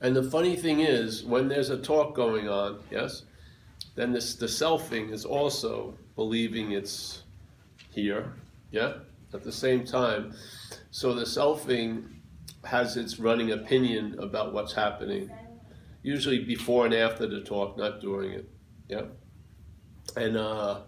And 0.00 0.16
the 0.16 0.22
funny 0.22 0.56
thing 0.56 0.80
is, 0.80 1.24
when 1.24 1.48
there's 1.48 1.70
a 1.70 1.76
talk 1.76 2.14
going 2.14 2.48
on, 2.48 2.80
yes, 2.90 3.24
then 3.94 4.12
this 4.12 4.34
the 4.34 4.46
selfing 4.46 5.10
is 5.12 5.24
also 5.24 5.94
believing 6.16 6.72
it's 6.72 7.22
here, 7.90 8.32
yeah, 8.70 8.94
at 9.34 9.42
the 9.42 9.52
same 9.52 9.84
time. 9.84 10.34
So 10.90 11.12
the 11.12 11.24
selfing 11.24 12.04
has 12.64 12.96
its 12.96 13.18
running 13.18 13.52
opinion 13.52 14.16
about 14.18 14.52
what's 14.52 14.72
happening, 14.72 15.30
usually 16.02 16.44
before 16.44 16.86
and 16.86 16.94
after 16.94 17.26
the 17.26 17.40
talk, 17.40 17.76
not 17.76 18.00
during 18.00 18.32
it, 18.32 18.48
yeah. 18.88 19.02
And 20.16 20.36
uh, 20.36 20.80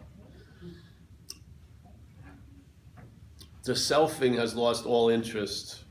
the 3.63 3.73
selfing 3.73 4.37
has 4.37 4.55
lost 4.55 4.87
all 4.87 5.09
interest 5.09 5.85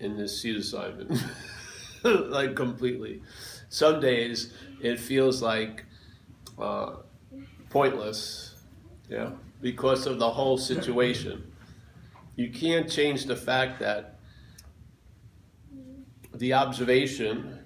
in 0.00 0.16
this 0.16 0.40
seat 0.40 0.56
assignment, 0.56 1.12
like 2.28 2.54
completely. 2.54 3.22
Some 3.70 4.00
days 4.00 4.52
it 4.80 5.00
feels 5.00 5.42
like 5.42 5.84
uh, 6.58 6.96
pointless, 7.70 8.56
yeah, 9.08 9.30
because 9.60 10.06
of 10.06 10.18
the 10.18 10.30
whole 10.30 10.58
situation. 10.58 11.50
You 12.36 12.50
can't 12.50 12.90
change 12.90 13.24
the 13.24 13.36
fact 13.36 13.80
that 13.80 14.18
the 16.34 16.52
observation 16.52 17.58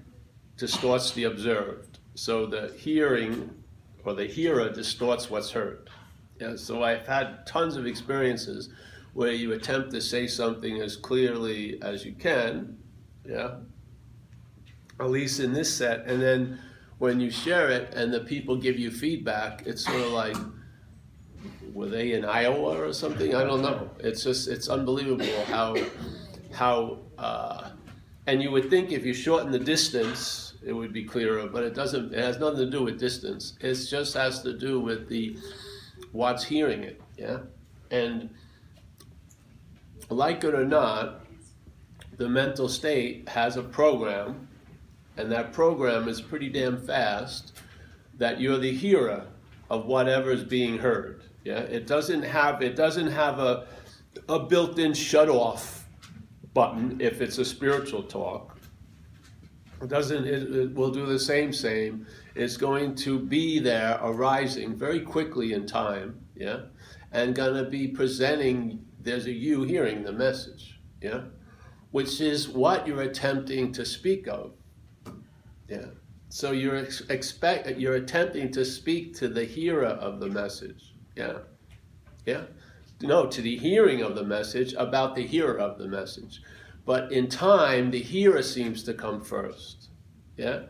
distorts 0.57 1.13
the 1.13 1.25
observed. 1.25 1.99
So 2.15 2.47
the 2.47 2.75
hearing 2.77 3.51
or 4.05 4.15
the 4.15 4.27
hearer 4.27 4.71
distorts 4.71 5.31
what's 5.31 5.51
heard. 5.51 5.91
Yeah, 6.41 6.57
so 6.57 6.85
I've 6.85 7.07
had 7.07 7.47
tons 7.47 7.77
of 7.77 7.87
experiences 7.87 8.69
where 9.15 9.33
you 9.33 9.53
attempt 9.53 9.91
to 9.93 10.01
say 10.01 10.27
something 10.27 10.81
as 10.81 10.97
clearly 10.97 11.81
as 11.83 12.05
you 12.05 12.13
can, 12.13 12.79
yeah, 13.29 13.57
at 15.01 15.11
least 15.11 15.41
in 15.41 15.53
this 15.53 15.73
set, 15.73 16.07
and 16.07 16.21
then 16.21 16.59
when 16.99 17.21
you 17.21 17.31
share 17.31 17.71
it 17.71 17.95
and 17.95 18.13
the 18.13 18.21
people 18.21 18.57
give 18.57 18.79
you 18.79 18.91
feedback, 18.91 19.63
it's 19.67 19.85
sort 19.85 20.01
of 20.01 20.13
like, 20.13 20.37
were 21.73 21.87
they 21.87 22.13
in 22.13 22.25
Iowa 22.25 22.77
or 22.81 22.93
something? 22.93 23.35
I 23.35 23.45
don't 23.45 23.63
know. 23.63 23.91
It's 24.01 24.25
just, 24.25 24.49
it's 24.49 24.69
unbelievable 24.69 25.45
how, 25.47 25.77
how, 26.53 26.99
uh, 27.19 27.71
and 28.27 28.43
you 28.43 28.51
would 28.51 28.69
think 28.69 28.91
if 28.91 29.07
you 29.07 29.15
shorten 29.15 29.53
the 29.53 29.61
distance, 29.61 30.55
it 30.67 30.73
would 30.73 30.93
be 30.93 31.05
clearer, 31.05 31.47
but 31.47 31.63
it 31.63 31.75
doesn't, 31.75 32.13
it 32.13 32.19
has 32.19 32.39
nothing 32.39 32.59
to 32.59 32.71
do 32.71 32.83
with 32.83 32.99
distance. 32.99 33.57
It 33.61 33.75
just 33.75 34.15
has 34.15 34.43
to 34.43 34.59
do 34.59 34.81
with 34.81 35.09
the, 35.09 35.39
what's 36.11 36.45
hearing 36.45 36.83
it, 36.83 37.01
yeah? 37.17 37.39
And 37.93 38.31
like 40.11 40.43
it 40.43 40.55
or 40.55 40.65
not, 40.65 41.25
the 42.17 42.29
mental 42.29 42.69
state 42.69 43.29
has 43.29 43.57
a 43.57 43.63
program, 43.63 44.48
and 45.19 45.31
that 45.33 45.53
program 45.53 46.09
is 46.09 46.21
pretty 46.21 46.49
damn 46.49 46.81
fast 46.81 47.61
that 48.17 48.41
you're 48.41 48.59
the 48.59 48.73
hearer 48.73 49.27
of 49.69 49.87
whatever 49.87 50.31
is 50.31 50.45
being 50.45 50.79
heard. 50.79 51.25
Yeah, 51.45 51.61
it 51.61 51.87
doesn't 51.87 52.23
have 52.23 52.63
it 52.63 52.77
doesn't 52.77 53.09
have 53.09 53.39
a 53.39 53.67
a 54.29 54.39
built-in 54.39 54.95
shut-off 54.95 55.87
button 56.55 57.01
if 57.01 57.21
it's 57.21 57.39
a 57.39 57.45
spiritual 57.45 58.03
talk. 58.03 58.57
It 59.81 59.89
doesn't. 59.89 60.27
It, 60.27 60.43
it 60.55 60.75
will 60.75 60.91
do 60.91 61.07
the 61.07 61.19
same. 61.19 61.53
Same. 61.53 62.07
It's 62.35 62.57
going 62.57 62.95
to 62.97 63.19
be 63.19 63.59
there, 63.59 63.99
arising 64.03 64.75
very 64.75 65.01
quickly 65.01 65.53
in 65.53 65.67
time. 65.67 66.21
Yeah, 66.35 66.61
and 67.13 67.35
going 67.35 67.63
to 67.63 67.71
be 67.71 67.89
presenting 67.89 68.85
there's 69.01 69.27
a 69.27 69.33
you 69.33 69.63
hearing 69.63 70.03
the 70.03 70.13
message, 70.13 70.81
yeah, 71.01 71.23
which 71.93 72.21
is 72.21 72.49
what 72.49 72.87
you're 72.87 73.03
attempting 73.03 73.73
to 73.73 73.85
speak 73.85 74.27
of, 74.27 74.53
yeah. 75.69 75.87
So 76.31 76.53
you're 76.53 76.77
ex- 76.77 77.03
expect 77.09 77.69
you're 77.79 77.95
attempting 77.95 78.51
to 78.53 78.65
speak 78.65 79.17
to 79.17 79.29
the 79.29 79.45
hearer 79.45 79.87
of 79.87 80.21
the 80.21 80.29
message, 80.29 80.95
yeah, 81.17 81.39
yeah. 82.27 82.43
No, 83.01 83.27
to 83.27 83.41
the 83.41 83.57
hearing 83.57 84.03
of 84.03 84.15
the 84.15 84.25
message 84.25 84.75
about 84.75 85.15
the 85.15 85.27
hearer 85.27 85.59
of 85.59 85.79
the 85.79 85.87
message, 85.87 86.43
but 86.85 87.13
in 87.13 87.29
time 87.29 87.91
the 87.91 88.01
hearer 88.01 88.43
seems 88.43 88.83
to 88.85 88.95
come 88.95 89.23
first, 89.23 89.89
yeah. 90.37 90.63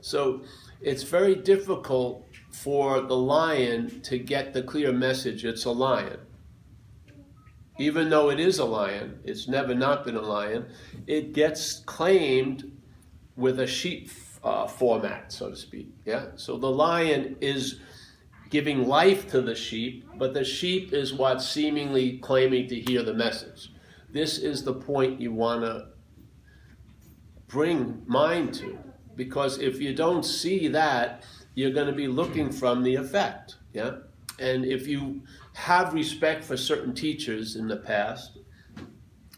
So 0.00 0.42
it's 0.80 1.02
very 1.02 1.34
difficult 1.34 2.26
for 2.50 3.00
the 3.00 3.16
lion 3.16 4.00
to 4.02 4.18
get 4.18 4.52
the 4.52 4.62
clear 4.62 4.92
message 4.92 5.44
it's 5.44 5.64
a 5.64 5.70
lion 5.70 6.18
even 7.78 8.08
though 8.08 8.30
it 8.30 8.38
is 8.38 8.58
a 8.58 8.64
lion, 8.64 9.18
it's 9.24 9.48
never 9.48 9.74
not 9.74 10.04
been 10.04 10.16
a 10.16 10.22
lion, 10.22 10.66
it 11.06 11.32
gets 11.32 11.80
claimed 11.80 12.70
with 13.36 13.58
a 13.58 13.66
sheep 13.66 14.08
uh, 14.44 14.66
format, 14.66 15.32
so 15.32 15.50
to 15.50 15.56
speak. 15.56 15.88
Yeah. 16.04 16.26
So 16.36 16.58
the 16.58 16.70
lion 16.70 17.36
is 17.40 17.80
giving 18.50 18.86
life 18.86 19.28
to 19.30 19.40
the 19.40 19.54
sheep, 19.54 20.06
but 20.16 20.34
the 20.34 20.44
sheep 20.44 20.92
is 20.92 21.14
what's 21.14 21.48
seemingly 21.48 22.18
claiming 22.18 22.68
to 22.68 22.78
hear 22.78 23.02
the 23.02 23.14
message. 23.14 23.72
This 24.12 24.38
is 24.38 24.62
the 24.62 24.74
point 24.74 25.20
you 25.20 25.32
want 25.32 25.62
to 25.62 25.88
bring 27.48 28.02
mind 28.06 28.54
to, 28.54 28.78
because 29.16 29.58
if 29.58 29.80
you 29.80 29.94
don't 29.94 30.24
see 30.24 30.68
that, 30.68 31.22
you're 31.54 31.72
going 31.72 31.86
to 31.86 31.92
be 31.92 32.06
looking 32.06 32.52
from 32.52 32.82
the 32.82 32.94
effect. 32.94 33.56
Yeah. 33.72 33.96
And 34.38 34.64
if 34.64 34.86
you 34.86 35.22
have 35.54 35.94
respect 35.94 36.44
for 36.44 36.56
certain 36.56 36.94
teachers 36.94 37.56
in 37.56 37.68
the 37.68 37.76
past, 37.76 38.38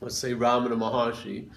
let's 0.01 0.17
say 0.17 0.33
Ramana 0.33 0.77
Maharshi, 0.77 1.49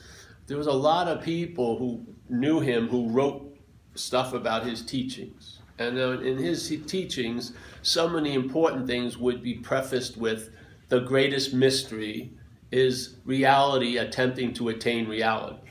there 0.48 0.58
was 0.58 0.68
a 0.68 0.74
lot 0.74 1.08
of 1.08 1.24
people 1.24 1.78
who 1.78 2.06
knew 2.30 2.60
him 2.60 2.88
who 2.88 3.10
wrote 3.10 3.58
stuff 3.96 4.34
about 4.34 4.66
his 4.66 4.82
teachings. 4.84 5.60
And 5.78 5.98
uh, 5.98 6.20
in 6.20 6.38
his 6.38 6.68
teachings, 6.88 7.54
so 7.82 8.10
many 8.10 8.34
important 8.34 8.88
things 8.88 9.18
would 9.18 9.42
be 9.42 9.56
prefaced 9.56 10.18
with 10.18 10.52
the 10.90 11.00
greatest 11.00 11.54
mystery 11.54 12.34
is 12.72 13.16
reality 13.26 13.98
attempting 13.98 14.54
to 14.56 14.70
attain 14.70 15.08
reality. 15.08 15.70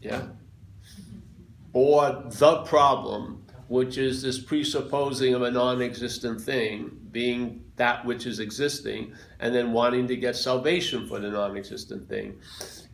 Yeah? 0.00 0.28
Or 1.72 2.22
the 2.26 2.62
problem, 2.62 3.44
which 3.68 3.98
is 3.98 4.22
this 4.22 4.38
presupposing 4.38 5.34
of 5.34 5.42
a 5.42 5.50
non 5.50 5.82
existent 5.82 6.40
thing 6.40 7.02
being 7.12 7.62
that 7.76 8.04
which 8.04 8.26
is 8.26 8.40
existing 8.40 9.12
and 9.40 9.54
then 9.54 9.72
wanting 9.72 10.08
to 10.08 10.16
get 10.16 10.34
salvation 10.34 11.06
for 11.06 11.20
the 11.20 11.30
non-existent 11.30 12.08
thing 12.08 12.38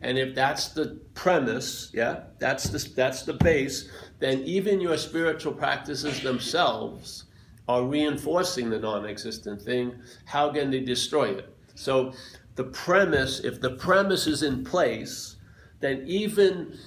and 0.01 0.17
if 0.17 0.33
that's 0.33 0.69
the 0.69 0.99
premise 1.13 1.91
yeah 1.93 2.21
that's 2.39 2.65
the 2.65 2.93
that's 2.95 3.23
the 3.23 3.33
base 3.33 3.89
then 4.19 4.41
even 4.43 4.79
your 4.79 4.97
spiritual 4.97 5.53
practices 5.53 6.21
themselves 6.21 7.25
are 7.69 7.83
reinforcing 7.83 8.71
the 8.71 8.79
non-existent 8.79 9.61
thing. 9.61 9.93
How 10.25 10.51
can 10.51 10.71
they 10.71 10.79
destroy 10.79 11.29
it? 11.29 11.55
So 11.75 12.13
the 12.55 12.63
premise 12.63 13.39
if 13.41 13.61
the 13.61 13.69
premise 13.69 14.25
is 14.25 14.43
in 14.43 14.63
place 14.65 15.37
then 15.79 16.03
even 16.07 16.77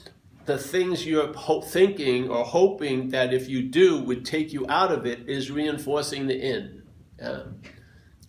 the 0.45 0.59
things 0.59 1.07
you're 1.07 1.33
ho- 1.33 1.63
thinking 1.63 2.29
or 2.29 2.45
hoping 2.45 3.09
that 3.11 3.33
if 3.33 3.49
you 3.49 3.63
do 3.63 4.03
would 4.03 4.25
take 4.25 4.53
you 4.53 4.67
out 4.69 4.91
of 4.91 5.07
it 5.07 5.29
is 5.29 5.51
reinforcing 5.51 6.27
the 6.27 6.39
in. 6.39 6.83
Yeah? 7.19 7.43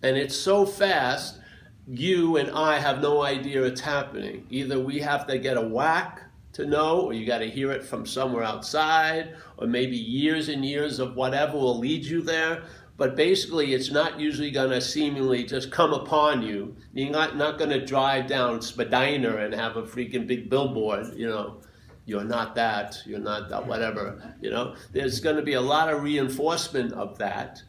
And 0.03 0.15
it's 0.15 0.35
so 0.35 0.65
fast, 0.65 1.39
you 1.87 2.37
and 2.37 2.51
I 2.51 2.79
have 2.79 3.01
no 3.01 3.23
idea 3.23 3.63
it's 3.63 3.81
happening. 3.81 4.45
Either 4.49 4.79
we 4.79 4.99
have 4.99 5.27
to 5.27 5.37
get 5.37 5.57
a 5.57 5.61
whack 5.61 6.21
to 6.53 6.65
know, 6.65 7.01
or 7.01 7.13
you 7.13 7.25
got 7.25 7.39
to 7.39 7.49
hear 7.49 7.71
it 7.71 7.83
from 7.83 8.05
somewhere 8.05 8.43
outside, 8.43 9.35
or 9.57 9.67
maybe 9.67 9.97
years 9.97 10.49
and 10.49 10.63
years 10.63 10.99
of 10.99 11.15
whatever 11.15 11.53
will 11.53 11.79
lead 11.79 12.05
you 12.05 12.21
there. 12.21 12.63
But 12.95 13.15
basically, 13.15 13.73
it's 13.73 13.91
not 13.91 14.19
usually 14.19 14.51
going 14.51 14.69
to 14.69 14.79
seemingly 14.79 15.43
just 15.45 15.71
come 15.71 15.93
upon 15.93 16.43
you. 16.43 16.75
You're 16.93 17.09
not, 17.09 17.35
not 17.35 17.57
going 17.57 17.71
to 17.71 17.83
drive 17.83 18.27
down 18.27 18.61
Spadina 18.61 19.37
and 19.37 19.53
have 19.53 19.77
a 19.77 19.83
freaking 19.83 20.27
big 20.27 20.49
billboard, 20.49 21.15
you 21.15 21.27
know 21.27 21.61
you're 22.05 22.25
not 22.25 22.53
that, 22.53 22.97
you're 23.05 23.17
not 23.17 23.47
that, 23.47 23.65
whatever, 23.65 24.35
you 24.41 24.49
know. 24.49 24.75
There's 24.91 25.21
going 25.21 25.37
to 25.37 25.41
be 25.41 25.53
a 25.53 25.61
lot 25.61 25.87
of 25.87 26.03
reinforcement 26.03 26.91
of 26.91 27.17
that 27.19 27.63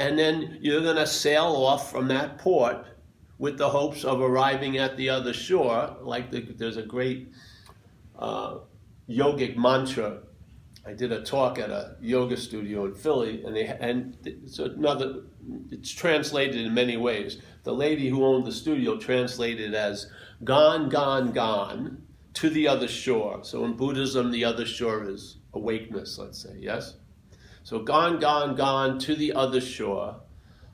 and 0.00 0.18
then 0.18 0.58
you're 0.62 0.80
going 0.80 0.96
to 0.96 1.06
sail 1.06 1.44
off 1.44 1.90
from 1.90 2.08
that 2.08 2.38
port 2.38 2.86
with 3.40 3.56
the 3.56 3.70
hopes 3.70 4.04
of 4.04 4.20
arriving 4.20 4.76
at 4.76 4.98
the 4.98 5.08
other 5.08 5.32
shore. 5.32 5.96
Like 6.02 6.30
the, 6.30 6.40
there's 6.42 6.76
a 6.76 6.82
great 6.82 7.32
uh, 8.18 8.58
yogic 9.08 9.56
mantra. 9.56 10.18
I 10.86 10.92
did 10.92 11.10
a 11.10 11.22
talk 11.22 11.58
at 11.58 11.70
a 11.70 11.96
yoga 12.02 12.36
studio 12.36 12.84
in 12.84 12.94
Philly, 12.94 13.42
and 13.42 13.56
they 13.56 13.66
and 13.66 14.16
it's 14.24 14.58
another. 14.58 15.22
It's 15.70 15.90
translated 15.90 16.60
in 16.60 16.74
many 16.74 16.98
ways. 16.98 17.38
The 17.64 17.72
lady 17.72 18.08
who 18.10 18.24
owned 18.24 18.46
the 18.46 18.52
studio 18.52 18.98
translated 18.98 19.74
as 19.74 20.10
"gone, 20.44 20.90
gone, 20.90 21.32
gone" 21.32 22.02
to 22.34 22.50
the 22.50 22.68
other 22.68 22.88
shore. 22.88 23.40
So 23.42 23.64
in 23.64 23.72
Buddhism, 23.74 24.30
the 24.30 24.44
other 24.44 24.66
shore 24.66 25.08
is 25.08 25.38
awakeness. 25.54 26.18
Let's 26.18 26.42
say 26.42 26.56
yes. 26.58 26.96
So 27.62 27.80
gone, 27.80 28.20
gone, 28.20 28.54
gone 28.54 28.98
to 29.00 29.14
the 29.14 29.32
other 29.32 29.60
shore, 29.60 30.16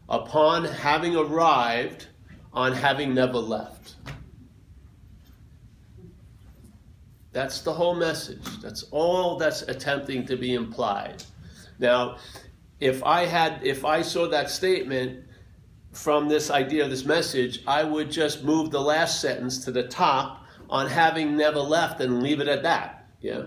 upon 0.09 0.65
having 0.65 1.17
arrived, 1.17 2.09
on 2.57 2.73
having 2.73 3.15
never 3.15 3.39
left. 3.39 3.97
That's 7.33 7.61
the 7.61 7.73
whole 7.73 7.95
message. 7.95 8.43
That's 8.63 8.85
all 8.85 9.37
that's 9.37 9.61
attempting 9.63 10.25
to 10.27 10.37
be 10.37 10.55
implied. 10.55 11.23
Now, 11.79 12.17
if 12.81 13.05
I 13.05 13.27
had, 13.27 13.61
if 13.63 13.85
I 13.85 14.01
saw 14.01 14.27
that 14.29 14.49
statement 14.49 15.25
from 15.93 16.29
this 16.29 16.51
idea, 16.51 16.89
this 16.89 17.05
message, 17.05 17.63
I 17.67 17.85
would 17.85 18.11
just 18.11 18.43
move 18.43 18.71
the 18.71 18.81
last 18.81 19.21
sentence 19.21 19.63
to 19.67 19.71
the 19.71 19.83
top 19.83 20.47
on 20.71 20.89
having 20.89 21.37
never 21.37 21.61
left 21.61 22.01
and 22.01 22.23
leave 22.23 22.41
it 22.41 22.49
at 22.49 22.63
that. 22.63 23.07
Yeah. 23.21 23.43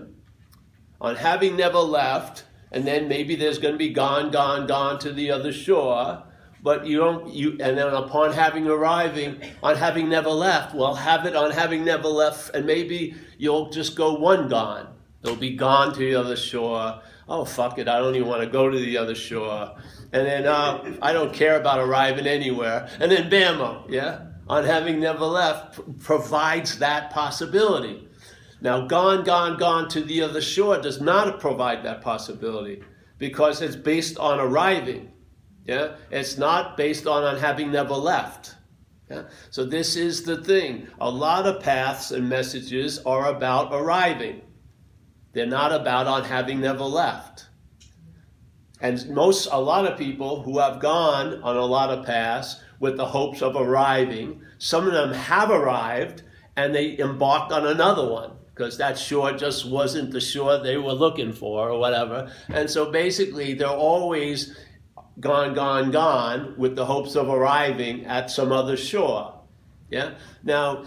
On 1.00 1.16
having 1.16 1.56
never 1.56 1.78
left, 1.78 2.44
and 2.70 2.86
then 2.86 3.08
maybe 3.08 3.34
there's 3.34 3.58
going 3.58 3.74
to 3.74 3.78
be 3.78 3.88
gone, 3.88 4.30
gone, 4.30 4.68
gone 4.68 5.00
to 5.00 5.12
the 5.12 5.32
other 5.32 5.52
shore. 5.52 6.22
But 6.62 6.86
you 6.86 6.98
don't, 6.98 7.32
you, 7.32 7.52
and 7.52 7.78
then 7.78 7.88
upon 7.88 8.32
having 8.32 8.66
arriving, 8.66 9.40
on 9.62 9.76
having 9.76 10.08
never 10.08 10.30
left, 10.30 10.74
well, 10.74 10.94
have 10.94 11.24
it 11.24 11.34
on 11.34 11.50
having 11.52 11.84
never 11.84 12.08
left, 12.08 12.54
and 12.54 12.66
maybe 12.66 13.14
you'll 13.38 13.70
just 13.70 13.96
go 13.96 14.14
one 14.14 14.48
gone. 14.48 14.88
They'll 15.22 15.36
be 15.36 15.56
gone 15.56 15.92
to 15.94 15.98
the 15.98 16.14
other 16.14 16.36
shore. 16.36 17.00
Oh, 17.28 17.44
fuck 17.44 17.78
it, 17.78 17.88
I 17.88 17.98
don't 17.98 18.14
even 18.14 18.28
want 18.28 18.42
to 18.42 18.48
go 18.48 18.68
to 18.68 18.78
the 18.78 18.98
other 18.98 19.14
shore. 19.14 19.74
And 20.12 20.26
then 20.26 20.46
uh, 20.46 20.96
I 21.00 21.12
don't 21.12 21.32
care 21.32 21.58
about 21.58 21.78
arriving 21.78 22.26
anywhere. 22.26 22.88
And 22.98 23.10
then 23.12 23.30
bammo, 23.30 23.88
yeah? 23.88 24.26
On 24.48 24.64
having 24.64 25.00
never 25.00 25.24
left 25.24 25.78
provides 26.00 26.78
that 26.78 27.10
possibility. 27.10 28.08
Now, 28.60 28.86
gone, 28.86 29.24
gone, 29.24 29.58
gone 29.58 29.88
to 29.90 30.02
the 30.02 30.22
other 30.22 30.40
shore 30.40 30.78
does 30.78 31.00
not 31.00 31.40
provide 31.40 31.84
that 31.84 32.02
possibility 32.02 32.82
because 33.18 33.62
it's 33.62 33.76
based 33.76 34.18
on 34.18 34.40
arriving. 34.40 35.09
Yeah? 35.70 35.92
It's 36.10 36.36
not 36.36 36.76
based 36.76 37.06
on, 37.06 37.22
on 37.22 37.36
having 37.36 37.70
never 37.70 37.94
left. 37.94 38.56
Yeah? 39.08 39.22
So, 39.50 39.64
this 39.64 39.94
is 39.94 40.24
the 40.24 40.42
thing. 40.42 40.88
A 41.00 41.08
lot 41.08 41.46
of 41.46 41.62
paths 41.62 42.10
and 42.10 42.28
messages 42.28 42.98
are 43.06 43.28
about 43.28 43.72
arriving, 43.72 44.42
they're 45.32 45.46
not 45.46 45.70
about 45.70 46.08
on 46.08 46.24
having 46.24 46.60
never 46.60 46.82
left. 46.82 47.46
And 48.80 49.10
most, 49.10 49.46
a 49.52 49.60
lot 49.60 49.86
of 49.86 49.96
people 49.96 50.42
who 50.42 50.58
have 50.58 50.80
gone 50.80 51.40
on 51.44 51.56
a 51.56 51.64
lot 51.64 51.90
of 51.90 52.04
paths 52.04 52.60
with 52.80 52.96
the 52.96 53.06
hopes 53.06 53.40
of 53.40 53.54
arriving, 53.54 54.42
some 54.58 54.88
of 54.88 54.92
them 54.92 55.12
have 55.12 55.50
arrived 55.50 56.24
and 56.56 56.74
they 56.74 56.98
embarked 56.98 57.52
on 57.52 57.64
another 57.66 58.10
one 58.10 58.32
because 58.52 58.76
that 58.78 58.98
shore 58.98 59.32
just 59.32 59.70
wasn't 59.70 60.10
the 60.10 60.20
shore 60.20 60.58
they 60.58 60.78
were 60.78 60.94
looking 60.94 61.32
for 61.32 61.68
or 61.68 61.78
whatever. 61.78 62.32
And 62.48 62.68
so 62.68 62.90
basically, 62.90 63.54
they're 63.54 63.68
always 63.68 64.56
gone, 65.20 65.54
gone, 65.54 65.90
gone 65.90 66.54
with 66.56 66.76
the 66.76 66.86
hopes 66.86 67.14
of 67.14 67.28
arriving 67.28 68.06
at 68.06 68.30
some 68.30 68.52
other 68.52 68.76
shore. 68.76 69.40
Yeah? 69.90 70.14
Now, 70.42 70.84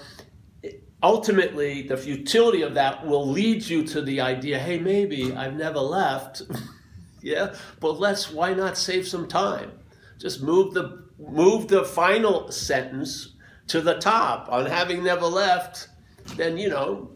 ultimately, 1.01 1.83
the 1.83 1.97
futility 1.97 2.61
of 2.61 2.73
that 2.73 3.05
will 3.05 3.27
lead 3.27 3.63
you 3.63 3.83
to 3.87 4.01
the 4.01 4.21
idea 4.21 4.59
hey, 4.59 4.79
maybe 4.79 5.33
I've 5.33 5.55
never 5.55 5.79
left. 5.79 6.41
yeah? 7.21 7.53
But 7.79 7.99
let's, 7.99 8.31
why 8.31 8.53
not 8.53 8.77
save 8.77 9.07
some 9.07 9.27
time? 9.27 9.71
Just 10.17 10.41
move 10.41 10.73
the, 10.73 11.05
move 11.19 11.67
the 11.67 11.83
final 11.83 12.51
sentence 12.51 13.33
to 13.67 13.81
the 13.81 13.95
top 13.95 14.47
on 14.51 14.65
having 14.65 15.03
never 15.03 15.25
left. 15.25 15.89
Then, 16.37 16.57
you 16.57 16.69
know, 16.69 17.11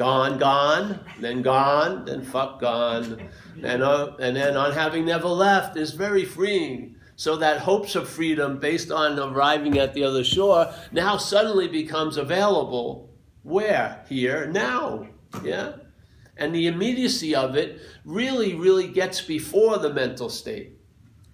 gone, 0.00 0.38
gone, 0.38 0.98
then 1.20 1.42
gone, 1.42 2.06
then 2.06 2.22
fuck 2.22 2.58
gone. 2.58 3.28
And, 3.62 3.82
uh, 3.82 4.12
and 4.18 4.34
then 4.34 4.56
on 4.56 4.72
having 4.72 5.04
never 5.04 5.28
left 5.28 5.76
is 5.76 5.90
very 5.92 6.24
freeing. 6.24 6.96
So 7.16 7.36
that 7.36 7.58
hopes 7.58 7.94
of 7.96 8.08
freedom 8.08 8.58
based 8.58 8.90
on 8.90 9.18
arriving 9.18 9.76
at 9.76 9.92
the 9.92 10.04
other 10.04 10.24
shore 10.24 10.72
now 10.90 11.18
suddenly 11.18 11.68
becomes 11.68 12.16
available. 12.16 13.10
Where? 13.42 14.02
Here, 14.08 14.46
now. 14.46 15.06
Yeah? 15.44 15.72
And 16.38 16.54
the 16.54 16.66
immediacy 16.66 17.34
of 17.34 17.54
it 17.54 17.82
really, 18.06 18.54
really 18.54 18.88
gets 18.88 19.20
before 19.20 19.76
the 19.76 19.92
mental 19.92 20.30
state. 20.30 20.78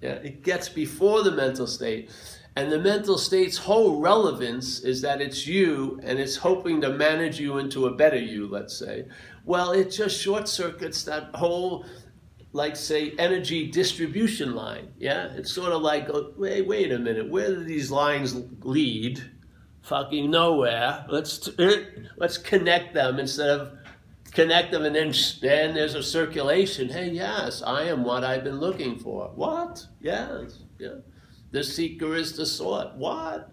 Yeah, 0.01 0.15
it 0.15 0.43
gets 0.43 0.69
before 0.69 1.23
the 1.23 1.31
mental 1.31 1.69
state. 1.69 2.11
And 2.56 2.73
the 2.73 2.79
mental 2.79 3.19
state's 3.19 3.58
whole 3.58 4.00
relevance 4.00 4.81
is 4.81 5.03
that 5.03 5.20
it's 5.20 5.47
you 5.47 6.00
and 6.03 6.19
it's 6.19 6.37
hoping 6.37 6.81
to 6.81 6.88
manage 6.88 7.38
you 7.38 7.58
into 7.58 7.87
a 7.87 7.94
better 7.94 8.19
you, 8.19 8.49
let's 8.49 8.79
say. 8.79 9.05
Well, 9.44 9.73
it 9.73 9.91
just 9.91 10.19
short 10.19 10.49
circuits 10.49 11.05
that 11.05 11.35
whole, 11.35 11.85
like, 12.53 12.75
say, 12.75 13.12
energy 13.19 13.70
distribution 13.70 14.55
line. 14.55 14.88
Yeah? 14.99 15.26
It's 15.35 15.53
sort 15.53 15.73
of 15.73 15.82
like, 15.82 16.08
oh, 16.08 16.32
wait, 16.38 16.67
wait 16.67 16.93
a 16.93 16.99
minute, 16.99 17.31
where 17.31 17.49
do 17.49 17.62
these 17.62 17.91
lines 17.91 18.35
lead? 18.62 19.23
Fucking 19.82 20.31
nowhere. 20.31 21.05
Let's, 21.11 21.50
eh, 21.59 21.85
let's 22.17 22.38
connect 22.38 22.94
them 22.94 23.19
instead 23.19 23.50
of 23.50 23.73
connect 24.32 24.73
them 24.73 24.85
and 24.85 24.97
then, 24.97 25.14
then 25.41 25.75
there's 25.75 25.94
a 25.94 26.02
circulation. 26.02 26.88
Hey, 26.88 27.11
yes, 27.11 27.62
I 27.62 27.85
am 27.85 28.02
what 28.02 28.25
I've 28.25 28.44
been 28.44 28.61
looking 28.61 28.99
for. 28.99 29.31
What? 29.35 29.87
Yes. 30.00 30.64
Yeah. 30.79 30.97
The 31.56 31.64
seeker 31.64 32.14
is 32.14 32.37
the 32.37 32.44
sought. 32.44 32.99
What? 32.99 33.50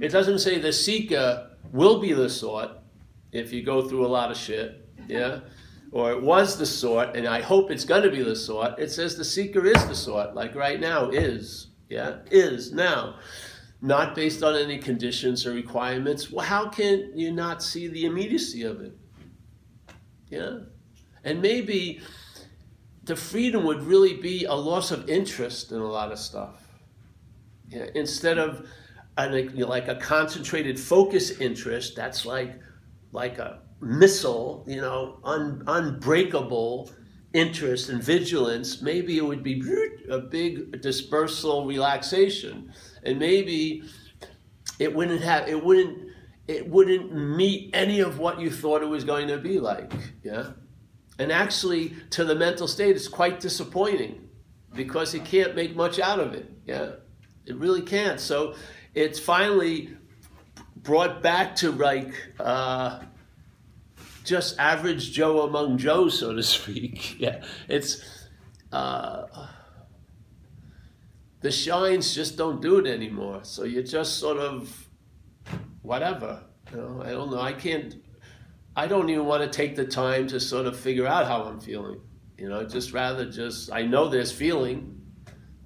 It 0.00 0.10
doesn't 0.10 0.38
say 0.38 0.60
the 0.60 0.72
seeker 0.72 1.50
will 1.72 1.98
be 1.98 2.12
the 2.12 2.30
sought 2.30 2.84
if 3.32 3.52
you 3.52 3.64
go 3.64 3.88
through 3.88 4.06
a 4.06 4.14
lot 4.18 4.30
of 4.30 4.36
shit. 4.36 4.88
Yeah? 5.08 5.40
Or 5.90 6.12
it 6.12 6.22
was 6.22 6.56
the 6.56 6.66
sought, 6.66 7.16
and 7.16 7.26
I 7.26 7.40
hope 7.40 7.72
it's 7.72 7.84
going 7.84 8.04
to 8.04 8.12
be 8.12 8.22
the 8.22 8.36
sought. 8.36 8.78
It 8.78 8.92
says 8.92 9.16
the 9.16 9.24
seeker 9.24 9.66
is 9.66 9.84
the 9.88 9.94
sought, 9.96 10.36
like 10.36 10.54
right 10.54 10.78
now 10.78 11.10
is. 11.10 11.66
Yeah? 11.88 12.18
Is 12.30 12.70
now. 12.72 13.16
Not 13.82 14.14
based 14.14 14.44
on 14.44 14.54
any 14.54 14.78
conditions 14.78 15.44
or 15.44 15.52
requirements. 15.52 16.30
Well, 16.30 16.46
how 16.46 16.68
can 16.68 17.10
you 17.18 17.32
not 17.32 17.60
see 17.60 17.88
the 17.88 18.04
immediacy 18.04 18.62
of 18.62 18.82
it? 18.82 18.96
Yeah? 20.28 20.58
And 21.24 21.42
maybe 21.42 22.02
the 23.02 23.16
freedom 23.16 23.64
would 23.64 23.82
really 23.82 24.14
be 24.14 24.44
a 24.44 24.54
loss 24.54 24.92
of 24.92 25.08
interest 25.08 25.72
in 25.72 25.80
a 25.80 25.90
lot 25.90 26.12
of 26.12 26.20
stuff 26.20 26.59
instead 27.94 28.38
of 28.38 28.68
an, 29.16 29.56
like 29.58 29.88
a 29.88 29.96
concentrated 29.96 30.78
focus 30.78 31.40
interest 31.40 31.96
that's 31.96 32.24
like 32.24 32.58
like 33.12 33.38
a 33.38 33.60
missile, 33.80 34.64
you 34.68 34.80
know, 34.80 35.18
un, 35.24 35.62
unbreakable 35.66 36.90
interest 37.32 37.88
and 37.88 38.02
vigilance, 38.02 38.82
maybe 38.82 39.16
it 39.16 39.24
would 39.24 39.42
be 39.42 39.62
a 40.08 40.18
big 40.18 40.80
dispersal 40.80 41.66
relaxation. 41.66 42.72
And 43.04 43.18
maybe 43.18 43.82
it 44.78 44.94
wouldn't 44.94 45.22
have 45.22 45.48
it 45.48 45.62
wouldn't 45.64 46.10
it 46.48 46.68
wouldn't 46.68 47.14
meet 47.14 47.70
any 47.74 48.00
of 48.00 48.18
what 48.18 48.40
you 48.40 48.50
thought 48.50 48.82
it 48.82 48.88
was 48.88 49.04
going 49.04 49.28
to 49.28 49.38
be 49.38 49.60
like. 49.60 49.92
Yeah. 50.22 50.50
And 51.18 51.30
actually 51.30 51.94
to 52.10 52.24
the 52.24 52.34
mental 52.34 52.66
state 52.66 52.96
it's 52.96 53.08
quite 53.08 53.40
disappointing 53.40 54.28
because 54.74 55.14
it 55.14 55.24
can't 55.24 55.54
make 55.54 55.76
much 55.76 55.98
out 55.98 56.20
of 56.20 56.34
it. 56.34 56.50
Yeah. 56.66 56.92
It 57.46 57.56
really 57.56 57.82
can't. 57.82 58.20
So 58.20 58.54
it's 58.94 59.18
finally 59.18 59.96
brought 60.76 61.22
back 61.22 61.56
to 61.56 61.72
like 61.72 62.12
uh, 62.38 63.00
just 64.24 64.58
average 64.58 65.12
Joe 65.12 65.42
among 65.42 65.78
Joe, 65.78 66.08
so 66.08 66.34
to 66.34 66.42
speak. 66.56 67.18
yeah, 67.20 67.42
it's 67.68 68.28
uh, 68.72 69.26
the 71.40 71.50
shines 71.50 72.14
just 72.14 72.36
don't 72.36 72.60
do 72.60 72.78
it 72.78 72.86
anymore. 72.86 73.40
So 73.42 73.64
you're 73.64 73.82
just 73.82 74.18
sort 74.18 74.38
of 74.38 74.88
whatever. 75.82 76.42
You 76.70 76.78
know, 76.78 77.02
I 77.04 77.10
don't 77.10 77.30
know. 77.30 77.40
I 77.40 77.52
can't. 77.52 77.96
I 78.76 78.86
don't 78.86 79.10
even 79.10 79.26
want 79.26 79.42
to 79.42 79.48
take 79.48 79.74
the 79.74 79.84
time 79.84 80.28
to 80.28 80.38
sort 80.38 80.66
of 80.66 80.78
figure 80.78 81.06
out 81.06 81.26
how 81.26 81.42
I'm 81.44 81.60
feeling. 81.60 82.00
You 82.38 82.48
know, 82.48 82.64
just 82.64 82.92
rather 82.92 83.30
just 83.30 83.72
I 83.72 83.82
know 83.82 84.08
there's 84.08 84.32
feeling 84.32 84.99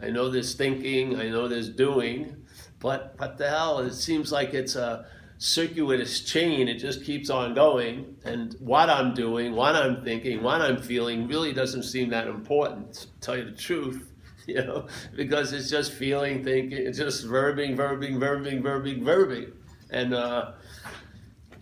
I 0.03 0.11
know 0.11 0.31
there's 0.31 0.55
thinking, 0.55 1.19
I 1.19 1.29
know 1.29 1.49
there's 1.49 1.69
doing, 1.69 2.45
but 2.81 3.15
what 3.17 3.39
the 3.39 3.49
hell? 3.49 3.79
It 3.79 3.95
seems 3.95 4.31
like 4.33 4.53
it's 4.53 4.77
a 4.77 5.07
circuitous 5.39 6.21
chain. 6.21 6.69
It 6.69 6.79
just 6.79 7.05
keeps 7.05 7.31
on 7.31 7.55
going. 7.55 8.17
And 8.25 8.55
what 8.61 8.91
I'm 8.91 9.15
doing, 9.15 9.55
what 9.55 9.75
I'm 9.75 10.03
thinking, 10.03 10.43
what 10.43 10.61
I'm 10.61 10.81
feeling 10.81 11.29
really 11.29 11.53
doesn't 11.53 11.85
seem 11.85 12.11
that 12.11 12.27
important, 12.27 12.93
to 12.95 13.07
tell 13.21 13.37
you 13.37 13.45
the 13.45 13.57
truth. 13.57 14.11
You 14.47 14.63
know, 14.63 14.89
because 15.17 15.55
it's 15.55 15.71
just 15.71 15.95
feeling, 15.95 16.45
thinking, 16.45 16.77
it's 16.77 16.99
just 16.99 17.25
verbing, 17.27 17.79
verbing, 17.79 18.19
verbing, 18.19 18.61
verbing, 18.61 19.01
verbing. 19.01 19.53
And 19.89 20.13
uh, 20.13 20.53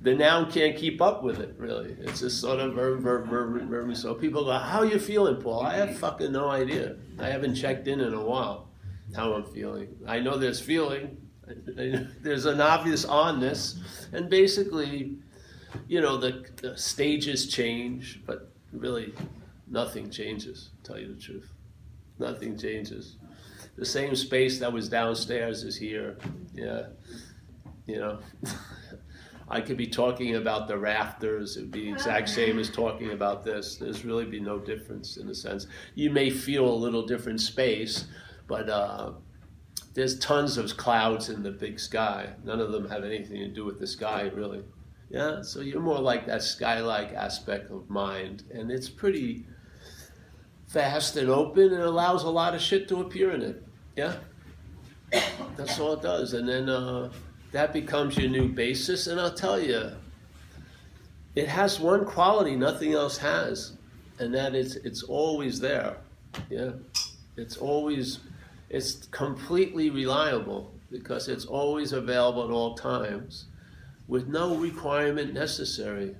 the 0.03 0.15
noun 0.15 0.51
can't 0.51 0.77
keep 0.77 1.01
up 1.01 1.23
with 1.23 1.39
it, 1.39 1.55
really. 1.59 1.97
It's 2.01 2.21
just 2.21 2.41
sort 2.41 2.59
of 2.59 2.75
verb, 2.75 3.03
verb, 3.03 3.29
verb, 3.29 3.69
verb. 3.69 3.97
So 3.97 4.15
people 4.15 4.45
go, 4.45 4.53
How 4.53 4.83
you 4.83 4.99
feeling, 4.99 5.41
Paul? 5.41 5.63
I 5.63 5.77
have 5.77 5.97
fucking 5.97 6.33
no 6.33 6.49
idea. 6.49 6.97
I 7.21 7.29
haven't 7.29 7.55
checked 7.55 7.87
in 7.87 8.01
in 8.01 8.13
a 8.13 8.25
while 8.25 8.69
how 9.15 9.35
I'm 9.35 9.45
feeling. 9.45 9.89
I 10.07 10.19
know 10.21 10.39
there's 10.39 10.61
feeling, 10.61 11.19
there's 11.67 12.47
an 12.47 12.61
obvious 12.61 13.05
onness, 13.05 13.79
and 14.13 14.29
basically, 14.29 15.17
you 15.87 16.01
know, 16.01 16.17
the, 16.17 16.47
the 16.61 16.77
stages 16.77 17.49
change, 17.49 18.23
but 18.27 18.53
really 18.73 19.13
nothing 19.69 20.11
changes, 20.11 20.71
tell 20.83 20.99
you 20.99 21.15
the 21.15 21.21
truth. 21.21 21.53
Nothing 22.19 22.59
changes. 22.59 23.17
The 23.77 23.87
same 23.87 24.15
space 24.17 24.59
that 24.61 24.73
was 24.73 24.89
downstairs 24.89 25.63
is 25.63 25.77
here. 25.77 26.19
Yeah. 26.55 26.87
You 27.87 27.99
know. 27.99 28.19
I 29.49 29.61
could 29.61 29.77
be 29.77 29.87
talking 29.87 30.37
about 30.37 30.69
the 30.69 30.79
rafters. 30.79 31.57
It 31.57 31.63
would 31.63 31.71
be 31.71 31.87
the 31.87 31.93
exact 31.93 32.29
same 32.39 32.59
as 32.59 32.71
talking 32.71 33.11
about 33.13 33.45
this. 33.45 33.77
There's 33.77 34.05
really 34.05 34.25
be 34.25 34.41
no 34.41 34.59
difference 34.59 35.17
in 35.17 35.29
a 35.29 35.35
sense. 35.35 35.67
You 35.95 36.11
may 36.11 36.31
feel 36.31 36.69
a 36.69 36.75
little 36.75 37.07
different 37.07 37.41
space, 37.41 38.07
but 38.47 38.69
uh, 38.69 39.13
there's 39.95 40.19
tons 40.19 40.57
of 40.57 40.77
clouds 40.77 41.29
in 41.29 41.43
the 41.43 41.51
big 41.51 41.79
sky. 41.79 42.31
None 42.45 42.61
of 42.61 42.73
them 42.73 42.89
have 42.89 43.05
anything 43.05 43.39
to 43.41 43.49
do 43.49 43.65
with 43.65 43.79
the 43.79 43.87
sky, 43.87 44.31
really. 44.35 44.63
Yeah, 45.11 45.43
so 45.43 45.61
you're 45.61 45.81
more 45.81 46.01
like 46.01 46.27
that 46.27 46.43
sky-like 46.43 47.13
aspect 47.13 47.71
of 47.71 47.91
mind, 47.91 48.45
and 48.51 48.71
it's 48.71 48.89
pretty 48.89 49.45
fast 50.69 51.17
and 51.17 51.29
open, 51.29 51.75
and 51.75 51.83
allows 51.83 52.25
a 52.25 52.31
lot 52.31 52.55
of 52.55 52.63
shit 52.63 52.89
to 52.89 53.03
appear 53.03 53.33
in 53.33 53.43
it. 53.43 53.63
Yeah, 53.95 54.17
that's 55.57 55.79
all 55.79 55.93
it 55.93 56.03
does, 56.03 56.33
and 56.33 56.49
then. 56.49 56.69
Uh, 56.71 57.11
that 57.53 57.73
becomes 57.73 58.17
your 58.17 58.29
new 58.29 58.49
basis. 58.49 59.07
And 59.07 59.21
I'll 59.21 59.35
tell 59.35 59.61
you, 59.61 59.93
it 61.35 61.49
has 61.49 61.79
one 61.79 62.05
quality 62.05 62.57
nothing 62.57 62.93
else 62.93 63.17
has, 63.19 63.73
and 64.19 64.35
that 64.35 64.55
is 64.55 64.77
it's 64.77 65.03
always 65.03 65.61
there. 65.61 65.97
Yeah, 66.51 66.73
it's 67.37 67.57
always, 67.57 68.21
it's 68.69 69.07
completely 69.07 69.91
reliable 69.91 70.73
because 70.91 71.29
it's 71.29 71.45
always 71.45 71.93
available 71.93 72.45
at 72.45 72.51
all 72.51 72.75
times 72.75 73.47
with 74.09 74.29
no 74.29 74.57
requirement 74.57 75.33
necessary 75.33 76.15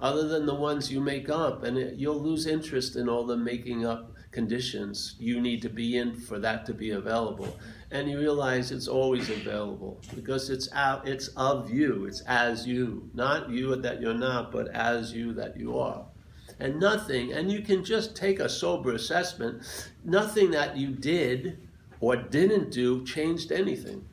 other 0.00 0.26
than 0.26 0.46
the 0.46 0.54
ones 0.54 0.90
you 0.90 1.00
make 1.00 1.28
up. 1.28 1.62
And 1.62 1.76
it, 1.76 1.94
you'll 1.96 2.20
lose 2.20 2.46
interest 2.46 2.96
in 2.96 3.08
all 3.08 3.24
the 3.26 3.36
making 3.36 3.84
up 3.84 4.12
conditions 4.30 5.16
you 5.18 5.40
need 5.40 5.60
to 5.60 5.68
be 5.68 5.98
in 5.98 6.14
for 6.14 6.38
that 6.38 6.64
to 6.66 6.74
be 6.74 6.90
available. 6.90 7.58
And 7.90 8.08
you 8.08 8.18
realize 8.18 8.70
it's 8.70 8.88
always 8.88 9.28
available 9.28 10.00
because 10.14 10.50
it's 10.50 10.72
out 10.72 11.08
it's 11.08 11.28
of 11.36 11.70
you 11.70 12.04
it's 12.06 12.20
as 12.22 12.66
you. 12.66 13.10
Not 13.12 13.50
you 13.50 13.74
that 13.76 14.00
you're 14.00 14.14
not 14.14 14.52
but 14.52 14.68
as 14.68 15.12
you 15.12 15.32
that 15.34 15.56
you 15.56 15.78
are. 15.78 16.06
And 16.60 16.78
nothing 16.78 17.32
and 17.32 17.50
you 17.50 17.62
can 17.62 17.84
just 17.84 18.14
take 18.14 18.38
a 18.38 18.48
sober 18.48 18.92
assessment 18.92 19.62
nothing 20.04 20.52
that 20.52 20.76
you 20.76 20.90
did 20.90 21.66
or 21.98 22.16
didn't 22.16 22.70
do 22.70 23.04
changed 23.04 23.50
anything. 23.50 24.06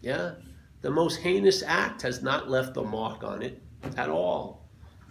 Yeah? 0.00 0.34
The 0.82 0.90
most 0.90 1.16
heinous 1.16 1.62
act 1.62 2.02
has 2.02 2.22
not 2.22 2.48
left 2.48 2.76
a 2.76 2.82
mark 2.82 3.24
on 3.24 3.42
it 3.42 3.60
at 3.96 4.08
all 4.08 4.63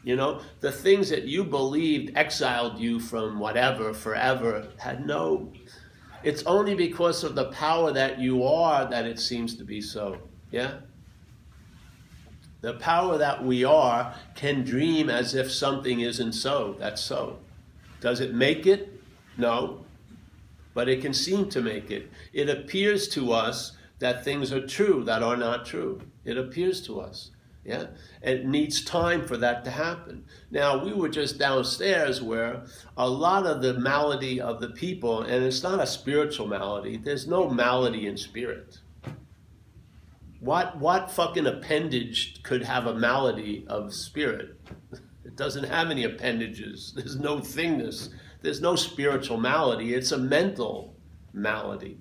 you 0.03 0.15
know 0.15 0.41
the 0.60 0.72
things 0.72 1.10
that 1.10 1.24
you 1.24 1.43
believed 1.43 2.15
exiled 2.17 2.79
you 2.79 3.00
from 3.00 3.39
whatever 3.39 3.93
forever 3.93 4.67
had 4.77 5.05
no 5.05 5.51
it's 6.24 6.43
only 6.43 6.74
because 6.74 7.24
of 7.24 7.36
the 7.36 7.51
power 7.51 7.91
that 7.91 8.17
you 8.17 8.43
are 8.43 8.89
that 8.89 9.05
it 9.05 9.19
seems 9.19 9.55
to 9.57 9.65
be 9.65 9.81
so. 9.81 10.17
Yeah? 10.51 10.75
The 12.62 12.75
power 12.75 13.17
that 13.17 13.43
we 13.43 13.65
are 13.65 14.15
can 14.33 14.63
dream 14.63 15.10
as 15.10 15.36
if 15.36 15.51
something 15.51 16.00
isn't 16.00 16.31
so. 16.31 16.77
That's 16.79 17.01
so. 17.01 17.39
Does 18.00 18.22
it 18.22 18.33
make 18.33 18.65
it? 18.65 19.01
No. 19.38 19.86
But 20.74 20.88
it 20.88 21.01
can 21.01 21.13
seem 21.13 21.50
to 21.50 21.62
make 21.62 21.91
it. 21.91 22.10
It 22.31 22.50
appears 22.50 23.10
to 23.10 23.33
us 23.33 23.75
that 24.00 24.24
things 24.24 24.53
are 24.53 24.65
true 24.65 25.03
that 25.03 25.22
are 25.22 25.38
not 25.38 25.65
true. 25.65 26.01
It 26.24 26.38
appears 26.38 26.81
to 26.88 27.01
us. 27.01 27.31
Yeah? 27.65 27.88
It 28.22 28.46
needs 28.46 28.84
time 28.84 29.25
for 29.25 29.38
that 29.38 29.63
to 29.65 29.72
happen. 29.72 30.25
Now, 30.51 30.84
we 30.84 30.93
were 30.93 31.10
just 31.10 31.39
downstairs 31.39 32.22
where 32.22 32.65
a 32.98 33.10
lot 33.10 33.46
of 33.46 33.62
the 33.62 33.74
malady 33.75 34.41
of 34.41 34.60
the 34.60 34.70
people, 34.70 35.22
and 35.22 35.43
it's 35.43 35.63
not 35.63 35.82
a 35.82 35.88
spiritual 35.88 36.48
malady, 36.48 36.98
there's 36.98 37.27
no 37.27 37.50
malady 37.50 38.05
in 38.05 38.17
spirit. 38.17 38.79
What, 40.41 40.77
what 40.77 41.10
fucking 41.10 41.48
appendage 41.48 42.43
could 42.43 42.63
have 42.63 42.86
a 42.86 42.96
malady 42.96 43.65
of 43.70 43.93
spirit? 43.93 44.60
It 45.24 45.38
doesn't 45.38 45.63
have 45.63 45.89
any 45.89 46.03
appendages. 46.03 46.91
There's 46.96 47.17
no 47.17 47.38
thingness. 47.38 48.10
There's 48.41 48.60
no 48.60 48.75
spiritual 48.75 49.38
malady. 49.38 49.93
It's 49.93 50.12
a 50.12 50.17
mental 50.17 50.96
malady. 51.32 52.00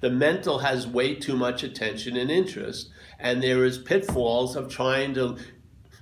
The 0.00 0.10
mental 0.10 0.60
has 0.60 0.86
way 0.86 1.16
too 1.16 1.36
much 1.36 1.64
attention 1.64 2.16
and 2.16 2.30
interest 2.30 2.90
and 3.18 3.42
there 3.42 3.64
is 3.64 3.78
pitfalls 3.78 4.56
of 4.56 4.70
trying 4.70 5.14
to 5.14 5.36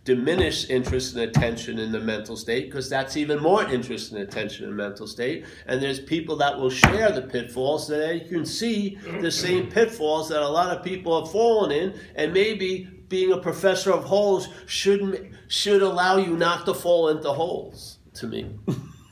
diminish 0.07 0.71
interest 0.71 1.17
and 1.17 1.25
attention 1.25 1.81
in 1.81 1.91
the 1.91 1.99
mental 1.99 2.37
state 2.37 2.67
because 2.67 2.89
that's 2.89 3.17
even 3.17 3.41
more 3.41 3.65
interest 3.65 4.13
and 4.13 4.23
attention 4.23 4.65
in 4.65 4.71
the 4.71 4.77
mental 4.77 5.07
state. 5.07 5.45
And 5.67 5.83
there's 5.83 5.99
people 5.99 6.37
that 6.37 6.57
will 6.57 6.71
share 6.71 7.11
the 7.11 7.23
pitfalls 7.23 7.89
so 7.89 7.99
that 7.99 8.23
you 8.23 8.29
can 8.29 8.47
see 8.47 8.99
the 9.21 9.33
same 9.33 9.69
pitfalls 9.69 10.29
that 10.29 10.41
a 10.41 10.49
lot 10.49 10.75
of 10.75 10.85
people 10.85 11.21
have 11.21 11.33
fallen 11.33 11.73
in. 11.73 11.99
And 12.15 12.33
maybe 12.33 12.85
being 13.09 13.33
a 13.33 13.39
professor 13.39 13.93
of 13.93 14.05
holes 14.05 14.49
should 14.67 15.37
should 15.49 15.83
allow 15.83 16.17
you 16.17 16.37
not 16.37 16.67
to 16.67 16.75
fall 16.75 17.09
into 17.09 17.33
holes 17.33 17.99
to 18.15 18.27
me. 18.29 18.51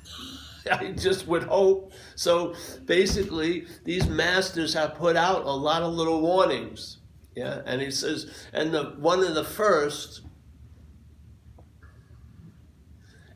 I 0.70 0.92
just 0.92 1.26
would 1.26 1.42
hope. 1.42 1.92
So 2.14 2.54
basically, 2.86 3.66
these 3.84 4.08
masters 4.08 4.72
have 4.74 4.94
put 4.94 5.16
out 5.16 5.44
a 5.44 5.50
lot 5.50 5.82
of 5.82 5.92
little 5.92 6.22
warnings 6.22 6.98
yeah, 7.34 7.62
and 7.66 7.80
he 7.80 7.90
says, 7.90 8.32
and 8.52 8.72
the 8.72 8.94
one 8.98 9.22
of 9.24 9.34
the 9.34 9.44
first 9.44 10.22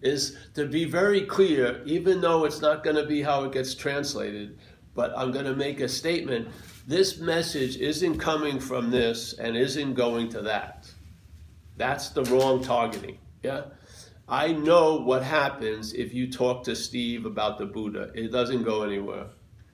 is 0.01 0.37
to 0.55 0.67
be 0.67 0.85
very 0.85 1.23
clear, 1.23 1.83
even 1.85 2.21
though 2.21 2.45
it's 2.45 2.61
not 2.61 2.85
going 2.85 2.97
to 2.97 3.07
be 3.07 3.23
how 3.23 3.45
it 3.45 3.53
gets 3.53 3.75
translated, 3.75 4.59
but 4.95 5.13
I'm 5.17 5.33
going 5.33 5.45
to 5.45 5.57
make 5.57 5.81
a 5.81 5.89
statement. 5.89 6.49
This 6.87 7.19
message 7.19 7.77
isn't 7.77 8.19
coming 8.19 8.61
from 8.61 8.91
this 8.91 9.35
and 9.35 9.57
isn't 9.57 9.95
going 9.95 10.29
to 10.31 10.43
that. 10.43 10.89
That's 11.77 12.11
the 12.11 12.25
wrong 12.25 12.63
targeting. 12.63 13.19
Yeah? 13.43 13.63
I 14.29 14.53
know 14.53 15.01
what 15.01 15.23
happens 15.23 15.93
if 15.95 16.13
you 16.13 16.31
talk 16.31 16.65
to 16.65 16.77
Steve 16.77 17.27
about 17.27 17.59
the 17.59 17.67
Buddha. 17.67 18.11
It 18.15 18.31
doesn't 18.31 18.63
go 18.63 18.83
anywhere. 18.83 19.27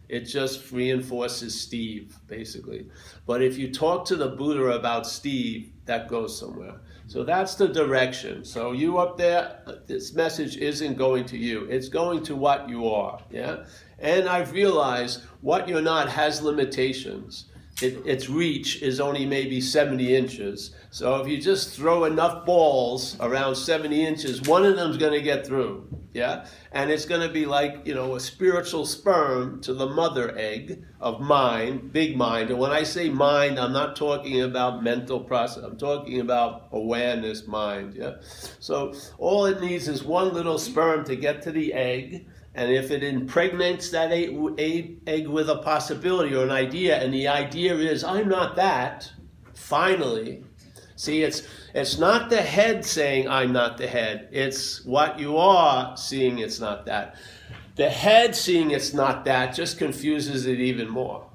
It 0.09 0.21
just 0.21 0.71
reinforces 0.71 1.59
Steve, 1.59 2.17
basically. 2.27 2.87
But 3.27 3.43
if 3.43 3.57
you 3.57 3.73
talk 3.73 4.05
to 4.07 4.17
the 4.17 4.29
Buddha 4.29 4.73
about 4.73 5.07
Steve, 5.07 5.73
that 5.87 6.09
goes 6.09 6.39
somewhere. 6.39 6.81
So 7.07 7.25
that's 7.25 7.55
the 7.55 7.69
direction. 7.69 8.45
So 8.45 8.73
you 8.73 8.99
up 8.99 9.17
there, 9.17 9.59
this 9.87 10.15
message 10.15 10.57
isn't 10.57 10.97
going 10.97 11.27
to 11.27 11.37
you. 11.37 11.65
It's 11.65 11.89
going 11.89 12.23
to 12.25 12.37
what 12.37 12.69
you 12.69 12.89
are. 12.89 13.21
Yeah? 13.31 13.65
And 13.99 14.29
I've 14.29 14.53
realized 14.53 15.23
what 15.41 15.69
you're 15.69 15.83
not 15.83 16.09
has 16.09 16.43
limitations 16.43 17.47
it, 17.83 18.07
its 18.07 18.29
reach 18.29 18.83
is 18.83 19.01
only 19.01 19.27
maybe 19.27 19.61
70 19.61 20.15
inches. 20.15 20.75
So 20.91 21.17
if 21.17 21.29
you 21.29 21.41
just 21.41 21.75
throw 21.75 22.05
enough 22.05 22.47
balls 22.47 23.17
around 23.21 23.57
70 23.57 24.05
inches, 24.05 24.43
one 24.43 24.65
of 24.65 24.77
them's 24.77 24.97
going 24.97 25.13
to 25.13 25.23
get 25.23 25.47
through. 25.47 25.89
Yeah? 26.13 26.47
And 26.71 26.93
it's 26.93 27.05
going 27.05 27.21
to 27.27 27.33
be 27.33 27.47
like, 27.47 27.85
you 27.85 27.95
know, 27.95 28.15
a 28.15 28.21
spiritual 28.21 28.87
sperm 28.87 29.61
to 29.63 29.75
the 29.75 29.89
mother 29.89 30.37
egg 30.39 30.85
of 31.01 31.21
mind, 31.21 31.93
big 31.93 32.17
mind. 32.17 32.51
And 32.51 32.61
when 32.61 32.71
I 32.71 32.85
say 32.85 33.09
mind, 33.09 33.59
I'm 33.59 33.73
not 33.73 33.97
talking 33.97 34.43
about 34.43 34.85
mental 34.85 35.19
process. 35.19 35.65
I'm 35.65 35.77
talking 35.77 36.21
about 36.21 36.69
awareness 36.71 37.49
mind. 37.49 37.95
Yeah? 37.95 38.15
So 38.61 38.95
all 39.19 39.47
it 39.47 39.61
needs 39.61 39.89
is 39.89 40.05
one 40.05 40.33
little 40.33 40.59
sperm 40.59 41.05
to 41.07 41.17
get 41.17 41.43
to 41.43 41.51
the 41.51 41.73
egg 41.73 42.27
and 42.55 42.71
if 42.71 42.91
it 42.91 43.03
impregnates 43.03 43.91
that 43.91 44.13
egg 44.13 45.29
with 45.29 45.51
a 45.51 45.57
possibility 45.57 46.35
or 46.35 46.45
an 46.45 46.53
idea, 46.53 47.03
and 47.03 47.13
the 47.13 47.27
idea 47.27 47.75
is, 47.75 48.05
I'm 48.05 48.29
not 48.29 48.55
that, 48.57 49.13
finally, 49.55 50.45
see, 50.95 51.25
it's, 51.25 51.43
it's 51.75 51.99
not 51.99 52.31
the 52.31 52.41
head 52.41 52.85
saying, 52.85 53.29
I'm 53.29 53.53
not 53.53 53.77
the 53.77 53.89
head. 53.89 54.29
It's 54.31 54.85
what 54.85 55.19
you 55.19 55.37
are 55.37 55.97
seeing 55.97 56.39
it's 56.39 56.61
not 56.61 56.87
that. 56.87 57.17
The 57.75 57.91
head 57.91 58.37
seeing 58.37 58.71
it's 58.71 58.95
not 58.95 59.25
that 59.25 59.53
just 59.53 59.79
confuses 59.79 60.47
it 60.47 60.61
even 60.61 60.89
more. 60.89 61.27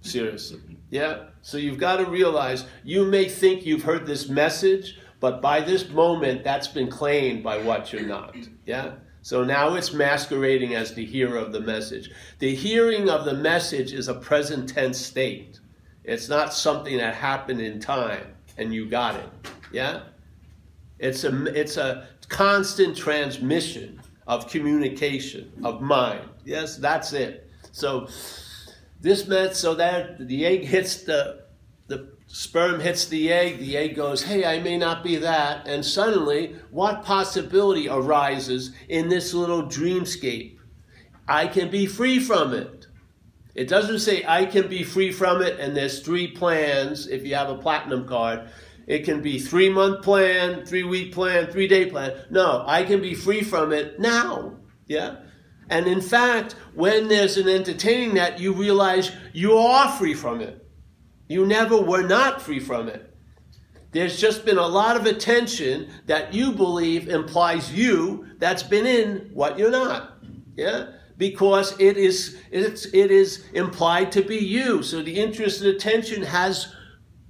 Seriously. 0.00 0.60
Yeah? 0.90 1.24
So 1.42 1.58
you've 1.58 1.78
got 1.78 1.96
to 1.96 2.04
realize 2.04 2.66
you 2.84 3.04
may 3.04 3.28
think 3.28 3.66
you've 3.66 3.82
heard 3.82 4.06
this 4.06 4.28
message, 4.28 4.96
but 5.18 5.42
by 5.42 5.60
this 5.60 5.88
moment, 5.88 6.44
that's 6.44 6.68
been 6.68 6.88
claimed 6.88 7.42
by 7.42 7.58
what 7.58 7.92
you're 7.92 8.06
not. 8.06 8.36
Yeah? 8.64 8.92
So 9.28 9.44
now 9.44 9.74
it's 9.74 9.92
masquerading 9.92 10.74
as 10.74 10.94
the 10.94 11.04
hearer 11.04 11.36
of 11.36 11.52
the 11.52 11.60
message. 11.60 12.10
The 12.38 12.54
hearing 12.54 13.10
of 13.10 13.26
the 13.26 13.34
message 13.34 13.92
is 13.92 14.08
a 14.08 14.14
present 14.14 14.70
tense 14.70 14.96
state. 14.96 15.60
It's 16.02 16.30
not 16.30 16.54
something 16.54 16.96
that 16.96 17.14
happened 17.14 17.60
in 17.60 17.78
time 17.78 18.24
and 18.56 18.72
you 18.72 18.88
got 18.88 19.16
it. 19.16 19.28
Yeah? 19.70 20.00
It's 20.98 21.24
a, 21.24 21.44
it's 21.54 21.76
a 21.76 22.08
constant 22.30 22.96
transmission 22.96 24.00
of 24.26 24.48
communication, 24.48 25.52
of 25.62 25.82
mind. 25.82 26.26
Yes, 26.46 26.78
that's 26.78 27.12
it. 27.12 27.50
So 27.70 28.08
this 29.02 29.28
meant 29.28 29.54
so 29.54 29.74
that 29.74 30.26
the 30.26 30.46
egg 30.46 30.64
hits 30.64 31.02
the, 31.02 31.42
the 31.44 31.47
sperm 32.28 32.78
hits 32.78 33.06
the 33.06 33.32
egg, 33.32 33.58
the 33.58 33.76
egg 33.76 33.96
goes, 33.96 34.22
hey, 34.22 34.44
I 34.44 34.60
may 34.60 34.76
not 34.76 35.02
be 35.02 35.16
that. 35.16 35.66
And 35.66 35.84
suddenly, 35.84 36.54
what 36.70 37.04
possibility 37.04 37.88
arises 37.88 38.72
in 38.88 39.08
this 39.08 39.34
little 39.34 39.64
dreamscape? 39.64 40.58
I 41.26 41.46
can 41.46 41.70
be 41.70 41.86
free 41.86 42.20
from 42.20 42.54
it. 42.54 42.86
It 43.54 43.68
doesn't 43.68 43.98
say 43.98 44.24
I 44.26 44.44
can 44.44 44.68
be 44.68 44.84
free 44.84 45.10
from 45.10 45.42
it, 45.42 45.58
and 45.58 45.76
there's 45.76 46.00
three 46.00 46.28
plans 46.28 47.08
if 47.08 47.26
you 47.26 47.34
have 47.34 47.48
a 47.48 47.58
platinum 47.58 48.06
card. 48.06 48.50
It 48.86 49.04
can 49.04 49.20
be 49.20 49.38
three 49.38 49.68
month 49.68 50.02
plan, 50.02 50.64
three 50.64 50.84
week 50.84 51.12
plan, 51.12 51.48
three 51.48 51.66
day 51.66 51.86
plan. 51.86 52.12
No, 52.30 52.62
I 52.66 52.84
can 52.84 53.02
be 53.02 53.14
free 53.14 53.42
from 53.42 53.72
it 53.72 53.98
now. 53.98 54.56
Yeah? 54.86 55.16
And 55.68 55.86
in 55.86 56.00
fact, 56.00 56.54
when 56.74 57.08
there's 57.08 57.36
an 57.36 57.48
entertaining 57.48 58.14
that, 58.14 58.38
you 58.38 58.52
realize 58.52 59.12
you 59.32 59.58
are 59.58 59.92
free 59.92 60.14
from 60.14 60.40
it. 60.40 60.67
You 61.28 61.46
never 61.46 61.80
were 61.80 62.02
not 62.02 62.42
free 62.42 62.58
from 62.58 62.88
it. 62.88 63.14
There's 63.92 64.20
just 64.20 64.44
been 64.44 64.58
a 64.58 64.66
lot 64.66 64.96
of 64.96 65.06
attention 65.06 65.90
that 66.06 66.34
you 66.34 66.52
believe 66.52 67.08
implies 67.08 67.72
you 67.72 68.26
that's 68.38 68.62
been 68.62 68.86
in 68.86 69.30
what 69.32 69.58
you're 69.58 69.70
not. 69.70 70.18
Yeah? 70.56 70.92
Because 71.16 71.78
it 71.80 71.96
is 71.96 72.38
it's 72.50 72.86
it 72.86 73.10
is 73.10 73.44
implied 73.52 74.12
to 74.12 74.22
be 74.22 74.36
you. 74.36 74.82
So 74.82 75.02
the 75.02 75.18
interest 75.18 75.62
and 75.62 75.70
attention 75.70 76.22
has 76.22 76.74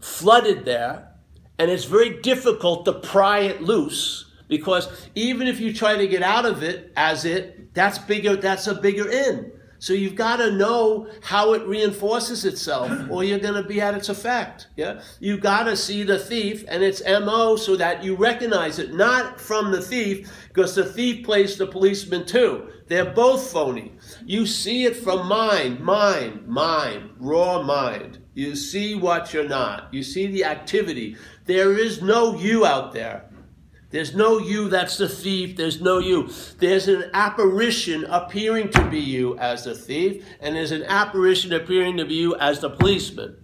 flooded 0.00 0.64
there, 0.64 1.14
and 1.58 1.70
it's 1.70 1.84
very 1.84 2.20
difficult 2.20 2.84
to 2.84 2.92
pry 2.92 3.40
it 3.40 3.62
loose 3.62 4.28
because 4.48 5.08
even 5.14 5.46
if 5.46 5.60
you 5.60 5.72
try 5.72 5.96
to 5.96 6.08
get 6.08 6.22
out 6.22 6.46
of 6.46 6.62
it 6.62 6.92
as 6.96 7.24
it, 7.24 7.74
that's 7.74 7.98
bigger, 7.98 8.34
that's 8.36 8.66
a 8.66 8.74
bigger 8.74 9.08
in. 9.08 9.52
So 9.78 9.92
you've 9.92 10.16
got 10.16 10.36
to 10.36 10.50
know 10.50 11.08
how 11.22 11.54
it 11.54 11.66
reinforces 11.66 12.44
itself, 12.44 12.90
or 13.10 13.22
you're 13.22 13.38
going 13.38 13.62
to 13.62 13.68
be 13.68 13.80
at 13.80 13.94
its 13.94 14.08
effect. 14.08 14.68
Yeah, 14.76 15.00
You've 15.20 15.40
got 15.40 15.64
to 15.64 15.76
see 15.76 16.02
the 16.02 16.18
thief 16.18 16.64
and 16.68 16.82
its 16.82 17.02
mo 17.06 17.56
so 17.56 17.76
that 17.76 18.02
you 18.02 18.16
recognize 18.16 18.78
it, 18.78 18.94
not 18.94 19.40
from 19.40 19.70
the 19.70 19.80
thief, 19.80 20.30
because 20.48 20.74
the 20.74 20.84
thief 20.84 21.24
plays 21.24 21.56
the 21.56 21.66
policeman 21.66 22.26
too. 22.26 22.68
They're 22.88 23.12
both 23.12 23.50
phony. 23.50 23.92
You 24.24 24.46
see 24.46 24.84
it 24.84 24.96
from 24.96 25.28
mind, 25.28 25.80
mind, 25.80 26.46
mind, 26.46 27.10
raw 27.18 27.62
mind. 27.62 28.18
You 28.34 28.56
see 28.56 28.94
what 28.94 29.32
you're 29.34 29.48
not. 29.48 29.92
You 29.92 30.02
see 30.02 30.26
the 30.28 30.44
activity. 30.44 31.16
There 31.44 31.76
is 31.76 32.02
no 32.02 32.36
you 32.36 32.64
out 32.64 32.92
there. 32.92 33.27
There's 33.90 34.14
no 34.14 34.38
you 34.38 34.68
that's 34.68 34.98
the 34.98 35.08
thief. 35.08 35.56
There's 35.56 35.80
no 35.80 35.98
you. 35.98 36.30
There's 36.58 36.88
an 36.88 37.10
apparition 37.14 38.04
appearing 38.04 38.70
to 38.72 38.84
be 38.90 39.00
you 39.00 39.38
as 39.38 39.64
the 39.64 39.74
thief, 39.74 40.24
and 40.40 40.54
there's 40.54 40.72
an 40.72 40.84
apparition 40.84 41.52
appearing 41.52 41.96
to 41.96 42.04
be 42.04 42.14
you 42.14 42.36
as 42.36 42.60
the 42.60 42.70
policeman. 42.70 43.36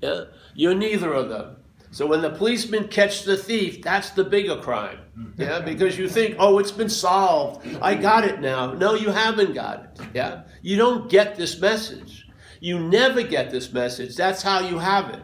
Yeah? 0.00 0.24
You're 0.54 0.74
neither 0.74 1.12
of 1.12 1.28
them. 1.28 1.56
So 1.90 2.06
when 2.06 2.20
the 2.20 2.30
policemen 2.30 2.88
catch 2.88 3.24
the 3.24 3.36
thief, 3.36 3.82
that's 3.82 4.10
the 4.10 4.24
bigger 4.24 4.56
crime. 4.56 4.98
Yeah, 5.36 5.60
because 5.64 5.98
you 5.98 6.08
think, 6.08 6.36
oh, 6.38 6.58
it's 6.58 6.70
been 6.70 6.90
solved. 6.90 7.66
I 7.80 7.94
got 7.94 8.24
it 8.24 8.40
now. 8.40 8.72
No, 8.72 8.94
you 8.94 9.10
haven't 9.10 9.54
got 9.54 9.84
it. 9.84 10.06
Yeah, 10.14 10.42
you 10.62 10.76
don't 10.76 11.10
get 11.10 11.36
this 11.36 11.58
message. 11.60 12.28
You 12.60 12.78
never 12.78 13.22
get 13.22 13.50
this 13.50 13.72
message. 13.72 14.16
That's 14.16 14.42
how 14.42 14.60
you 14.60 14.78
have 14.78 15.10
it. 15.10 15.22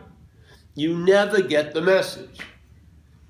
You 0.75 0.97
never 0.97 1.43
get 1.43 1.75
the 1.75 1.83
message. 1.83 2.41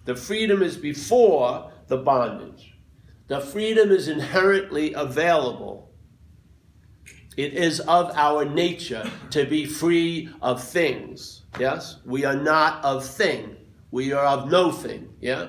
The 0.05 0.15
freedom 0.15 0.63
is 0.63 0.77
before 0.77 1.73
the 1.89 1.97
bondage. 1.97 2.75
The 3.29 3.41
freedom 3.41 3.91
is 3.91 4.09
inherently 4.09 4.93
available. 4.93 5.91
It 7.37 7.55
is 7.55 7.81
of 7.81 8.13
our 8.15 8.45
nature 8.45 9.11
to 9.31 9.45
be 9.45 9.65
free 9.67 10.29
of 10.41 10.63
things. 10.63 11.43
Yes? 11.59 11.97
We 12.05 12.25
are 12.25 12.37
not 12.37 12.85
of 12.85 13.05
thing. 13.05 13.57
We 13.91 14.13
are 14.13 14.25
of 14.25 14.51
no 14.51 14.71
thing. 14.71 15.15
Yeah? 15.21 15.49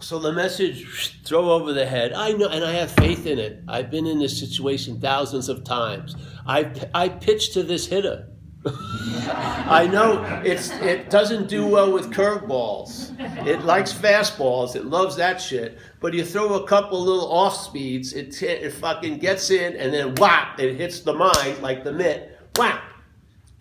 So 0.00 0.18
the 0.18 0.32
message, 0.32 1.22
throw 1.24 1.50
over 1.52 1.72
the 1.72 1.86
head. 1.86 2.12
I 2.12 2.32
know, 2.32 2.48
and 2.48 2.62
I 2.62 2.72
have 2.72 2.90
faith 2.90 3.26
in 3.26 3.38
it. 3.38 3.62
I've 3.66 3.90
been 3.90 4.06
in 4.06 4.18
this 4.18 4.38
situation 4.38 5.00
thousands 5.00 5.48
of 5.48 5.64
times. 5.64 6.14
I, 6.46 6.70
I 6.94 7.08
pitched 7.08 7.54
to 7.54 7.62
this 7.62 7.86
hitter. 7.86 8.28
I 8.66 9.88
know 9.90 10.22
it's 10.44 10.70
it 10.80 11.10
doesn't 11.10 11.48
do 11.48 11.66
well 11.66 11.92
with 11.92 12.10
curveballs. 12.10 13.14
It 13.46 13.62
likes 13.64 13.92
fastballs. 13.92 14.74
It 14.76 14.86
loves 14.86 15.16
that 15.16 15.40
shit. 15.40 15.78
But 16.00 16.14
you 16.14 16.24
throw 16.24 16.54
a 16.54 16.66
couple 16.66 17.00
little 17.00 17.30
off 17.30 17.54
speeds, 17.56 18.12
it 18.12 18.42
it 18.42 18.72
fucking 18.72 19.18
gets 19.18 19.50
in, 19.50 19.76
and 19.76 19.92
then 19.92 20.14
whap, 20.16 20.58
it 20.60 20.76
hits 20.76 21.00
the 21.00 21.12
mind 21.12 21.60
like 21.60 21.84
the 21.84 21.92
mitt. 21.92 22.38
Whap, 22.56 22.82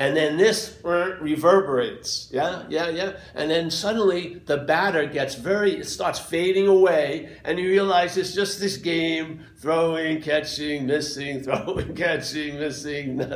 and 0.04 0.18
then 0.18 0.36
this 0.36 0.78
reverberates. 0.84 2.28
Yeah, 2.30 2.64
yeah, 2.68 2.90
yeah. 2.90 3.14
And 3.36 3.50
then 3.50 3.72
suddenly 3.72 4.42
the 4.46 4.58
batter 4.58 5.06
gets 5.06 5.36
very, 5.36 5.78
it 5.78 5.86
starts 5.86 6.20
fading 6.20 6.68
away, 6.68 7.38
and 7.46 7.58
you 7.58 7.70
realize 7.70 8.18
it's 8.18 8.34
just 8.34 8.60
this 8.60 8.76
game 8.76 9.46
throwing, 9.60 10.22
catching, 10.22 10.88
missing, 10.88 11.42
throwing, 11.44 11.96
catching, 11.96 12.60
missing. 12.60 13.22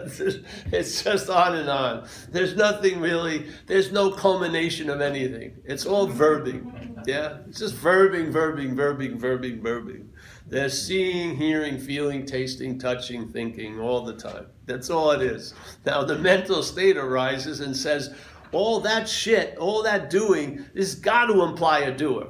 It's 0.74 1.04
just 1.04 1.30
on 1.30 1.56
and 1.56 1.70
on. 1.70 2.06
There's 2.32 2.58
nothing 2.58 3.00
really, 3.00 3.48
there's 3.68 3.94
no 3.94 4.12
culmination 4.12 4.90
of 4.90 5.00
anything. 5.00 5.56
It's 5.64 5.86
all 5.86 6.10
verbing. 6.10 7.08
Yeah, 7.08 7.38
it's 7.48 7.60
just 7.60 7.76
verbing, 7.76 8.34
verbing, 8.34 8.76
verbing, 8.76 9.18
verbing, 9.18 9.62
verbing. 9.62 10.07
They're 10.50 10.70
seeing, 10.70 11.36
hearing, 11.36 11.78
feeling, 11.78 12.26
tasting, 12.26 12.80
touching, 12.80 13.28
thinking 13.28 13.80
all 13.80 14.06
the 14.06 14.16
time. 14.16 14.48
That's 14.66 14.90
all 14.90 15.12
it 15.12 15.22
is. 15.22 15.54
Now, 15.86 16.04
the 16.04 16.18
mental 16.18 16.64
state 16.64 16.98
arises 16.98 17.60
and 17.60 17.76
says, 17.76 18.16
all 18.54 18.80
that 18.82 19.10
shit, 19.10 19.58
all 19.58 19.84
that 19.84 20.10
doing, 20.10 20.66
has 20.76 20.96
got 20.96 21.26
to 21.26 21.44
imply 21.44 21.80
a 21.80 21.96
doer. 21.96 22.28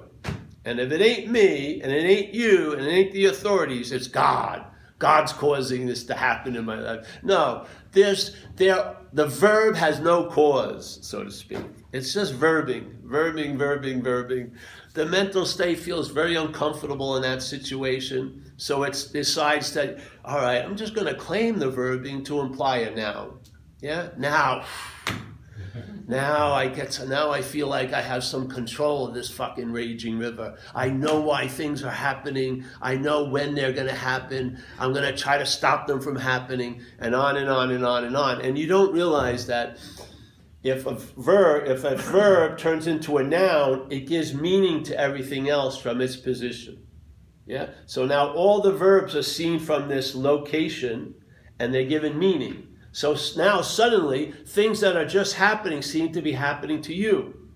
And 0.65 0.79
if 0.79 0.91
it 0.91 1.01
ain't 1.01 1.29
me, 1.29 1.81
and 1.81 1.91
it 1.91 2.03
ain't 2.03 2.33
you, 2.33 2.73
and 2.73 2.81
it 2.81 2.89
ain't 2.89 3.13
the 3.13 3.25
authorities, 3.25 3.91
it's 3.91 4.07
God. 4.07 4.65
God's 4.99 5.31
causing 5.31 5.85
this 5.85 6.03
to 6.05 6.15
happen 6.15 6.55
in 6.55 6.65
my 6.65 6.79
life. 6.79 7.07
No, 7.21 7.67
there's 7.91 8.35
there 8.55 8.95
the 9.13 9.27
verb 9.27 9.75
has 9.75 9.99
no 9.99 10.25
cause, 10.25 10.99
so 11.03 11.23
to 11.23 11.31
speak. 11.31 11.59
It's 11.93 12.13
just 12.13 12.33
verbing, 12.33 13.01
verbing, 13.03 13.57
verbing, 13.57 14.01
verbing 14.01 14.51
the 14.97 15.05
mental 15.05 15.45
state 15.45 15.77
feels 15.77 16.09
very 16.09 16.35
uncomfortable 16.35 17.17
in 17.17 17.21
that 17.21 17.43
situation. 17.43 18.51
So 18.57 18.81
it 18.81 19.09
decides 19.13 19.71
that, 19.73 19.99
all 20.25 20.39
right, 20.39 20.65
I'm 20.65 20.75
just 20.75 20.95
going 20.95 21.05
to 21.05 21.13
claim 21.13 21.59
the 21.59 21.71
verbing 21.71 22.25
to 22.25 22.39
imply 22.39 22.77
a 22.79 22.95
noun. 22.95 23.39
Yeah? 23.79 24.09
Now. 24.17 24.65
Now 26.07 26.53
I 26.53 26.69
get 26.69 26.91
to, 26.91 27.05
now 27.05 27.31
I 27.31 27.41
feel 27.41 27.67
like 27.67 27.91
I 27.91 28.01
have 28.01 28.23
some 28.23 28.47
control 28.47 29.07
of 29.07 29.13
this 29.13 29.29
fucking 29.29 29.73
raging 29.73 30.17
river. 30.17 30.57
I 30.73 30.89
know 30.89 31.19
why 31.19 31.49
things 31.49 31.83
are 31.83 31.91
happening. 31.91 32.63
I 32.81 32.95
know 32.95 33.25
when 33.25 33.53
they're 33.53 33.73
going 33.73 33.89
to 33.89 33.93
happen. 33.93 34.63
I'm 34.79 34.93
going 34.93 35.03
to 35.03 35.15
try 35.15 35.37
to 35.37 35.45
stop 35.45 35.85
them 35.85 35.99
from 35.99 36.15
happening 36.15 36.81
and 36.99 37.13
on 37.13 37.35
and 37.35 37.49
on 37.49 37.71
and 37.71 37.85
on 37.85 38.05
and 38.05 38.15
on. 38.15 38.39
And 38.39 38.57
you 38.57 38.67
don't 38.67 38.93
realize 38.93 39.47
that 39.47 39.79
if 40.63 40.85
a 40.85 40.95
verb 40.95 41.67
if 41.67 41.83
a 41.83 41.95
verb 41.95 42.57
turns 42.57 42.87
into 42.87 43.17
a 43.17 43.23
noun, 43.23 43.87
it 43.89 44.07
gives 44.07 44.33
meaning 44.33 44.83
to 44.83 44.99
everything 44.99 45.49
else 45.49 45.77
from 45.77 46.01
its 46.01 46.15
position. 46.15 46.85
Yeah? 47.45 47.69
So 47.85 48.05
now 48.05 48.31
all 48.33 48.61
the 48.61 48.73
verbs 48.73 49.15
are 49.15 49.23
seen 49.23 49.59
from 49.59 49.87
this 49.87 50.15
location 50.15 51.15
and 51.59 51.73
they're 51.73 51.85
given 51.85 52.19
meaning. 52.19 52.67
So 52.91 53.15
now 53.35 53.61
suddenly 53.61 54.33
things 54.45 54.79
that 54.81 54.97
are 54.97 55.05
just 55.05 55.35
happening 55.35 55.81
seem 55.81 56.11
to 56.13 56.21
be 56.21 56.33
happening 56.33 56.81
to 56.83 56.93
you. 56.93 57.47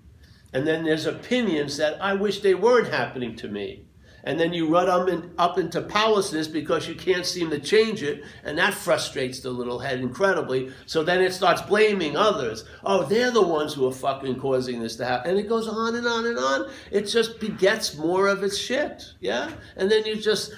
And 0.53 0.67
then 0.67 0.83
there's 0.83 1.05
opinions 1.05 1.77
that 1.77 2.01
I 2.01 2.13
wish 2.13 2.41
they 2.41 2.55
weren't 2.55 2.89
happening 2.93 3.35
to 3.37 3.47
me 3.47 3.85
and 4.23 4.39
then 4.39 4.53
you 4.53 4.67
run 4.67 4.89
up, 4.89 5.07
in, 5.07 5.31
up 5.37 5.57
into 5.57 5.81
powerlessness 5.81 6.47
because 6.47 6.87
you 6.87 6.95
can't 6.95 7.25
seem 7.25 7.49
to 7.49 7.59
change 7.59 8.03
it, 8.03 8.23
and 8.43 8.57
that 8.57 8.73
frustrates 8.73 9.39
the 9.39 9.49
little 9.49 9.79
head 9.79 9.99
incredibly. 9.99 10.71
So 10.85 11.03
then 11.03 11.21
it 11.21 11.33
starts 11.33 11.61
blaming 11.61 12.15
others. 12.15 12.65
Oh, 12.83 13.03
they're 13.03 13.31
the 13.31 13.41
ones 13.41 13.73
who 13.73 13.87
are 13.87 13.93
fucking 13.93 14.39
causing 14.39 14.81
this 14.81 14.95
to 14.97 15.05
happen. 15.05 15.31
And 15.31 15.39
it 15.39 15.49
goes 15.49 15.67
on 15.67 15.95
and 15.95 16.07
on 16.07 16.25
and 16.25 16.37
on. 16.37 16.69
It 16.91 17.03
just 17.03 17.39
begets 17.39 17.97
more 17.97 18.27
of 18.27 18.43
its 18.43 18.57
shit. 18.57 19.03
Yeah? 19.19 19.51
And 19.75 19.89
then 19.89 20.05
you 20.05 20.15
just 20.15 20.53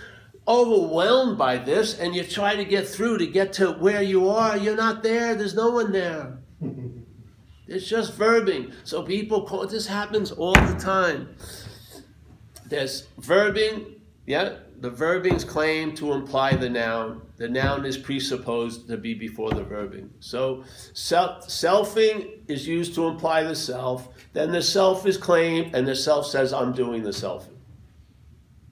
overwhelmed 0.46 1.38
by 1.38 1.58
this 1.58 1.98
and 2.00 2.14
you 2.14 2.24
try 2.24 2.56
to 2.56 2.66
get 2.66 2.86
through 2.86 3.18
to 3.18 3.28
get 3.28 3.54
to 3.54 3.72
where 3.74 4.02
you 4.02 4.30
are. 4.30 4.58
You're 4.58 4.76
not 4.76 5.04
there. 5.04 5.36
There's 5.36 5.56
no 5.56 5.72
one 5.72 5.92
there. 5.92 6.40
It's 7.66 7.88
just 7.88 8.20
verbing. 8.20 8.74
So 8.84 9.04
people 9.04 9.48
call 9.48 9.66
this 9.66 9.88
happens 9.88 10.32
all 10.32 10.54
the 10.54 10.76
time 10.78 11.34
there's 12.74 13.08
verbing, 13.22 14.00
yeah, 14.26 14.56
the 14.80 14.90
verbing's 14.90 15.44
claim 15.44 15.94
to 15.96 16.14
imply 16.14 16.56
the 16.56 16.70
noun. 16.70 17.22
The 17.38 17.48
noun 17.48 17.86
is 17.86 17.98
presupposed 17.98 18.88
to 18.88 18.98
be 18.98 19.14
before 19.14 19.52
the 19.52 19.64
verbing. 19.64 20.10
So 20.20 20.64
self, 20.94 21.48
selfing 21.48 22.40
is 22.48 22.68
used 22.68 22.96
to 22.96 23.08
imply 23.08 23.44
the 23.44 23.56
self. 23.56 24.10
Then 24.34 24.52
the 24.52 24.62
self 24.62 25.06
is 25.06 25.18
claimed, 25.18 25.76
and 25.76 25.88
the 25.88 25.96
self 25.96 26.26
says, 26.26 26.52
I'm 26.52 26.74
doing 26.74 27.04
the 27.04 27.12
selfing. 27.12 27.58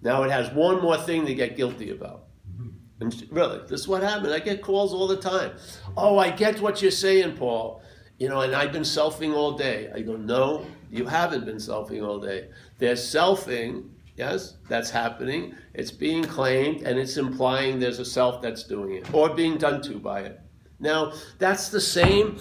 Now 0.02 0.24
it 0.24 0.32
has 0.32 0.50
one 0.52 0.82
more 0.82 0.98
thing 0.98 1.28
to 1.28 1.36
get 1.36 1.56
guilty 1.56 1.92
about. 1.92 2.24
Mm-hmm. 2.52 2.70
And 3.02 3.28
really, 3.30 3.60
this 3.68 3.82
is 3.82 3.88
what 3.88 4.02
happened. 4.02 4.34
I 4.34 4.40
get 4.40 4.64
calls 4.64 4.94
all 4.94 5.08
the 5.08 5.18
time. 5.18 5.52
Oh, 5.96 6.18
I 6.18 6.32
get 6.32 6.60
what 6.60 6.82
you're 6.82 6.90
saying, 6.90 7.38
Paul. 7.38 7.84
You 8.18 8.30
know, 8.30 8.42
and 8.42 8.56
I've 8.56 8.72
been 8.72 8.82
selfing 8.82 9.36
all 9.36 9.52
day. 9.52 9.92
I 9.94 10.02
go, 10.02 10.16
no, 10.16 10.66
you 10.92 11.06
haven't 11.06 11.46
been 11.46 11.56
selfing 11.56 12.06
all 12.06 12.20
day. 12.20 12.50
There's 12.78 13.02
selfing, 13.02 13.90
yes, 14.18 14.56
that's 14.68 14.90
happening. 14.90 15.56
It's 15.74 15.90
being 15.90 16.24
claimed 16.24 16.82
and 16.82 17.00
it's 17.00 17.18
implying 17.18 17.80
there's 17.80 18.00
a 18.00 18.06
self 18.06 18.42
that's 18.42 18.64
doing 18.64 18.96
it 18.96 19.14
or 19.14 19.34
being 19.34 19.58
done 19.58 19.82
to 19.84 19.98
by 19.98 20.22
it. 20.22 20.42
Now, 20.80 21.14
that's 21.40 21.70
the 21.70 21.80
same 21.80 22.40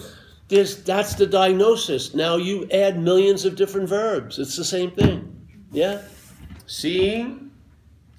There's, 0.49 0.83
that's 0.83 1.15
the 1.15 1.25
diagnosis. 1.25 2.13
Now 2.13 2.35
you 2.35 2.67
add 2.71 2.99
millions 2.99 3.45
of 3.45 3.55
different 3.55 3.87
verbs. 3.87 4.37
It's 4.37 4.57
the 4.57 4.65
same 4.65 4.91
thing. 4.91 5.47
Yeah? 5.71 6.01
Seeing, 6.65 7.51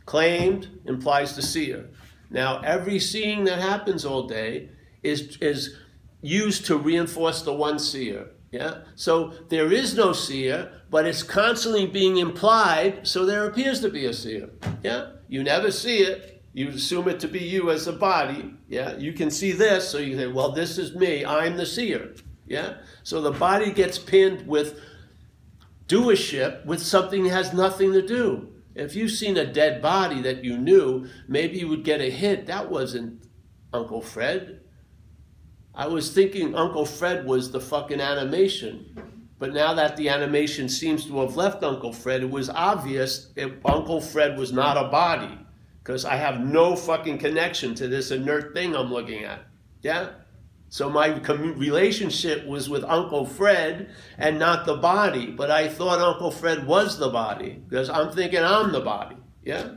claimed, 0.06 0.68
implies 0.86 1.36
the 1.36 1.42
seer. 1.42 1.90
Now, 2.30 2.60
every 2.60 2.98
seeing 2.98 3.44
that 3.44 3.58
happens 3.58 4.06
all 4.06 4.26
day 4.26 4.70
is, 5.02 5.36
is 5.42 5.76
used 6.22 6.64
to 6.66 6.78
reinforce 6.78 7.42
the 7.42 7.52
one 7.52 7.78
seer. 7.78 8.28
Yeah? 8.52 8.82
So 8.94 9.32
there 9.48 9.72
is 9.72 9.96
no 9.96 10.12
seer, 10.12 10.70
but 10.90 11.06
it's 11.06 11.22
constantly 11.22 11.86
being 11.86 12.18
implied, 12.18 13.06
so 13.06 13.24
there 13.24 13.46
appears 13.46 13.80
to 13.80 13.88
be 13.88 14.04
a 14.04 14.12
seer. 14.12 14.50
Yeah? 14.84 15.12
You 15.26 15.42
never 15.42 15.72
see 15.72 15.98
it. 15.98 16.44
You 16.52 16.68
assume 16.68 17.08
it 17.08 17.18
to 17.20 17.28
be 17.28 17.40
you 17.40 17.70
as 17.70 17.86
a 17.86 17.92
body. 17.92 18.54
Yeah? 18.68 18.96
You 18.98 19.14
can 19.14 19.30
see 19.30 19.52
this, 19.52 19.88
so 19.88 19.98
you 19.98 20.16
say, 20.16 20.26
well, 20.26 20.52
this 20.52 20.76
is 20.76 20.94
me. 20.94 21.24
I'm 21.24 21.56
the 21.56 21.66
seer. 21.66 22.14
Yeah? 22.46 22.74
So 23.02 23.22
the 23.22 23.30
body 23.30 23.72
gets 23.72 23.98
pinned 23.98 24.46
with 24.46 24.78
doership 25.88 26.64
with 26.66 26.82
something 26.82 27.24
that 27.24 27.30
has 27.30 27.54
nothing 27.54 27.92
to 27.94 28.06
do. 28.06 28.48
If 28.74 28.94
you've 28.94 29.10
seen 29.10 29.36
a 29.36 29.50
dead 29.50 29.82
body 29.82 30.20
that 30.22 30.44
you 30.44 30.56
knew, 30.58 31.06
maybe 31.28 31.58
you 31.58 31.68
would 31.68 31.84
get 31.84 32.00
a 32.00 32.10
hint. 32.10 32.46
That 32.46 32.70
wasn't 32.70 33.24
Uncle 33.72 34.00
Fred. 34.00 34.61
I 35.74 35.86
was 35.86 36.12
thinking 36.12 36.54
Uncle 36.54 36.84
Fred 36.84 37.26
was 37.26 37.50
the 37.50 37.60
fucking 37.60 38.00
animation. 38.00 39.12
But 39.38 39.54
now 39.54 39.74
that 39.74 39.96
the 39.96 40.08
animation 40.08 40.68
seems 40.68 41.06
to 41.06 41.20
have 41.20 41.36
left 41.36 41.64
Uncle 41.64 41.92
Fred, 41.92 42.22
it 42.22 42.30
was 42.30 42.48
obvious 42.50 43.32
if 43.34 43.52
Uncle 43.64 44.00
Fred 44.00 44.38
was 44.38 44.52
not 44.52 44.76
a 44.76 44.88
body. 44.88 45.38
Because 45.82 46.04
I 46.04 46.14
have 46.14 46.40
no 46.40 46.76
fucking 46.76 47.18
connection 47.18 47.74
to 47.74 47.88
this 47.88 48.12
inert 48.12 48.54
thing 48.54 48.76
I'm 48.76 48.92
looking 48.92 49.24
at. 49.24 49.46
Yeah? 49.80 50.10
So 50.68 50.88
my 50.88 51.08
relationship 51.08 52.46
was 52.46 52.70
with 52.70 52.84
Uncle 52.84 53.26
Fred 53.26 53.90
and 54.16 54.38
not 54.38 54.64
the 54.64 54.76
body. 54.76 55.26
But 55.26 55.50
I 55.50 55.68
thought 55.68 55.98
Uncle 55.98 56.30
Fred 56.30 56.66
was 56.66 56.98
the 56.98 57.08
body 57.08 57.60
because 57.68 57.90
I'm 57.90 58.12
thinking 58.12 58.44
I'm 58.44 58.70
the 58.70 58.80
body. 58.80 59.16
Yeah? 59.42 59.72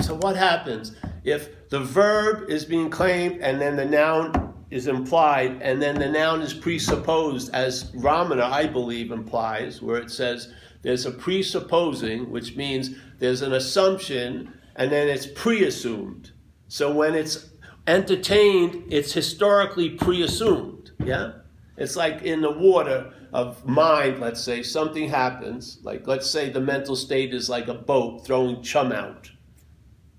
So 0.00 0.14
what 0.14 0.36
happens 0.36 0.94
if 1.30 1.68
the 1.68 1.80
verb 1.80 2.48
is 2.50 2.64
being 2.64 2.90
claimed 2.90 3.40
and 3.40 3.60
then 3.60 3.76
the 3.76 3.84
noun 3.84 4.54
is 4.70 4.86
implied 4.86 5.60
and 5.62 5.80
then 5.80 5.98
the 5.98 6.08
noun 6.08 6.40
is 6.40 6.52
presupposed 6.52 7.54
as 7.54 7.90
Ramana, 7.92 8.42
I 8.42 8.66
believe, 8.66 9.10
implies, 9.10 9.80
where 9.80 9.98
it 9.98 10.10
says 10.10 10.52
there's 10.82 11.06
a 11.06 11.10
presupposing, 11.10 12.30
which 12.30 12.56
means 12.56 12.90
there's 13.18 13.42
an 13.42 13.52
assumption 13.52 14.52
and 14.76 14.92
then 14.92 15.08
it's 15.08 15.26
pre-assumed. 15.26 16.32
So 16.68 16.92
when 16.92 17.14
it's 17.14 17.50
entertained, 17.86 18.84
it's 18.90 19.12
historically 19.12 19.90
pre 19.90 20.22
assumed. 20.22 20.92
Yeah? 21.04 21.32
It's 21.76 21.96
like 21.96 22.22
in 22.22 22.40
the 22.40 22.52
water 22.52 23.12
of 23.32 23.64
mind, 23.66 24.20
let's 24.20 24.40
say, 24.40 24.62
something 24.62 25.08
happens. 25.08 25.78
Like, 25.82 26.06
let's 26.06 26.30
say 26.30 26.50
the 26.50 26.60
mental 26.60 26.96
state 26.96 27.34
is 27.34 27.48
like 27.48 27.68
a 27.68 27.74
boat 27.74 28.24
throwing 28.24 28.62
chum 28.62 28.92
out 28.92 29.30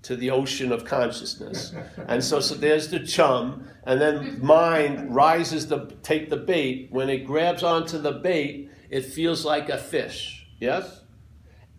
to 0.02 0.16
the 0.16 0.30
ocean 0.30 0.72
of 0.72 0.84
consciousness. 0.84 1.74
And 2.08 2.22
so, 2.24 2.40
so 2.40 2.54
there's 2.54 2.88
the 2.88 3.00
chum, 3.00 3.68
and 3.84 4.00
then 4.00 4.44
mind 4.44 5.14
rises 5.14 5.66
to 5.66 5.88
take 6.02 6.30
the 6.30 6.36
bait. 6.36 6.88
When 6.90 7.10
it 7.10 7.26
grabs 7.26 7.62
onto 7.62 7.98
the 7.98 8.12
bait, 8.12 8.70
it 8.88 9.04
feels 9.04 9.44
like 9.44 9.68
a 9.68 9.78
fish. 9.78 10.46
Yes? 10.58 11.02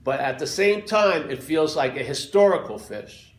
But 0.03 0.19
at 0.19 0.39
the 0.39 0.47
same 0.47 0.83
time, 0.83 1.29
it 1.29 1.43
feels 1.43 1.75
like 1.75 1.95
a 1.95 2.03
historical 2.03 2.79
fish. 2.79 3.33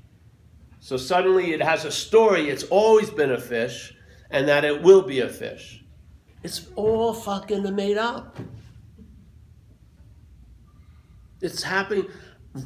So 0.81 0.97
suddenly 0.97 1.53
it 1.53 1.63
has 1.63 1.85
a 1.85 1.93
story, 1.93 2.51
it's 2.51 2.65
always 2.65 3.09
been 3.11 3.31
a 3.31 3.41
fish, 3.41 3.95
and 4.31 4.49
that 4.49 4.65
it 4.65 4.83
will 4.83 5.03
be 5.03 5.21
a 5.21 5.29
fish. 5.29 5.85
It's 6.43 6.69
all 6.75 7.15
fucking 7.15 7.75
made 7.75 7.99
up. 7.99 8.37
It's 11.41 11.63
happening. 11.63 12.09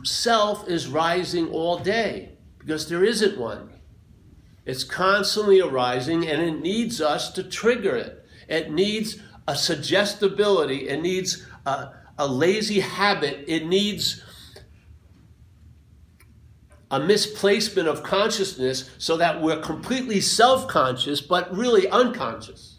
Self 0.02 0.68
is 0.68 0.88
rising 0.88 1.48
all 1.50 1.78
day 1.78 2.30
because 2.58 2.88
there 2.88 3.04
isn't 3.04 3.38
one. 3.38 3.70
It's 4.64 4.82
constantly 4.82 5.60
arising 5.60 6.26
and 6.26 6.42
it 6.42 6.60
needs 6.60 7.00
us 7.00 7.30
to 7.32 7.44
trigger 7.44 7.94
it. 7.94 8.26
It 8.48 8.72
needs 8.72 9.18
a 9.46 9.54
suggestibility, 9.54 10.88
it 10.88 11.00
needs 11.00 11.46
a, 11.64 11.90
a 12.18 12.26
lazy 12.26 12.80
habit, 12.80 13.44
it 13.46 13.66
needs 13.66 14.22
a 16.90 17.00
misplacement 17.00 17.88
of 17.88 18.02
consciousness 18.02 18.90
so 18.98 19.16
that 19.16 19.40
we're 19.40 19.60
completely 19.60 20.20
self 20.20 20.66
conscious 20.66 21.20
but 21.20 21.54
really 21.56 21.88
unconscious. 21.88 22.78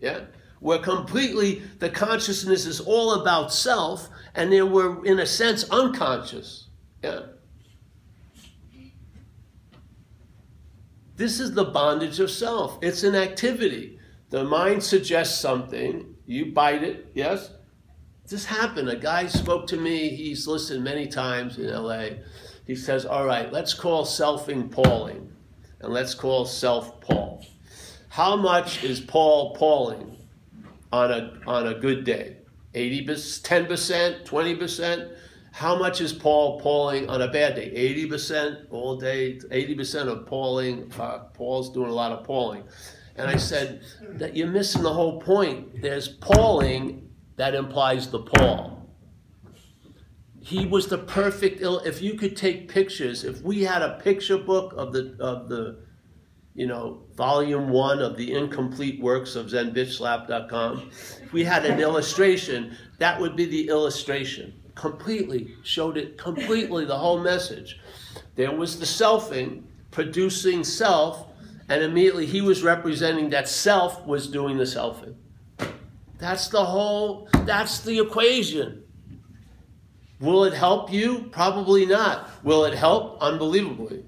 Yeah? 0.00 0.22
We're 0.60 0.78
completely, 0.78 1.62
the 1.78 1.90
consciousness 1.90 2.66
is 2.66 2.80
all 2.80 3.22
about 3.22 3.52
self, 3.52 4.08
and 4.34 4.52
then 4.52 4.72
we're, 4.72 5.04
in 5.04 5.20
a 5.20 5.26
sense, 5.26 5.68
unconscious. 5.70 6.68
Yeah? 7.02 7.20
This 11.16 11.40
is 11.40 11.52
the 11.52 11.64
bondage 11.64 12.20
of 12.20 12.30
self. 12.30 12.78
It's 12.82 13.02
an 13.02 13.14
activity. 13.14 13.98
The 14.30 14.44
mind 14.44 14.82
suggests 14.82 15.40
something, 15.40 16.14
you 16.26 16.52
bite 16.52 16.82
it, 16.82 17.10
yes? 17.14 17.50
This 18.26 18.44
happened. 18.44 18.88
A 18.90 18.96
guy 18.96 19.26
spoke 19.26 19.66
to 19.68 19.76
me, 19.76 20.10
he's 20.10 20.46
listened 20.46 20.84
many 20.84 21.06
times 21.06 21.58
in 21.58 21.70
LA 21.70 22.10
he 22.68 22.76
says, 22.76 23.06
all 23.06 23.24
right, 23.24 23.50
let's 23.50 23.72
call 23.72 24.04
selfing 24.04 24.70
Pauling 24.70 25.32
and 25.80 25.92
let's 25.92 26.14
call 26.14 26.44
self 26.44 27.00
Paul. 27.00 27.42
How 28.10 28.36
much 28.36 28.84
is 28.84 29.00
Paul 29.00 29.56
Pauling 29.56 30.17
on 30.92 31.10
a, 31.10 31.38
on 31.46 31.66
a 31.66 31.74
good 31.74 32.04
day? 32.04 32.38
80%, 32.74 33.42
10%, 33.42 34.24
20%? 34.26 35.16
How 35.52 35.76
much 35.76 36.00
is 36.00 36.12
Paul 36.12 36.60
Pauling 36.60 37.08
on 37.08 37.22
a 37.22 37.28
bad 37.28 37.56
day? 37.56 37.70
80% 38.06 38.66
all 38.70 38.96
day, 38.96 39.38
80% 39.38 40.08
of 40.08 40.26
Pauling. 40.26 40.92
Uh, 40.98 41.20
Paul's 41.34 41.70
doing 41.70 41.90
a 41.90 41.94
lot 41.94 42.12
of 42.12 42.24
Pauling. 42.24 42.64
And 43.16 43.28
I 43.28 43.36
said 43.36 43.82
that 44.10 44.36
you're 44.36 44.46
missing 44.46 44.82
the 44.82 44.92
whole 44.92 45.20
point. 45.20 45.82
There's 45.82 46.08
Pauling 46.08 47.10
that 47.36 47.54
implies 47.54 48.10
the 48.10 48.20
Paul 48.20 48.78
he 50.48 50.64
was 50.64 50.86
the 50.86 50.96
perfect 50.96 51.60
if 51.60 52.00
you 52.00 52.14
could 52.14 52.34
take 52.36 52.68
pictures 52.68 53.22
if 53.22 53.42
we 53.42 53.62
had 53.62 53.82
a 53.82 53.98
picture 54.02 54.38
book 54.38 54.72
of 54.78 54.94
the 54.94 55.14
of 55.20 55.48
the 55.50 55.78
you 56.58 56.66
know 56.66 57.00
volume 57.14 57.68
one 57.68 58.02
of 58.02 58.16
the 58.16 58.34
incomplete 58.34 59.00
works 59.00 59.36
of 59.36 59.46
zenbitchslap.com 59.46 60.90
if 61.22 61.32
we 61.32 61.44
had 61.44 61.64
an 61.64 61.78
illustration 61.88 62.76
that 62.98 63.20
would 63.20 63.36
be 63.36 63.44
the 63.44 63.68
illustration 63.68 64.52
completely 64.74 65.54
showed 65.62 65.96
it 65.96 66.18
completely 66.18 66.84
the 66.84 66.98
whole 66.98 67.20
message 67.20 67.78
there 68.34 68.50
was 68.50 68.80
the 68.80 68.84
selfing 68.84 69.62
producing 69.92 70.64
self 70.64 71.28
and 71.68 71.80
immediately 71.80 72.26
he 72.26 72.40
was 72.40 72.64
representing 72.64 73.30
that 73.30 73.48
self 73.48 74.04
was 74.04 74.26
doing 74.26 74.58
the 74.58 74.64
selfing 74.64 75.14
that's 76.18 76.48
the 76.48 76.64
whole 76.64 77.28
that's 77.44 77.80
the 77.80 78.00
equation 78.00 78.82
Will 80.20 80.42
it 80.42 80.52
help 80.52 80.92
you? 80.92 81.28
Probably 81.30 81.86
not. 81.86 82.28
Will 82.42 82.64
it 82.64 82.74
help? 82.74 83.18
Unbelievably. 83.20 84.04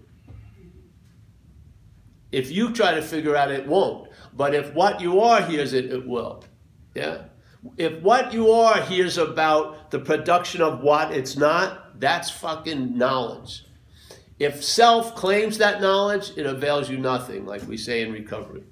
If 2.32 2.50
you 2.50 2.72
try 2.72 2.94
to 2.94 3.02
figure 3.02 3.36
out 3.36 3.50
it 3.50 3.66
won't. 3.66 4.08
But 4.34 4.54
if 4.54 4.72
what 4.74 5.00
you 5.00 5.20
are 5.20 5.42
hears 5.42 5.72
it, 5.72 5.86
it 5.86 6.06
will. 6.06 6.44
Yeah? 6.94 7.24
If 7.76 8.00
what 8.02 8.32
you 8.32 8.50
are 8.52 8.80
hears 8.80 9.18
about 9.18 9.90
the 9.90 9.98
production 9.98 10.62
of 10.62 10.80
what 10.80 11.12
it's 11.12 11.36
not, 11.36 12.00
that's 12.00 12.30
fucking 12.30 12.96
knowledge. 12.96 13.64
If 14.38 14.64
self 14.64 15.14
claims 15.14 15.58
that 15.58 15.82
knowledge, 15.82 16.32
it 16.36 16.46
avails 16.46 16.88
you 16.88 16.96
nothing, 16.96 17.44
like 17.44 17.66
we 17.68 17.76
say 17.76 18.02
in 18.02 18.12
recovery. 18.12 18.64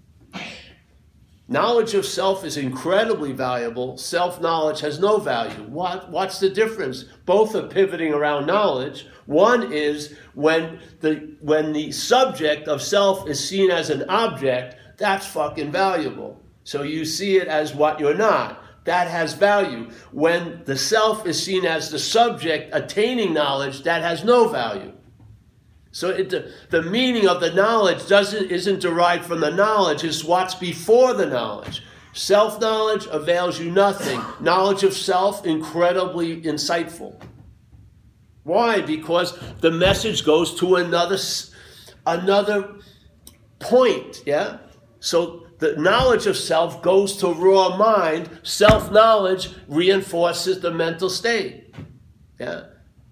Knowledge 1.50 1.94
of 1.94 2.04
self 2.04 2.44
is 2.44 2.56
incredibly 2.56 3.32
valuable. 3.32 3.96
Self 3.98 4.40
knowledge 4.40 4.80
has 4.80 4.98
no 4.98 5.18
value. 5.18 5.64
What, 5.64 6.10
what's 6.10 6.40
the 6.40 6.50
difference? 6.50 7.04
Both 7.26 7.54
are 7.54 7.66
pivoting 7.66 8.12
around 8.12 8.46
knowledge. 8.46 9.06
One 9.28 9.74
is 9.74 10.16
when 10.32 10.80
the, 11.00 11.36
when 11.42 11.74
the 11.74 11.92
subject 11.92 12.66
of 12.66 12.80
self 12.80 13.28
is 13.28 13.46
seen 13.46 13.70
as 13.70 13.90
an 13.90 14.08
object, 14.08 14.76
that's 14.96 15.26
fucking 15.26 15.70
valuable. 15.70 16.40
So 16.64 16.80
you 16.80 17.04
see 17.04 17.36
it 17.36 17.46
as 17.46 17.74
what 17.74 18.00
you're 18.00 18.14
not. 18.14 18.64
That 18.86 19.06
has 19.06 19.34
value. 19.34 19.90
When 20.12 20.62
the 20.64 20.78
self 20.78 21.26
is 21.26 21.42
seen 21.42 21.66
as 21.66 21.90
the 21.90 21.98
subject 21.98 22.74
attaining 22.74 23.34
knowledge, 23.34 23.82
that 23.82 24.00
has 24.00 24.24
no 24.24 24.48
value. 24.48 24.94
So 25.90 26.08
it, 26.08 26.32
the 26.70 26.82
meaning 26.82 27.28
of 27.28 27.42
the 27.42 27.52
knowledge 27.52 28.08
doesn't 28.08 28.50
isn't 28.50 28.80
derived 28.80 29.26
from 29.26 29.40
the 29.40 29.50
knowledge; 29.50 30.04
it's 30.04 30.24
what's 30.24 30.54
before 30.54 31.12
the 31.12 31.26
knowledge. 31.26 31.82
Self 32.14 32.62
knowledge 32.62 33.06
avails 33.10 33.60
you 33.60 33.70
nothing. 33.70 34.22
knowledge 34.40 34.84
of 34.84 34.94
self 34.94 35.44
incredibly 35.44 36.40
insightful. 36.40 37.20
Why? 38.48 38.80
Because 38.80 39.38
the 39.60 39.70
message 39.70 40.24
goes 40.24 40.58
to 40.58 40.76
another 40.76 41.18
another 42.06 42.76
point. 43.58 44.22
Yeah. 44.24 44.56
So 45.00 45.46
the 45.58 45.76
knowledge 45.76 46.26
of 46.26 46.34
self 46.34 46.80
goes 46.80 47.16
to 47.18 47.28
raw 47.28 47.76
mind. 47.76 48.30
Self 48.42 48.90
knowledge 48.90 49.50
reinforces 49.68 50.60
the 50.60 50.70
mental 50.70 51.10
state. 51.10 51.74
Yeah. 52.40 52.68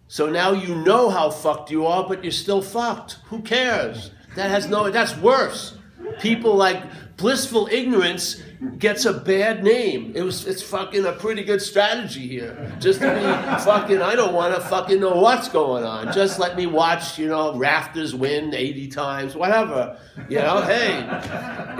So 0.08 0.30
now 0.30 0.52
you 0.52 0.74
know 0.74 1.10
how 1.10 1.28
fucked 1.28 1.70
you 1.70 1.86
are, 1.86 2.08
but 2.08 2.24
you're 2.24 2.32
still 2.32 2.62
fucked. 2.62 3.18
Who 3.26 3.42
cares? 3.42 4.12
That 4.36 4.48
has 4.48 4.68
no. 4.68 4.90
That's 4.90 5.18
worse. 5.18 5.76
People 6.18 6.56
like 6.56 6.82
blissful 7.16 7.68
ignorance 7.70 8.42
gets 8.78 9.04
a 9.04 9.12
bad 9.12 9.64
name. 9.64 10.12
It 10.14 10.22
was 10.22 10.46
it's 10.46 10.62
fucking 10.62 11.04
a 11.04 11.12
pretty 11.12 11.44
good 11.44 11.62
strategy 11.62 12.26
here. 12.26 12.76
Just 12.78 13.00
to 13.00 13.08
be 13.08 13.64
fucking 13.64 14.02
I 14.02 14.14
don't 14.14 14.34
want 14.34 14.54
to 14.54 14.60
fucking 14.60 15.00
know 15.00 15.16
what's 15.16 15.48
going 15.48 15.84
on. 15.84 16.12
Just 16.12 16.38
let 16.38 16.56
me 16.56 16.66
watch, 16.66 17.18
you 17.18 17.28
know, 17.28 17.52
Raptors 17.52 18.14
win 18.14 18.54
80 18.54 18.88
times, 18.88 19.34
whatever. 19.34 19.98
You 20.28 20.38
know, 20.38 20.62
hey, 20.62 21.06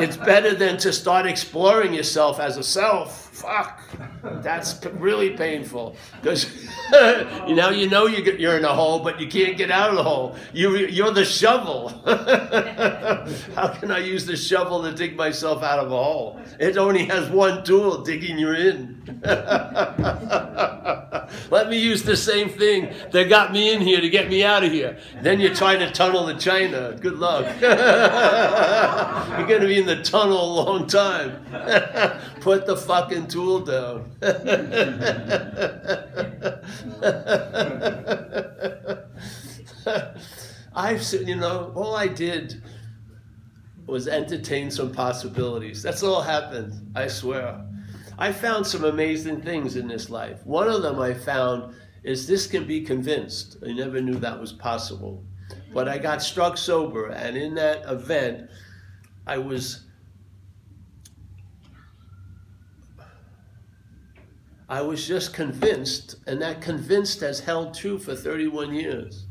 it's 0.03 0.17
better 0.17 0.55
than 0.55 0.79
to 0.79 0.93
start 0.93 1.27
exploring 1.27 1.95
yourself 1.95 2.41
as 2.41 2.57
a 2.57 2.65
self. 2.65 3.26
Fuck. 3.37 3.81
That's 4.43 4.83
really 4.87 5.37
painful 5.37 5.95
because 6.23 6.51
you 7.47 7.55
know 7.55 7.69
you 7.69 7.87
know 7.87 8.07
you're 8.07 8.57
in 8.57 8.65
a 8.65 8.73
hole, 8.73 9.01
but 9.01 9.21
you 9.21 9.29
can't 9.29 9.59
get 9.59 9.71
out 9.71 9.91
of 9.91 9.97
the 9.97 10.03
hole. 10.03 10.37
You 10.55 10.75
you're 10.79 11.11
the 11.11 11.25
shovel. 11.27 11.89
How 13.55 13.69
can 13.79 13.91
I 13.91 13.99
use 13.99 14.25
the 14.25 14.37
shovel 14.37 14.83
to 14.85 14.93
dig 14.93 15.17
myself 15.17 15.63
out 15.63 15.81
of 15.81 15.93
a 15.93 16.03
hole? 16.03 16.41
It 16.59 16.79
only 16.79 17.05
has 17.07 17.29
one 17.29 17.63
tool, 17.63 18.03
digging 18.03 18.39
you 18.39 18.53
in. 18.53 18.97
Let 21.51 21.69
me 21.69 21.79
use 21.79 22.03
the 22.03 22.17
same 22.17 22.49
thing 22.49 22.93
that 23.13 23.29
got 23.29 23.53
me 23.53 23.73
in 23.73 23.81
here 23.81 24.01
to 24.01 24.09
get 24.09 24.29
me 24.29 24.45
out 24.45 24.65
of 24.65 24.73
here. 24.73 24.99
Then 25.23 25.39
you 25.41 25.55
try 25.55 25.77
to 25.77 25.91
tunnel 25.93 26.27
to 26.27 26.37
China. 26.39 26.97
Good 26.99 27.19
luck. 27.19 27.45
You're 27.61 29.47
going 29.47 29.61
to 29.61 29.69
be 29.69 29.79
in 29.79 29.87
the 29.87 30.03
tunnel 30.03 30.41
a 30.41 30.53
long 30.63 30.87
time. 30.87 31.45
Put 32.41 32.67
the 32.67 32.77
fucking 32.77 33.26
tool 33.29 33.61
down. 33.61 34.13
I've, 40.75 41.03
seen, 41.03 41.27
you 41.27 41.37
know, 41.37 41.73
all 41.75 41.97
I 41.97 42.07
did 42.09 42.63
was 43.87 44.09
entertain 44.09 44.71
some 44.71 44.93
possibilities. 44.93 45.83
That's 45.83 46.03
all 46.03 46.21
happened, 46.21 46.93
I 46.95 47.07
swear. 47.07 47.65
I 48.19 48.33
found 48.33 48.67
some 48.67 48.85
amazing 48.85 49.43
things 49.43 49.77
in 49.77 49.89
this 49.89 50.11
life. 50.11 50.45
One 50.47 50.69
of 50.69 50.83
them 50.83 50.99
I 50.99 51.15
found 51.15 51.75
is 52.03 52.27
this 52.27 52.47
can 52.47 52.67
be 52.67 52.81
convinced. 52.81 53.59
I 53.67 53.73
never 53.73 54.01
knew 54.01 54.15
that 54.17 54.41
was 54.41 54.53
possible. 54.53 55.23
But 55.73 55.89
I 55.89 55.99
got 55.99 56.23
struck 56.23 56.57
sober, 56.57 57.09
and 57.09 57.37
in 57.37 57.55
that 57.57 57.83
event, 57.89 58.49
I 59.27 59.39
was. 59.39 59.86
I 64.69 64.83
was 64.83 65.07
just 65.07 65.33
convinced, 65.33 66.17
and 66.27 66.43
that 66.43 66.61
convinced 66.61 67.21
has 67.21 67.41
held 67.41 67.75
true 67.75 67.99
for 67.99 68.17
31 68.17 68.75
years. 68.75 69.27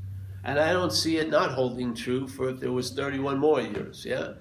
And 0.46 0.60
I 0.60 0.72
don't 0.72 0.94
see 0.94 1.18
it 1.18 1.30
not 1.30 1.52
holding 1.52 1.94
true 1.94 2.28
for 2.28 2.50
if 2.50 2.60
there 2.60 2.72
was 2.72 2.94
31 2.94 3.40
more 3.40 3.60
years, 3.60 4.06
yeah? 4.06 4.34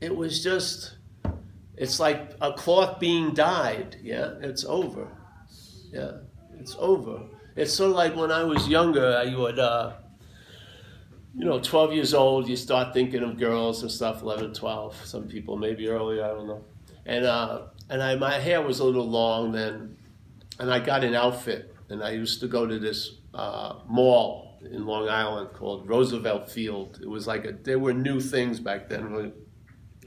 It 0.00 0.16
was 0.16 0.42
just, 0.42 0.96
it's 1.76 2.00
like 2.00 2.34
a 2.40 2.52
cloth 2.52 3.00
being 3.00 3.34
dyed, 3.34 3.96
yeah? 4.02 4.34
It's 4.40 4.64
over, 4.64 5.08
yeah? 5.92 6.12
It's 6.58 6.74
over. 6.78 7.24
It's 7.56 7.74
sort 7.74 7.90
of 7.90 7.96
like 7.96 8.16
when 8.16 8.30
I 8.30 8.44
was 8.44 8.68
younger, 8.68 9.14
I 9.16 9.34
would, 9.34 9.58
uh, 9.58 9.94
you 11.36 11.44
know, 11.44 11.60
12 11.60 11.92
years 11.92 12.14
old, 12.14 12.48
you 12.48 12.56
start 12.56 12.94
thinking 12.94 13.22
of 13.22 13.38
girls 13.38 13.82
and 13.82 13.90
stuff, 13.90 14.22
11, 14.22 14.54
12, 14.54 15.04
some 15.04 15.28
people 15.28 15.58
maybe 15.58 15.88
earlier, 15.88 16.24
I 16.24 16.28
don't 16.28 16.46
know. 16.46 16.64
And, 17.04 17.26
uh, 17.26 17.62
and 17.90 18.02
I, 18.02 18.14
my 18.14 18.38
hair 18.38 18.62
was 18.62 18.78
a 18.78 18.84
little 18.84 19.08
long 19.08 19.52
then, 19.52 19.97
and 20.58 20.72
I 20.72 20.80
got 20.80 21.04
an 21.04 21.14
outfit, 21.14 21.74
and 21.88 22.02
I 22.02 22.10
used 22.10 22.40
to 22.40 22.48
go 22.48 22.66
to 22.66 22.78
this 22.78 23.16
uh, 23.34 23.74
mall 23.86 24.58
in 24.62 24.86
Long 24.86 25.08
Island 25.08 25.50
called 25.54 25.88
Roosevelt 25.88 26.50
Field. 26.50 26.98
It 27.02 27.08
was 27.08 27.26
like 27.26 27.44
a, 27.44 27.52
there 27.52 27.78
were 27.78 27.94
new 27.94 28.20
things 28.20 28.60
back 28.60 28.88
then. 28.88 29.32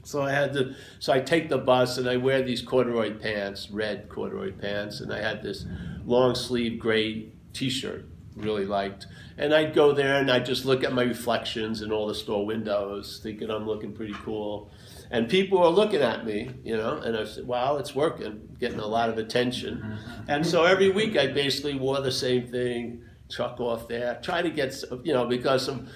So 0.04 0.22
I 0.22 0.32
had 0.32 0.52
to, 0.54 0.74
so 0.98 1.12
I 1.12 1.20
take 1.20 1.48
the 1.48 1.58
bus 1.58 1.96
and 1.96 2.08
I 2.08 2.16
wear 2.16 2.42
these 2.42 2.60
corduroy 2.60 3.14
pants, 3.14 3.70
red 3.70 4.08
corduroy 4.08 4.52
pants, 4.52 5.00
and 5.00 5.12
I 5.12 5.20
had 5.20 5.42
this 5.42 5.64
long 6.04 6.34
sleeve 6.34 6.80
gray 6.80 7.28
T-shirt, 7.52 8.04
really 8.34 8.66
liked. 8.66 9.06
And 9.38 9.54
I'd 9.54 9.74
go 9.74 9.92
there 9.92 10.16
and 10.16 10.30
I'd 10.30 10.44
just 10.44 10.64
look 10.64 10.82
at 10.84 10.92
my 10.92 11.02
reflections 11.02 11.82
in 11.82 11.92
all 11.92 12.06
the 12.08 12.14
store 12.14 12.44
windows, 12.44 13.20
thinking 13.22 13.50
I'm 13.50 13.66
looking 13.66 13.92
pretty 13.92 14.14
cool. 14.24 14.70
And 15.12 15.28
people 15.28 15.60
were 15.60 15.68
looking 15.68 16.00
at 16.00 16.24
me, 16.24 16.50
you 16.64 16.76
know, 16.76 16.96
and 16.96 17.16
I 17.16 17.24
said, 17.24 17.46
"Wow, 17.46 17.76
it's 17.76 17.94
working, 17.94 18.56
getting 18.58 18.80
a 18.80 18.86
lot 18.86 19.10
of 19.10 19.18
attention." 19.18 19.98
And 20.26 20.44
so 20.44 20.64
every 20.64 20.90
week 20.90 21.16
I 21.16 21.26
basically 21.26 21.74
wore 21.78 22.00
the 22.00 22.10
same 22.10 22.48
thing 22.48 23.04
chuck 23.28 23.60
off 23.60 23.88
there. 23.88 24.18
Try 24.22 24.42
to 24.42 24.50
get, 24.50 24.74
you 25.04 25.12
know, 25.12 25.26
because 25.26 25.68
of 25.68 25.88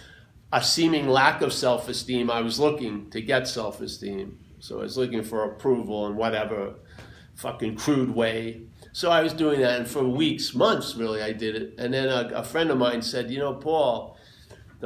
a 0.53 0.63
seeming 0.63 1.09
lack 1.09 1.43
of 1.43 1.53
self 1.53 1.89
esteem, 1.89 2.31
I 2.31 2.41
was 2.41 2.61
looking 2.61 3.11
to 3.11 3.21
get 3.21 3.49
self 3.49 3.81
esteem. 3.81 4.39
So 4.59 4.81
I 4.81 4.83
was 4.83 4.97
looking 4.97 5.23
for 5.23 5.45
approval 5.45 6.07
in 6.07 6.17
whatever 6.17 6.75
fucking 7.35 7.77
crude 7.77 8.15
way. 8.15 8.63
So 8.93 9.11
I 9.11 9.23
was 9.23 9.33
doing 9.33 9.61
that, 9.61 9.79
and 9.81 9.89
for 9.89 10.03
weeks, 10.05 10.55
months, 10.55 10.95
really, 10.95 11.23
I 11.23 11.33
did 11.33 11.55
it. 11.55 11.75
And 11.79 11.93
then 11.93 12.09
a, 12.09 12.37
a 12.37 12.45
friend 12.45 12.71
of 12.71 12.79
mine 12.79 13.03
said, 13.03 13.31
You 13.31 13.39
know, 13.39 13.55
Paul, 13.55 14.16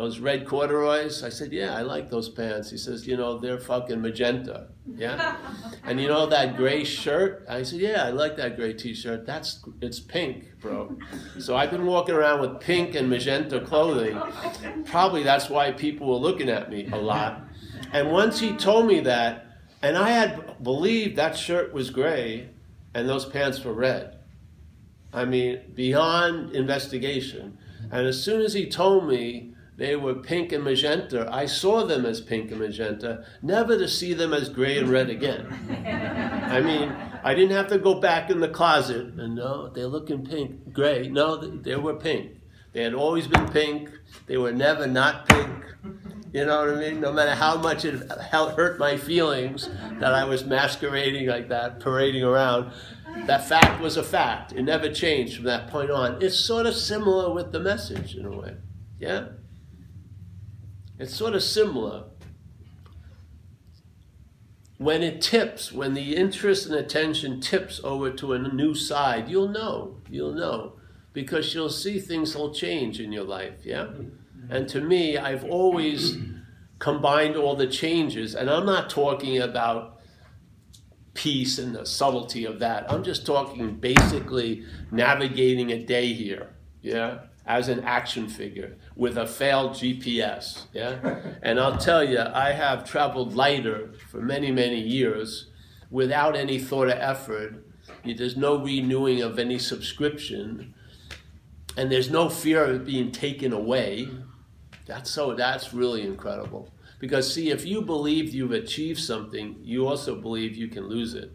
those 0.00 0.18
red 0.18 0.46
corduroys? 0.46 1.22
I 1.22 1.28
said, 1.28 1.52
yeah, 1.52 1.76
I 1.76 1.82
like 1.82 2.08
those 2.08 2.30
pants. 2.30 2.70
He 2.70 2.78
says, 2.78 3.06
you 3.06 3.18
know, 3.18 3.36
they're 3.36 3.60
fucking 3.60 4.00
magenta. 4.00 4.68
Yeah? 4.86 5.36
and 5.84 6.00
you 6.00 6.08
know 6.08 6.24
that 6.24 6.56
gray 6.56 6.84
shirt? 6.84 7.44
I 7.50 7.62
said, 7.62 7.80
yeah, 7.80 8.06
I 8.06 8.08
like 8.08 8.34
that 8.38 8.56
gray 8.56 8.72
t-shirt. 8.72 9.26
That's, 9.26 9.62
it's 9.82 10.00
pink, 10.00 10.58
bro. 10.58 10.96
So 11.38 11.54
I've 11.54 11.70
been 11.70 11.84
walking 11.84 12.14
around 12.14 12.40
with 12.40 12.60
pink 12.60 12.94
and 12.94 13.10
magenta 13.10 13.60
clothing. 13.60 14.18
Probably 14.86 15.22
that's 15.22 15.50
why 15.50 15.70
people 15.72 16.08
were 16.08 16.28
looking 16.28 16.48
at 16.48 16.70
me 16.70 16.88
a 16.90 16.96
lot. 16.96 17.42
And 17.92 18.10
once 18.10 18.40
he 18.40 18.54
told 18.54 18.86
me 18.86 19.00
that, 19.00 19.48
and 19.82 19.98
I 19.98 20.12
had 20.12 20.62
believed 20.62 21.16
that 21.16 21.36
shirt 21.36 21.74
was 21.74 21.90
gray 21.90 22.48
and 22.94 23.06
those 23.06 23.26
pants 23.26 23.62
were 23.62 23.74
red. 23.74 24.16
I 25.12 25.26
mean, 25.26 25.60
beyond 25.74 26.56
investigation. 26.56 27.58
And 27.90 28.06
as 28.06 28.22
soon 28.22 28.40
as 28.40 28.54
he 28.54 28.66
told 28.66 29.06
me 29.06 29.50
they 29.80 29.96
were 29.96 30.12
pink 30.12 30.52
and 30.52 30.62
magenta. 30.62 31.26
I 31.32 31.46
saw 31.46 31.86
them 31.86 32.04
as 32.04 32.20
pink 32.20 32.50
and 32.50 32.60
magenta, 32.60 33.24
never 33.40 33.78
to 33.78 33.88
see 33.88 34.12
them 34.12 34.34
as 34.34 34.50
gray 34.50 34.76
and 34.76 34.90
red 34.90 35.08
again. 35.08 35.46
I 36.44 36.60
mean, 36.60 36.94
I 37.24 37.32
didn't 37.32 37.56
have 37.56 37.68
to 37.68 37.78
go 37.78 37.98
back 37.98 38.28
in 38.28 38.40
the 38.40 38.48
closet 38.48 39.06
and 39.14 39.36
no, 39.36 39.70
they're 39.70 39.86
looking 39.86 40.26
pink, 40.26 40.74
gray. 40.74 41.08
No, 41.08 41.36
they, 41.36 41.70
they 41.70 41.76
were 41.76 41.94
pink. 41.94 42.32
They 42.74 42.82
had 42.82 42.92
always 42.92 43.26
been 43.26 43.48
pink. 43.48 43.88
They 44.26 44.36
were 44.36 44.52
never 44.52 44.86
not 44.86 45.26
pink. 45.26 45.64
You 46.34 46.44
know 46.44 46.66
what 46.66 46.76
I 46.76 46.78
mean? 46.78 47.00
No 47.00 47.10
matter 47.10 47.34
how 47.34 47.56
much 47.56 47.86
it 47.86 48.06
hurt 48.10 48.78
my 48.78 48.98
feelings 48.98 49.70
that 49.98 50.12
I 50.12 50.24
was 50.24 50.44
masquerading 50.44 51.26
like 51.26 51.48
that, 51.48 51.80
parading 51.80 52.22
around, 52.22 52.70
that 53.24 53.48
fact 53.48 53.80
was 53.80 53.96
a 53.96 54.02
fact. 54.02 54.52
It 54.52 54.62
never 54.62 54.92
changed 54.92 55.36
from 55.36 55.46
that 55.46 55.68
point 55.68 55.90
on. 55.90 56.20
It's 56.20 56.38
sort 56.38 56.66
of 56.66 56.74
similar 56.74 57.32
with 57.32 57.50
the 57.50 57.60
message 57.60 58.14
in 58.14 58.26
a 58.26 58.30
way. 58.30 58.56
Yeah? 58.98 59.28
It's 61.00 61.16
sort 61.16 61.34
of 61.34 61.42
similar. 61.42 62.04
When 64.76 65.02
it 65.02 65.22
tips, 65.22 65.72
when 65.72 65.94
the 65.94 66.14
interest 66.14 66.66
and 66.66 66.74
attention 66.74 67.40
tips 67.40 67.80
over 67.82 68.10
to 68.10 68.34
a 68.34 68.38
new 68.38 68.74
side, 68.74 69.30
you'll 69.30 69.48
know. 69.48 69.96
You'll 70.10 70.34
know. 70.34 70.74
Because 71.14 71.54
you'll 71.54 71.70
see 71.70 71.98
things 71.98 72.36
will 72.36 72.52
change 72.52 73.00
in 73.00 73.12
your 73.12 73.24
life, 73.24 73.64
yeah? 73.64 73.88
And 74.50 74.68
to 74.68 74.82
me, 74.82 75.16
I've 75.16 75.44
always 75.44 76.18
combined 76.78 77.34
all 77.34 77.56
the 77.56 77.66
changes, 77.66 78.34
and 78.34 78.50
I'm 78.50 78.66
not 78.66 78.90
talking 78.90 79.38
about 79.38 80.00
peace 81.14 81.58
and 81.58 81.74
the 81.74 81.86
subtlety 81.86 82.44
of 82.44 82.58
that. 82.58 82.90
I'm 82.92 83.04
just 83.04 83.24
talking 83.24 83.76
basically 83.76 84.64
navigating 84.90 85.72
a 85.72 85.82
day 85.82 86.12
here, 86.12 86.50
yeah? 86.82 87.20
As 87.46 87.68
an 87.68 87.80
action 87.80 88.28
figure 88.28 88.76
with 88.94 89.16
a 89.16 89.26
failed 89.26 89.72
GPS. 89.72 90.66
Yeah? 90.72 91.20
And 91.42 91.58
I'll 91.58 91.78
tell 91.78 92.04
you, 92.04 92.20
I 92.20 92.52
have 92.52 92.88
traveled 92.88 93.34
lighter 93.34 93.92
for 94.10 94.20
many, 94.20 94.50
many 94.50 94.80
years 94.80 95.46
without 95.90 96.36
any 96.36 96.58
thought 96.58 96.88
or 96.88 96.92
effort. 96.92 97.64
There's 98.04 98.36
no 98.36 98.62
renewing 98.62 99.22
of 99.22 99.38
any 99.38 99.58
subscription, 99.58 100.74
and 101.76 101.90
there's 101.90 102.10
no 102.10 102.28
fear 102.28 102.64
of 102.64 102.86
being 102.86 103.10
taken 103.10 103.52
away. 103.52 104.08
That's 104.86 105.10
so 105.10 105.34
that's 105.34 105.74
really 105.74 106.02
incredible. 106.02 106.72
Because 106.98 107.32
see, 107.32 107.50
if 107.50 107.64
you 107.64 107.82
believe 107.82 108.34
you've 108.34 108.52
achieved 108.52 109.00
something, 109.00 109.56
you 109.62 109.88
also 109.88 110.14
believe 110.14 110.56
you 110.56 110.68
can 110.68 110.88
lose 110.88 111.14
it. 111.14 111.32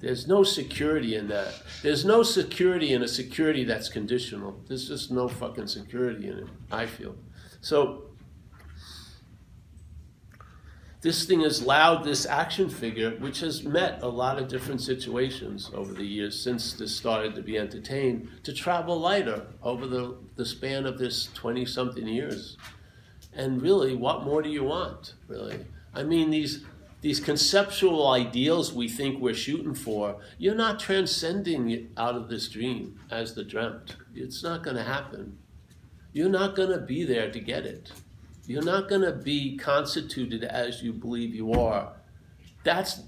There's 0.00 0.26
no 0.26 0.42
security 0.42 1.14
in 1.14 1.28
that. 1.28 1.54
There's 1.82 2.06
no 2.06 2.22
security 2.22 2.94
in 2.94 3.02
a 3.02 3.08
security 3.08 3.64
that's 3.64 3.90
conditional. 3.90 4.58
There's 4.66 4.88
just 4.88 5.10
no 5.10 5.28
fucking 5.28 5.66
security 5.66 6.28
in 6.28 6.38
it, 6.38 6.46
I 6.72 6.86
feel. 6.86 7.14
So, 7.60 8.04
this 11.02 11.24
thing 11.24 11.40
has 11.40 11.62
allowed 11.62 12.04
this 12.04 12.26
action 12.26 12.68
figure, 12.68 13.12
which 13.12 13.40
has 13.40 13.62
met 13.62 14.02
a 14.02 14.08
lot 14.08 14.38
of 14.38 14.48
different 14.48 14.82
situations 14.82 15.70
over 15.74 15.92
the 15.92 16.04
years 16.04 16.42
since 16.42 16.74
this 16.74 16.94
started 16.94 17.34
to 17.34 17.42
be 17.42 17.58
entertained, 17.58 18.28
to 18.44 18.52
travel 18.52 18.98
lighter 18.98 19.46
over 19.62 19.86
the, 19.86 20.16
the 20.36 20.44
span 20.44 20.84
of 20.84 20.98
this 20.98 21.28
20 21.34 21.64
something 21.64 22.06
years. 22.06 22.58
And 23.34 23.62
really, 23.62 23.94
what 23.94 24.24
more 24.24 24.42
do 24.42 24.50
you 24.50 24.64
want, 24.64 25.14
really? 25.26 25.64
I 25.94 26.02
mean, 26.02 26.30
these, 26.30 26.64
these 27.00 27.20
conceptual 27.20 28.08
ideals 28.08 28.72
we 28.72 28.88
think 28.88 29.20
we're 29.20 29.34
shooting 29.34 29.74
for, 29.74 30.18
you're 30.38 30.54
not 30.54 30.78
transcending 30.78 31.88
out 31.96 32.14
of 32.14 32.28
this 32.28 32.48
dream 32.48 33.00
as 33.10 33.34
the 33.34 33.44
dreamt. 33.44 33.96
It's 34.14 34.42
not 34.42 34.62
going 34.62 34.76
to 34.76 34.82
happen. 34.82 35.38
You're 36.12 36.28
not 36.28 36.56
going 36.56 36.70
to 36.70 36.78
be 36.78 37.04
there 37.04 37.30
to 37.30 37.40
get 37.40 37.64
it. 37.64 37.92
You're 38.46 38.64
not 38.64 38.88
going 38.88 39.02
to 39.02 39.12
be 39.12 39.56
constituted 39.56 40.44
as 40.44 40.82
you 40.82 40.92
believe 40.92 41.34
you 41.34 41.52
are. 41.52 41.92
That's 42.64 43.02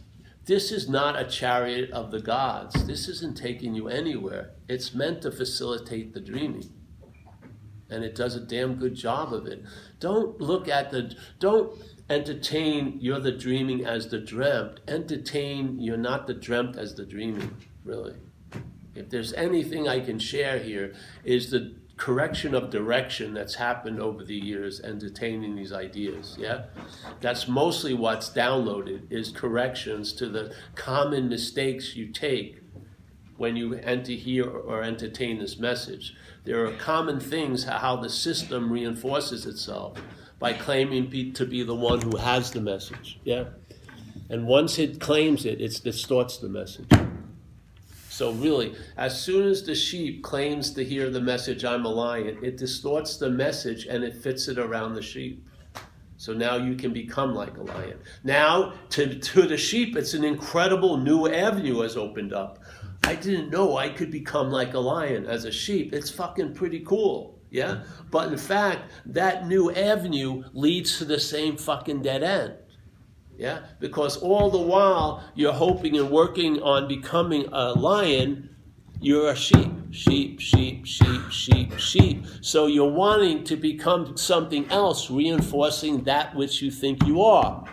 this 0.44 0.72
is 0.72 0.88
not 0.88 1.20
a 1.20 1.24
chariot 1.24 1.90
of 1.92 2.10
the 2.10 2.20
gods. 2.20 2.84
This 2.86 3.08
isn't 3.08 3.36
taking 3.36 3.74
you 3.74 3.88
anywhere. 3.88 4.50
It's 4.68 4.92
meant 4.92 5.22
to 5.22 5.30
facilitate 5.30 6.14
the 6.14 6.20
dreaming. 6.20 6.68
And 7.90 8.02
it 8.02 8.16
does 8.16 8.34
a 8.34 8.40
damn 8.40 8.74
good 8.74 8.94
job 8.94 9.32
of 9.32 9.46
it. 9.46 9.62
Don't 10.00 10.40
look 10.40 10.66
at 10.66 10.90
the 10.90 11.14
don't 11.38 11.78
entertain 12.08 12.98
you're 13.00 13.20
the 13.20 13.32
dreaming 13.32 13.84
as 13.84 14.08
the 14.08 14.18
dreamt. 14.18 14.80
Entertain 14.88 15.78
you're 15.80 15.96
not 15.96 16.26
the 16.26 16.34
dreamt 16.34 16.76
as 16.76 16.94
the 16.94 17.04
dreaming, 17.04 17.56
really. 17.84 18.16
If 18.94 19.08
there's 19.08 19.32
anything 19.32 19.88
I 19.88 20.00
can 20.00 20.18
share 20.18 20.58
here, 20.58 20.94
is 21.24 21.50
the 21.50 21.74
correction 21.96 22.54
of 22.54 22.70
direction 22.70 23.34
that's 23.34 23.54
happened 23.54 24.00
over 24.00 24.24
the 24.24 24.34
years 24.34 24.80
entertaining 24.80 25.54
these 25.54 25.72
ideas 25.72 26.36
yeah 26.36 26.64
that's 27.20 27.46
mostly 27.46 27.92
what's 27.94 28.30
downloaded 28.30 29.02
is 29.08 29.30
corrections 29.30 30.12
to 30.12 30.26
the 30.26 30.52
common 30.74 31.28
mistakes 31.28 31.94
you 31.94 32.08
take 32.08 32.60
when 33.36 33.56
you 33.56 33.74
enter 33.74 34.12
here 34.12 34.48
or 34.48 34.82
entertain 34.82 35.38
this 35.38 35.58
message 35.58 36.16
there 36.44 36.64
are 36.64 36.72
common 36.72 37.20
things 37.20 37.64
how 37.64 37.94
the 37.94 38.10
system 38.10 38.72
reinforces 38.72 39.46
itself 39.46 39.96
by 40.42 40.52
claiming 40.52 41.32
to 41.32 41.46
be 41.46 41.62
the 41.62 41.74
one 41.74 42.00
who 42.00 42.16
has 42.16 42.50
the 42.50 42.60
message 42.60 43.18
yeah 43.24 43.44
and 44.28 44.46
once 44.46 44.78
it 44.78 45.00
claims 45.00 45.46
it 45.46 45.60
it 45.60 45.80
distorts 45.82 46.38
the 46.38 46.48
message 46.48 46.90
so, 48.12 48.32
really, 48.32 48.74
as 48.98 49.18
soon 49.18 49.48
as 49.48 49.62
the 49.62 49.74
sheep 49.74 50.22
claims 50.22 50.70
to 50.74 50.84
hear 50.84 51.08
the 51.08 51.20
message, 51.20 51.64
I'm 51.64 51.86
a 51.86 51.88
lion, 51.88 52.38
it 52.42 52.58
distorts 52.58 53.16
the 53.16 53.30
message 53.30 53.86
and 53.86 54.04
it 54.04 54.14
fits 54.14 54.48
it 54.48 54.58
around 54.58 54.94
the 54.94 55.00
sheep. 55.00 55.48
So 56.18 56.34
now 56.34 56.56
you 56.56 56.74
can 56.74 56.92
become 56.92 57.34
like 57.34 57.56
a 57.56 57.62
lion. 57.62 57.98
Now, 58.22 58.74
to, 58.90 59.18
to 59.18 59.42
the 59.42 59.56
sheep, 59.56 59.96
it's 59.96 60.12
an 60.12 60.24
incredible 60.24 60.98
new 60.98 61.26
avenue 61.26 61.80
has 61.80 61.96
opened 61.96 62.34
up. 62.34 62.58
I 63.02 63.14
didn't 63.14 63.48
know 63.48 63.78
I 63.78 63.88
could 63.88 64.10
become 64.10 64.50
like 64.50 64.74
a 64.74 64.78
lion 64.78 65.24
as 65.24 65.46
a 65.46 65.50
sheep. 65.50 65.94
It's 65.94 66.10
fucking 66.10 66.52
pretty 66.52 66.80
cool. 66.80 67.31
Yeah? 67.52 67.82
But 68.10 68.32
in 68.32 68.38
fact, 68.38 68.90
that 69.04 69.46
new 69.46 69.70
avenue 69.70 70.42
leads 70.54 70.96
to 70.98 71.04
the 71.04 71.20
same 71.20 71.58
fucking 71.58 72.00
dead 72.00 72.22
end. 72.22 72.54
Yeah? 73.36 73.66
Because 73.78 74.16
all 74.16 74.50
the 74.50 74.58
while 74.58 75.22
you're 75.34 75.52
hoping 75.52 75.98
and 75.98 76.10
working 76.10 76.62
on 76.62 76.88
becoming 76.88 77.44
a 77.52 77.74
lion, 77.74 78.56
you're 79.02 79.28
a 79.28 79.36
sheep. 79.36 79.70
Sheep, 79.90 80.40
sheep, 80.40 80.86
sheep, 80.86 81.30
sheep, 81.30 81.78
sheep. 81.78 82.24
So 82.40 82.68
you're 82.68 82.90
wanting 82.90 83.44
to 83.44 83.56
become 83.56 84.16
something 84.16 84.66
else, 84.70 85.10
reinforcing 85.10 86.04
that 86.04 86.34
which 86.34 86.62
you 86.62 86.70
think 86.70 87.06
you 87.06 87.20
are. 87.20 87.66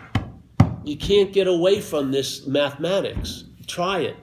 You 0.84 0.98
can't 0.98 1.32
get 1.32 1.46
away 1.46 1.80
from 1.80 2.10
this 2.10 2.46
mathematics. 2.46 3.44
Try 3.66 4.00
it. 4.00 4.16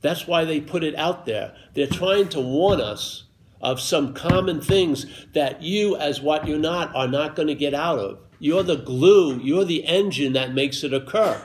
That's 0.00 0.26
why 0.26 0.46
they 0.46 0.62
put 0.62 0.82
it 0.82 0.94
out 0.94 1.26
there. 1.26 1.54
They're 1.74 1.86
trying 1.86 2.30
to 2.30 2.40
warn 2.40 2.80
us 2.80 3.27
of 3.60 3.80
some 3.80 4.14
common 4.14 4.60
things 4.60 5.06
that 5.34 5.62
you, 5.62 5.96
as 5.96 6.20
what 6.20 6.46
you're 6.46 6.58
not, 6.58 6.94
are 6.94 7.08
not 7.08 7.34
going 7.36 7.48
to 7.48 7.54
get 7.54 7.74
out 7.74 7.98
of. 7.98 8.20
You're 8.38 8.62
the 8.62 8.76
glue, 8.76 9.38
you're 9.38 9.64
the 9.64 9.84
engine 9.84 10.32
that 10.34 10.54
makes 10.54 10.84
it 10.84 10.94
occur. 10.94 11.44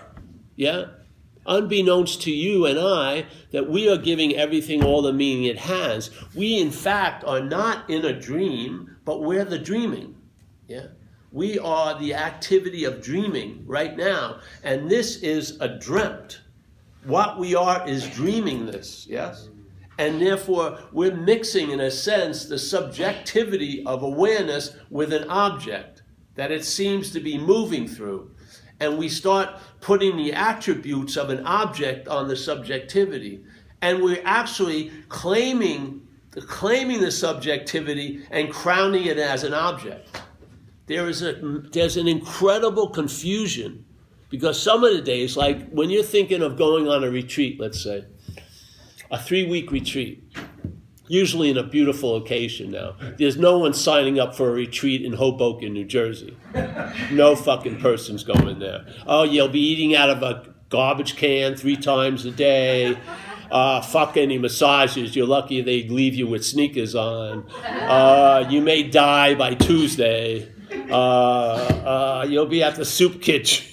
Yeah? 0.55 0.85
Unbeknownst 1.45 2.21
to 2.21 2.31
you 2.31 2.65
and 2.65 2.79
I, 2.79 3.25
that 3.51 3.69
we 3.69 3.89
are 3.89 3.97
giving 3.97 4.35
everything 4.35 4.83
all 4.83 5.01
the 5.01 5.11
meaning 5.11 5.45
it 5.45 5.57
has. 5.59 6.11
We, 6.35 6.59
in 6.59 6.71
fact, 6.71 7.23
are 7.25 7.41
not 7.41 7.89
in 7.89 8.05
a 8.05 8.17
dream, 8.17 8.95
but 9.05 9.23
we're 9.23 9.45
the 9.45 9.59
dreaming. 9.59 10.15
Yeah? 10.67 10.87
We 11.31 11.57
are 11.57 11.99
the 11.99 12.13
activity 12.13 12.85
of 12.85 13.01
dreaming 13.01 13.63
right 13.65 13.97
now. 13.97 14.39
And 14.63 14.89
this 14.89 15.17
is 15.17 15.59
a 15.59 15.67
dreamt. 15.67 16.41
What 17.05 17.39
we 17.39 17.55
are 17.55 17.87
is 17.89 18.07
dreaming 18.07 18.67
this, 18.67 19.07
yes? 19.09 19.49
And 19.97 20.21
therefore, 20.21 20.79
we're 20.91 21.15
mixing, 21.15 21.69
in 21.69 21.79
a 21.79 21.91
sense, 21.91 22.45
the 22.45 22.57
subjectivity 22.57 23.83
of 23.85 24.01
awareness 24.01 24.75
with 24.89 25.13
an 25.13 25.29
object 25.29 26.01
that 26.35 26.51
it 26.51 26.65
seems 26.65 27.11
to 27.11 27.19
be 27.19 27.37
moving 27.37 27.87
through. 27.87 28.31
And 28.79 28.97
we 28.97 29.07
start 29.07 29.59
putting 29.81 30.17
the 30.17 30.33
attributes 30.33 31.15
of 31.15 31.29
an 31.29 31.45
object 31.45 32.07
on 32.07 32.27
the 32.27 32.35
subjectivity. 32.35 33.43
And 33.81 34.01
we're 34.01 34.23
actually 34.25 34.91
claiming, 35.09 36.07
claiming 36.31 37.01
the 37.01 37.11
subjectivity 37.11 38.25
and 38.31 38.51
crowning 38.51 39.05
it 39.05 39.19
as 39.19 39.43
an 39.43 39.53
object. 39.53 40.21
There 40.87 41.07
is 41.07 41.21
a, 41.21 41.33
there's 41.71 41.97
an 41.97 42.07
incredible 42.07 42.89
confusion 42.89 43.85
because 44.29 44.61
some 44.61 44.83
of 44.83 44.93
the 44.93 45.01
days, 45.01 45.37
like 45.37 45.69
when 45.69 45.91
you're 45.91 46.03
thinking 46.03 46.41
of 46.41 46.57
going 46.57 46.89
on 46.89 47.03
a 47.03 47.09
retreat, 47.09 47.59
let's 47.59 47.81
say, 47.83 48.05
a 49.13 49.19
three 49.19 49.45
week 49.45 49.71
retreat, 49.71 50.23
usually 51.07 51.51
in 51.51 51.57
a 51.57 51.63
beautiful 51.63 52.09
location 52.09 52.71
now. 52.71 52.95
There's 53.19 53.37
no 53.37 53.59
one 53.59 53.73
signing 53.73 54.19
up 54.19 54.35
for 54.35 54.49
a 54.49 54.53
retreat 54.53 55.03
in 55.03 55.13
Hoboken, 55.13 55.71
New 55.71 55.85
Jersey. 55.85 56.35
No 57.11 57.35
fucking 57.35 57.79
person's 57.79 58.23
going 58.23 58.57
there. 58.57 58.87
Oh, 59.05 59.21
you'll 59.21 59.49
be 59.49 59.59
eating 59.59 59.95
out 59.95 60.09
of 60.09 60.23
a 60.23 60.51
garbage 60.69 61.15
can 61.15 61.55
three 61.55 61.77
times 61.77 62.25
a 62.25 62.31
day. 62.31 62.97
Uh, 63.51 63.81
fuck 63.81 64.17
any 64.17 64.39
massages. 64.39 65.15
You're 65.15 65.27
lucky 65.27 65.61
they 65.61 65.87
leave 65.87 66.15
you 66.15 66.25
with 66.25 66.43
sneakers 66.43 66.95
on. 66.95 67.47
Uh, 67.63 68.47
you 68.49 68.61
may 68.61 68.81
die 68.81 69.35
by 69.35 69.53
Tuesday. 69.53 70.51
Uh, 70.89 70.93
uh 70.93 72.25
you'll 72.27 72.47
be 72.47 72.63
at 72.63 72.75
the 72.75 72.85
soup 72.85 73.21
kitchen. 73.21 73.72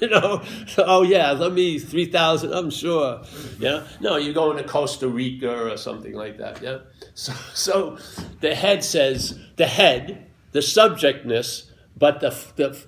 you 0.02 0.08
know, 0.08 0.42
oh 0.78 1.02
yeah, 1.02 1.32
let 1.32 1.52
me 1.52 1.78
three 1.78 2.06
thousand. 2.06 2.52
I'm 2.52 2.70
sure. 2.70 3.22
Yeah, 3.58 3.86
no, 4.00 4.16
you're 4.16 4.34
going 4.34 4.56
to 4.56 4.64
Costa 4.64 5.08
Rica 5.08 5.70
or 5.70 5.76
something 5.76 6.14
like 6.14 6.38
that. 6.38 6.62
Yeah. 6.62 6.78
So, 7.14 7.32
so 7.54 7.98
the 8.40 8.54
head 8.54 8.82
says 8.82 9.38
the 9.56 9.66
head, 9.66 10.30
the 10.52 10.62
subjectness, 10.62 11.70
but 11.96 12.20
the 12.20 12.30
the 12.56 12.86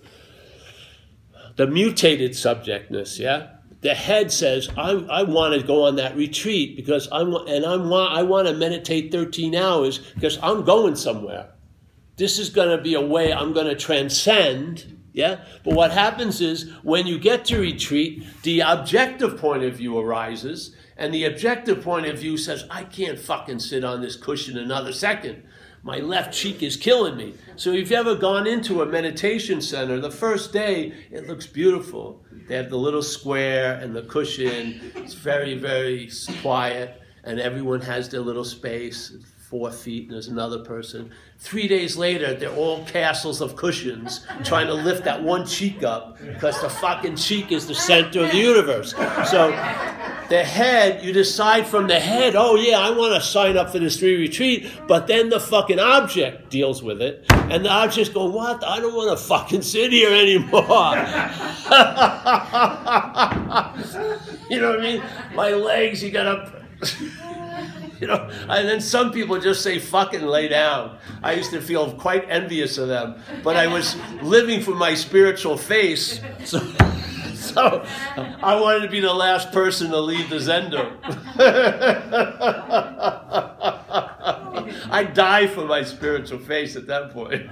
the 1.56 1.66
mutated 1.66 2.34
subjectness. 2.34 3.18
Yeah. 3.18 3.48
The 3.82 3.94
head 3.94 4.30
says, 4.30 4.68
I, 4.76 4.92
I 4.92 5.22
want 5.24 5.60
to 5.60 5.66
go 5.66 5.86
on 5.86 5.96
that 5.96 6.16
retreat 6.16 6.76
because 6.76 7.08
I'm, 7.10 7.34
and 7.34 7.64
I'm, 7.64 7.92
I 7.92 8.22
want 8.22 8.46
to 8.46 8.54
meditate 8.54 9.10
13 9.10 9.56
hours 9.56 9.98
because 10.14 10.38
I'm 10.40 10.64
going 10.64 10.94
somewhere. 10.94 11.48
This 12.16 12.38
is 12.38 12.48
going 12.48 12.76
to 12.76 12.80
be 12.80 12.94
a 12.94 13.00
way 13.00 13.32
I'm 13.32 13.52
going 13.52 13.66
to 13.66 13.74
transcend 13.74 15.01
yeah? 15.12 15.44
But 15.64 15.74
what 15.74 15.92
happens 15.92 16.40
is 16.40 16.70
when 16.82 17.06
you 17.06 17.18
get 17.18 17.44
to 17.46 17.58
retreat, 17.58 18.24
the 18.42 18.60
objective 18.60 19.38
point 19.38 19.62
of 19.62 19.76
view 19.76 19.98
arises, 19.98 20.74
and 20.96 21.12
the 21.12 21.24
objective 21.24 21.82
point 21.82 22.06
of 22.06 22.18
view 22.18 22.36
says, 22.36 22.64
I 22.70 22.84
can't 22.84 23.18
fucking 23.18 23.60
sit 23.60 23.84
on 23.84 24.00
this 24.00 24.16
cushion 24.16 24.58
another 24.58 24.92
second. 24.92 25.42
My 25.84 25.98
left 25.98 26.32
cheek 26.32 26.62
is 26.62 26.76
killing 26.76 27.16
me. 27.16 27.34
So 27.56 27.70
if 27.70 27.76
you've 27.76 27.92
ever 27.92 28.14
gone 28.14 28.46
into 28.46 28.82
a 28.82 28.86
meditation 28.86 29.60
center, 29.60 29.98
the 29.98 30.12
first 30.12 30.52
day 30.52 30.92
it 31.10 31.26
looks 31.26 31.46
beautiful. 31.46 32.22
They 32.46 32.54
have 32.54 32.70
the 32.70 32.78
little 32.78 33.02
square 33.02 33.80
and 33.80 33.94
the 33.94 34.02
cushion. 34.02 34.92
It's 34.94 35.14
very, 35.14 35.58
very 35.58 36.08
quiet, 36.40 37.02
and 37.24 37.40
everyone 37.40 37.80
has 37.80 38.08
their 38.08 38.20
little 38.20 38.44
space 38.44 39.12
four 39.52 39.70
feet, 39.70 40.04
and 40.04 40.14
there's 40.14 40.28
another 40.28 40.60
person. 40.60 41.10
Three 41.38 41.68
days 41.68 41.98
later, 41.98 42.32
they're 42.32 42.54
all 42.54 42.86
castles 42.86 43.42
of 43.42 43.54
cushions 43.54 44.26
trying 44.44 44.66
to 44.66 44.72
lift 44.72 45.04
that 45.04 45.22
one 45.22 45.44
cheek 45.44 45.82
up 45.82 46.18
because 46.18 46.58
the 46.62 46.70
fucking 46.70 47.16
cheek 47.16 47.52
is 47.52 47.66
the 47.66 47.74
center 47.74 48.24
of 48.24 48.30
the 48.30 48.38
universe. 48.38 48.92
So 49.28 49.50
the 50.30 50.42
head, 50.42 51.04
you 51.04 51.12
decide 51.12 51.66
from 51.66 51.86
the 51.86 52.00
head, 52.00 52.34
oh 52.34 52.56
yeah, 52.56 52.78
I 52.78 52.92
want 52.92 53.12
to 53.12 53.20
sign 53.20 53.58
up 53.58 53.68
for 53.68 53.78
this 53.78 53.98
three 53.98 54.16
retreat, 54.16 54.72
but 54.88 55.06
then 55.06 55.28
the 55.28 55.38
fucking 55.38 55.78
object 55.78 56.48
deals 56.48 56.82
with 56.82 57.02
it, 57.02 57.26
and 57.30 57.62
the 57.62 57.70
object's 57.70 58.08
going, 58.08 58.32
what? 58.32 58.64
I 58.64 58.80
don't 58.80 58.94
want 58.94 59.10
to 59.10 59.22
fucking 59.22 59.60
sit 59.60 59.92
here 59.92 60.14
anymore. 60.14 60.62
you 64.48 64.60
know 64.62 64.70
what 64.70 64.80
I 64.80 64.82
mean? 64.82 65.02
My 65.34 65.50
legs, 65.50 66.02
you 66.02 66.10
gotta. 66.10 66.50
You 68.02 68.08
know, 68.08 68.28
and 68.48 68.68
then 68.68 68.80
some 68.80 69.12
people 69.12 69.38
just 69.38 69.62
say 69.62 69.78
fucking 69.78 70.22
lay 70.22 70.48
down. 70.48 70.98
I 71.22 71.34
used 71.34 71.52
to 71.52 71.60
feel 71.60 71.92
quite 71.92 72.28
envious 72.28 72.76
of 72.76 72.88
them, 72.88 73.14
but 73.44 73.54
I 73.54 73.68
was 73.68 73.94
living 74.20 74.60
for 74.60 74.74
my 74.74 74.94
spiritual 74.94 75.56
face. 75.56 76.20
So, 76.44 76.58
so 77.34 77.86
I 78.16 78.60
wanted 78.60 78.80
to 78.80 78.88
be 78.88 78.98
the 78.98 79.14
last 79.14 79.52
person 79.52 79.92
to 79.92 80.00
leave 80.00 80.28
the 80.30 80.38
Zendo. 80.38 80.96
I 84.90 85.04
die 85.04 85.46
for 85.46 85.64
my 85.64 85.84
spiritual 85.84 86.40
face 86.40 86.74
at 86.74 86.88
that 86.88 87.12
point. 87.12 87.48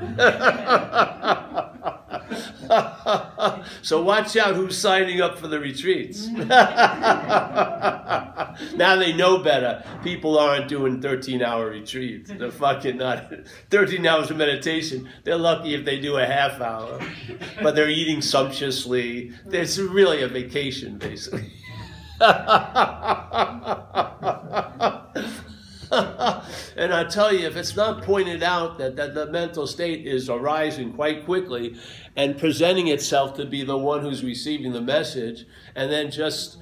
so 3.82 4.02
watch 4.02 4.36
out 4.36 4.54
who's 4.54 4.78
signing 4.78 5.20
up 5.20 5.38
for 5.38 5.48
the 5.48 5.58
retreats. 5.58 6.26
Mm-hmm. 6.26 6.48
now 8.76 8.96
they 8.96 9.12
know 9.12 9.38
better. 9.38 9.84
People 10.02 10.38
aren't 10.38 10.68
doing 10.68 11.00
13 11.00 11.42
hour 11.42 11.70
retreats. 11.70 12.30
They're 12.30 12.50
fucking 12.50 12.98
not. 12.98 13.32
13 13.70 14.06
hours 14.06 14.30
of 14.30 14.36
meditation. 14.36 15.08
They're 15.24 15.36
lucky 15.36 15.74
if 15.74 15.84
they 15.84 16.00
do 16.00 16.16
a 16.16 16.26
half 16.26 16.60
hour. 16.60 17.00
But 17.62 17.74
they're 17.74 17.90
eating 17.90 18.22
sumptuously. 18.22 19.32
It's 19.46 19.78
really 19.78 20.22
a 20.22 20.28
vacation, 20.28 20.98
basically. 20.98 21.52
and 26.76 26.92
I 26.92 27.04
tell 27.04 27.34
you, 27.34 27.46
if 27.48 27.56
it's 27.56 27.74
not 27.74 28.02
pointed 28.02 28.44
out 28.44 28.78
that, 28.78 28.94
that 28.94 29.14
the 29.14 29.26
mental 29.26 29.66
state 29.66 30.06
is 30.06 30.28
arising 30.28 30.92
quite 30.92 31.24
quickly 31.24 31.76
and 32.14 32.38
presenting 32.38 32.86
itself 32.86 33.34
to 33.38 33.44
be 33.44 33.64
the 33.64 33.76
one 33.76 34.00
who's 34.00 34.22
receiving 34.22 34.72
the 34.72 34.80
message, 34.80 35.46
and 35.74 35.90
then 35.90 36.10
just 36.10 36.58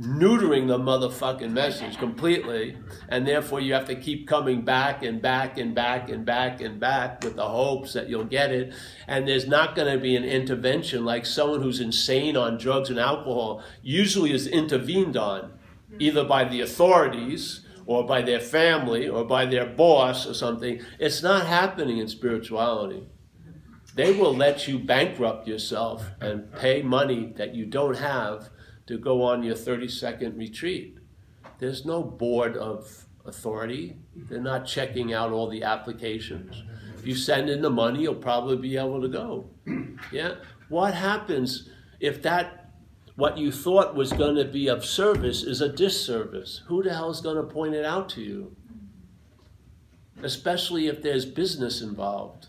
neutering 0.00 0.68
the 0.68 0.78
motherfucking 0.78 1.50
message 1.50 1.98
completely, 1.98 2.76
and 3.08 3.26
therefore 3.26 3.58
you 3.58 3.74
have 3.74 3.86
to 3.86 3.96
keep 3.96 4.28
coming 4.28 4.64
back 4.64 5.02
and 5.02 5.20
back 5.20 5.58
and 5.58 5.74
back 5.74 6.08
and 6.08 6.24
back 6.24 6.60
and 6.60 6.78
back 6.78 7.24
with 7.24 7.34
the 7.34 7.48
hopes 7.48 7.94
that 7.94 8.08
you'll 8.08 8.24
get 8.24 8.52
it. 8.52 8.72
And 9.08 9.26
there's 9.26 9.48
not 9.48 9.74
going 9.74 9.92
to 9.92 10.00
be 10.00 10.14
an 10.14 10.22
intervention 10.22 11.04
like 11.04 11.26
someone 11.26 11.62
who's 11.62 11.80
insane 11.80 12.36
on 12.36 12.58
drugs 12.58 12.90
and 12.90 12.98
alcohol 13.00 13.64
usually 13.82 14.32
is 14.32 14.46
intervened 14.46 15.16
on, 15.16 15.58
either 15.98 16.22
by 16.22 16.44
the 16.44 16.60
authorities 16.60 17.62
or 17.88 18.04
by 18.04 18.20
their 18.20 18.38
family 18.38 19.08
or 19.08 19.24
by 19.24 19.46
their 19.46 19.64
boss 19.64 20.26
or 20.26 20.34
something. 20.34 20.78
It's 21.00 21.22
not 21.22 21.46
happening 21.46 21.96
in 21.96 22.06
spirituality. 22.06 23.08
They 23.94 24.12
will 24.12 24.36
let 24.36 24.68
you 24.68 24.78
bankrupt 24.78 25.48
yourself 25.48 26.04
and 26.20 26.52
pay 26.52 26.82
money 26.82 27.32
that 27.36 27.54
you 27.54 27.64
don't 27.64 27.96
have 27.96 28.50
to 28.88 28.98
go 28.98 29.22
on 29.22 29.42
your 29.42 29.56
30 29.56 29.88
second 29.88 30.36
retreat. 30.36 30.98
There's 31.60 31.86
no 31.86 32.02
board 32.02 32.58
of 32.58 33.06
authority. 33.24 33.96
They're 34.14 34.38
not 34.38 34.66
checking 34.66 35.14
out 35.14 35.32
all 35.32 35.48
the 35.48 35.62
applications. 35.62 36.62
If 36.98 37.06
you 37.06 37.14
send 37.14 37.48
in 37.48 37.62
the 37.62 37.70
money, 37.70 38.02
you'll 38.02 38.16
probably 38.16 38.58
be 38.58 38.76
able 38.76 39.00
to 39.00 39.08
go. 39.08 39.48
Yeah? 40.12 40.34
What 40.68 40.92
happens 40.92 41.70
if 42.00 42.20
that 42.22 42.57
what 43.18 43.36
you 43.36 43.50
thought 43.50 43.96
was 43.96 44.12
going 44.12 44.36
to 44.36 44.44
be 44.44 44.68
of 44.68 44.84
service 44.84 45.42
is 45.42 45.60
a 45.60 45.68
disservice. 45.68 46.62
Who 46.68 46.84
the 46.84 46.94
hell 46.94 47.10
is 47.10 47.20
going 47.20 47.34
to 47.34 47.42
point 47.42 47.74
it 47.74 47.84
out 47.84 48.08
to 48.10 48.22
you? 48.22 48.54
Especially 50.22 50.86
if 50.86 51.02
there's 51.02 51.26
business 51.26 51.82
involved. 51.82 52.46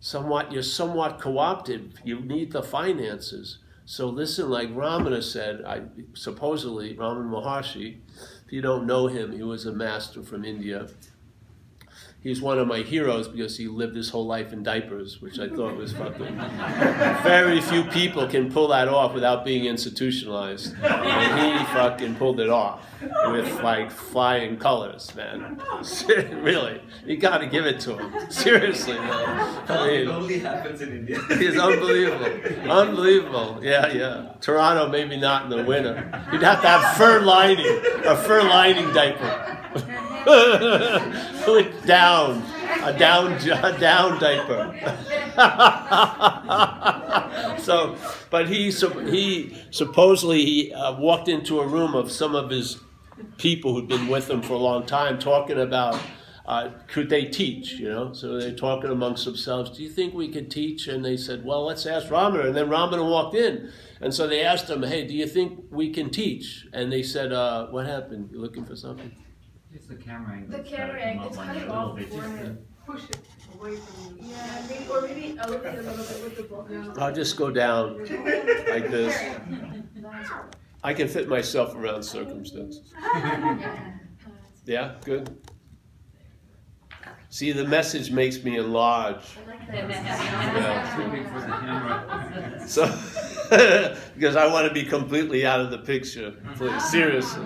Somewhat, 0.00 0.50
you're 0.50 0.64
somewhat 0.64 1.20
co-opted. 1.20 2.00
You 2.04 2.18
need 2.18 2.50
the 2.50 2.64
finances. 2.64 3.58
So 3.84 4.08
listen, 4.08 4.50
like 4.50 4.70
Ramana 4.70 5.22
said, 5.22 5.62
I, 5.64 5.82
supposedly 6.14 6.96
Ramana 6.96 7.30
Maharshi, 7.30 7.98
if 8.44 8.52
you 8.52 8.60
don't 8.60 8.88
know 8.88 9.06
him, 9.06 9.30
he 9.30 9.44
was 9.44 9.66
a 9.66 9.72
master 9.72 10.24
from 10.24 10.44
India 10.44 10.88
he's 12.24 12.40
one 12.40 12.58
of 12.58 12.66
my 12.66 12.78
heroes 12.78 13.28
because 13.28 13.56
he 13.56 13.68
lived 13.68 13.94
his 13.94 14.10
whole 14.10 14.26
life 14.26 14.52
in 14.52 14.64
diapers, 14.64 15.20
which 15.22 15.38
I 15.38 15.48
thought 15.48 15.76
was 15.76 15.92
fucking. 15.92 16.36
Very 17.22 17.60
few 17.60 17.84
people 17.84 18.26
can 18.26 18.50
pull 18.50 18.68
that 18.68 18.88
off 18.88 19.14
without 19.14 19.44
being 19.44 19.66
institutionalized, 19.66 20.74
and 20.82 21.58
he 21.58 21.64
fucking 21.66 22.16
pulled 22.16 22.40
it 22.40 22.50
off 22.50 22.84
with 23.26 23.60
like 23.62 23.90
flying 23.90 24.56
colors, 24.56 25.14
man. 25.14 25.62
really, 26.42 26.80
you 27.06 27.18
got 27.18 27.38
to 27.38 27.46
give 27.46 27.66
it 27.66 27.78
to 27.80 27.98
him. 27.98 28.30
Seriously, 28.30 28.94
man. 28.94 29.70
I 29.70 29.86
mean, 29.86 30.00
it 30.00 30.08
only 30.08 30.38
happens 30.38 30.80
in 30.80 30.90
India. 30.90 31.20
He's 31.28 31.58
unbelievable, 31.58 32.70
unbelievable. 32.70 33.60
Yeah, 33.62 33.92
yeah. 33.92 34.32
Toronto, 34.40 34.88
maybe 34.88 35.16
not 35.16 35.44
in 35.44 35.50
the 35.50 35.62
winter. 35.64 36.10
You'd 36.32 36.42
have 36.42 36.62
to 36.62 36.68
have 36.68 36.96
fur 36.96 37.20
lining, 37.20 37.82
a 38.04 38.16
fur 38.16 38.42
lining 38.42 38.92
diaper. 38.94 39.63
down, 41.86 42.42
a 42.82 42.98
down, 42.98 43.32
a 43.32 43.78
down 43.78 44.18
diaper. 44.18 44.74
so, 47.58 47.96
but 48.30 48.48
he 48.48 48.70
he 48.70 49.56
supposedly 49.70 50.44
he 50.44 50.72
uh, 50.72 50.96
walked 50.96 51.28
into 51.28 51.60
a 51.60 51.66
room 51.66 51.94
of 51.94 52.10
some 52.10 52.34
of 52.34 52.50
his 52.50 52.78
people 53.38 53.74
who'd 53.74 53.88
been 53.88 54.08
with 54.08 54.30
him 54.30 54.42
for 54.42 54.54
a 54.54 54.58
long 54.58 54.86
time, 54.86 55.18
talking 55.18 55.60
about 55.60 56.00
uh, 56.46 56.70
could 56.88 57.08
they 57.08 57.24
teach, 57.24 57.72
you 57.72 57.88
know? 57.88 58.12
So 58.12 58.38
they're 58.38 58.54
talking 58.54 58.90
amongst 58.90 59.24
themselves, 59.24 59.70
do 59.70 59.82
you 59.82 59.88
think 59.88 60.12
we 60.12 60.28
could 60.28 60.50
teach? 60.50 60.88
And 60.88 61.04
they 61.04 61.16
said, 61.16 61.44
well, 61.44 61.64
let's 61.64 61.86
ask 61.86 62.08
Ramana. 62.08 62.46
And 62.46 62.54
then 62.54 62.68
Ramana 62.68 63.08
walked 63.08 63.34
in. 63.34 63.70
And 64.00 64.12
so 64.12 64.26
they 64.26 64.42
asked 64.42 64.68
him, 64.68 64.82
hey, 64.82 65.06
do 65.06 65.14
you 65.14 65.26
think 65.26 65.64
we 65.70 65.90
can 65.90 66.10
teach? 66.10 66.66
And 66.74 66.92
they 66.92 67.02
said, 67.02 67.32
uh, 67.32 67.68
what 67.68 67.86
happened? 67.86 68.28
You 68.30 68.40
looking 68.40 68.66
for 68.66 68.76
something? 68.76 69.10
It's 69.74 69.86
the 69.86 69.96
camera 69.96 70.36
angle. 70.36 70.56
The 70.58 70.62
camera 70.62 71.00
angle, 71.00 71.26
it's 71.26 71.36
cutting 71.36 71.68
off 71.68 72.00
forehead. 72.00 72.64
Push 72.86 73.04
it 73.10 73.18
away 73.54 73.76
from 73.76 74.18
you. 74.18 74.26
Yeah, 74.28 74.62
maybe, 74.68 74.88
or 74.88 75.00
maybe 75.00 75.36
elevate 75.38 75.78
a 75.78 75.82
little 75.82 76.04
bit 76.04 76.24
with 76.24 76.36
the 76.36 76.42
book. 76.44 76.98
I'll 76.98 77.12
just 77.12 77.36
go 77.36 77.50
down 77.50 77.98
like 77.98 78.90
this. 78.90 79.18
I 80.84 80.94
can 80.94 81.08
fit 81.08 81.28
myself 81.28 81.74
around 81.74 82.02
circumstances. 82.04 82.92
Yeah, 84.66 84.94
good. 85.04 85.28
See, 87.30 87.52
the 87.52 87.64
message 87.64 88.10
makes 88.10 88.42
me 88.44 88.56
enlarge. 88.56 89.24
Yeah. 89.72 91.04
So, 92.66 92.86
because 94.14 94.36
I 94.36 94.46
want 94.46 94.68
to 94.68 94.74
be 94.74 94.84
completely 94.84 95.44
out 95.44 95.60
of 95.60 95.70
the 95.70 95.78
picture, 95.78 96.34
please, 96.56 96.84
seriously. 96.90 97.44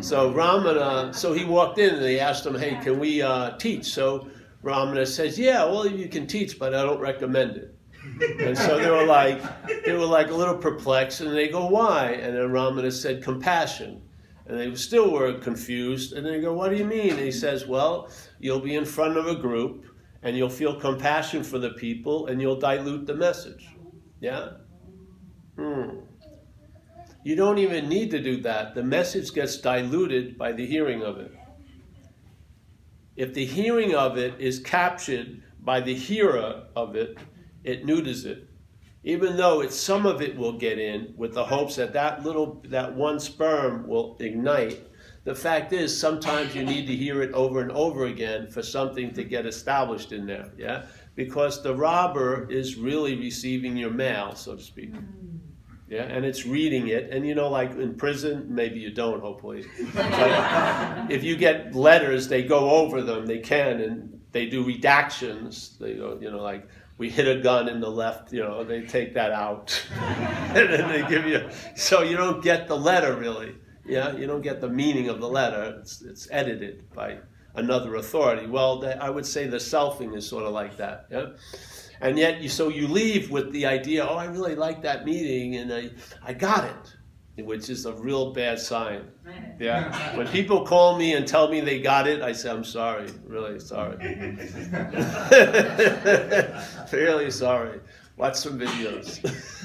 So 0.00 0.32
Ramana, 0.32 1.14
so 1.14 1.32
he 1.32 1.44
walked 1.44 1.78
in 1.78 1.94
and 1.94 2.02
they 2.02 2.20
asked 2.20 2.46
him, 2.46 2.54
"Hey, 2.54 2.78
can 2.82 2.98
we 2.98 3.22
uh, 3.22 3.56
teach?" 3.58 3.86
So 3.86 4.28
Ramana 4.62 5.06
says, 5.06 5.38
"Yeah, 5.38 5.64
well, 5.64 5.86
you 5.86 6.08
can 6.08 6.26
teach, 6.26 6.58
but 6.58 6.74
I 6.74 6.82
don't 6.82 7.00
recommend 7.00 7.56
it." 7.56 7.74
And 8.40 8.56
so 8.56 8.78
they 8.78 8.90
were 8.90 9.06
like, 9.06 9.42
they 9.84 9.92
were 9.92 10.04
like 10.04 10.30
a 10.30 10.34
little 10.34 10.56
perplexed, 10.56 11.20
and 11.20 11.34
they 11.34 11.48
go, 11.48 11.66
"Why?" 11.66 12.10
And 12.12 12.36
then 12.36 12.48
Ramana 12.50 12.92
said, 12.92 13.22
"Compassion." 13.22 14.00
And 14.46 14.58
they 14.58 14.74
still 14.74 15.10
were 15.10 15.32
confused. 15.34 16.12
And 16.12 16.26
they 16.26 16.40
go, 16.40 16.52
What 16.52 16.70
do 16.70 16.76
you 16.76 16.84
mean? 16.84 17.12
And 17.12 17.20
he 17.20 17.32
says, 17.32 17.66
Well, 17.66 18.10
you'll 18.44 18.60
be 18.60 18.74
in 18.74 18.84
front 18.84 19.16
of 19.16 19.26
a 19.26 19.34
group 19.34 19.86
and 20.22 20.36
you'll 20.36 20.50
feel 20.50 20.78
compassion 20.78 21.42
for 21.42 21.58
the 21.58 21.70
people 21.70 22.26
and 22.26 22.42
you'll 22.42 22.60
dilute 22.60 23.06
the 23.06 23.14
message. 23.14 23.66
Yeah? 24.20 24.48
Hmm. 25.56 26.00
You 27.24 27.36
don't 27.36 27.56
even 27.56 27.88
need 27.88 28.10
to 28.10 28.20
do 28.22 28.42
that. 28.42 28.74
The 28.74 28.82
message 28.82 29.32
gets 29.32 29.56
diluted 29.56 30.36
by 30.36 30.52
the 30.52 30.66
hearing 30.66 31.02
of 31.02 31.16
it. 31.16 31.32
If 33.16 33.32
the 33.32 33.46
hearing 33.46 33.94
of 33.94 34.18
it 34.18 34.38
is 34.38 34.58
captured 34.58 35.42
by 35.60 35.80
the 35.80 35.94
hearer 35.94 36.64
of 36.76 36.96
it, 36.96 37.16
it 37.62 37.86
neuters 37.86 38.26
it 38.26 38.50
even 39.06 39.36
though 39.36 39.66
some 39.68 40.06
of 40.06 40.22
it 40.22 40.34
will 40.34 40.54
get 40.54 40.78
in 40.78 41.12
with 41.18 41.34
the 41.34 41.44
hopes 41.44 41.76
that 41.76 41.92
that 41.92 42.24
little 42.24 42.62
that 42.68 42.94
one 42.94 43.20
sperm 43.20 43.86
will 43.86 44.16
ignite 44.18 44.80
the 45.24 45.34
fact 45.34 45.72
is 45.72 45.98
sometimes 45.98 46.54
you 46.54 46.62
need 46.64 46.86
to 46.86 46.94
hear 46.94 47.22
it 47.22 47.32
over 47.32 47.60
and 47.60 47.72
over 47.72 48.06
again 48.06 48.46
for 48.46 48.62
something 48.62 49.12
to 49.12 49.24
get 49.24 49.46
established 49.46 50.12
in 50.12 50.26
there 50.26 50.52
yeah 50.56 50.84
because 51.14 51.62
the 51.62 51.74
robber 51.74 52.50
is 52.50 52.76
really 52.76 53.16
receiving 53.16 53.76
your 53.76 53.90
mail 53.90 54.34
so 54.34 54.54
to 54.54 54.62
speak 54.62 54.92
yeah 55.88 56.02
and 56.02 56.24
it's 56.24 56.46
reading 56.46 56.88
it 56.88 57.10
and 57.10 57.26
you 57.26 57.34
know 57.34 57.48
like 57.48 57.70
in 57.72 57.94
prison 57.94 58.46
maybe 58.48 58.78
you 58.78 58.90
don't 58.90 59.20
hopefully 59.20 59.64
if 61.10 61.24
you 61.24 61.36
get 61.36 61.74
letters 61.74 62.28
they 62.28 62.42
go 62.42 62.70
over 62.70 63.02
them 63.02 63.26
they 63.26 63.38
can 63.38 63.80
and 63.80 64.20
they 64.32 64.46
do 64.46 64.64
redactions 64.64 65.78
they 65.78 65.94
go 65.94 66.18
you 66.20 66.30
know 66.30 66.42
like 66.42 66.68
we 66.96 67.10
hit 67.10 67.26
a 67.26 67.40
gun 67.40 67.68
in 67.68 67.80
the 67.80 67.90
left, 67.90 68.32
you 68.32 68.40
know, 68.40 68.62
they 68.62 68.82
take 68.82 69.14
that 69.14 69.32
out. 69.32 69.84
and 69.90 70.68
then 70.68 70.88
they 70.88 71.08
give 71.08 71.26
you, 71.26 71.48
so 71.74 72.02
you 72.02 72.16
don't 72.16 72.42
get 72.42 72.68
the 72.68 72.76
letter 72.76 73.16
really. 73.16 73.54
Yeah, 73.86 74.16
you 74.16 74.26
don't 74.26 74.42
get 74.42 74.60
the 74.60 74.68
meaning 74.68 75.08
of 75.08 75.20
the 75.20 75.28
letter. 75.28 75.76
It's, 75.80 76.02
it's 76.02 76.28
edited 76.30 76.90
by 76.94 77.18
another 77.54 77.96
authority. 77.96 78.46
Well, 78.46 78.80
the, 78.80 79.02
I 79.02 79.10
would 79.10 79.26
say 79.26 79.46
the 79.46 79.58
selfing 79.58 80.16
is 80.16 80.26
sort 80.26 80.44
of 80.44 80.52
like 80.52 80.76
that. 80.78 81.06
Yeah? 81.10 81.26
And 82.00 82.18
yet, 82.18 82.40
you, 82.40 82.48
so 82.48 82.68
you 82.68 82.88
leave 82.88 83.30
with 83.30 83.52
the 83.52 83.66
idea, 83.66 84.06
oh, 84.06 84.16
I 84.16 84.24
really 84.26 84.54
like 84.54 84.82
that 84.82 85.04
meeting 85.04 85.56
and 85.56 85.72
I, 85.72 85.90
I 86.22 86.32
got 86.32 86.64
it. 86.64 87.44
which 87.44 87.68
is 87.70 87.86
a 87.86 87.92
real 87.94 88.32
bad 88.32 88.58
sign. 88.58 89.02
Yeah. 89.60 90.12
When 90.16 90.26
people 90.28 90.64
call 90.64 90.98
me 90.98 91.14
and 91.14 91.26
tell 91.26 91.48
me 91.48 91.60
they 91.60 91.80
got 91.80 92.06
it, 92.08 92.22
I 92.22 92.32
say, 92.32 92.50
I'm 92.50 92.64
sorry, 92.64 93.08
really 93.26 93.58
sorry. 93.60 93.96
really 96.92 97.30
sorry. 97.30 97.80
Watch 98.16 98.36
some 98.36 98.58
videos. 98.58 99.18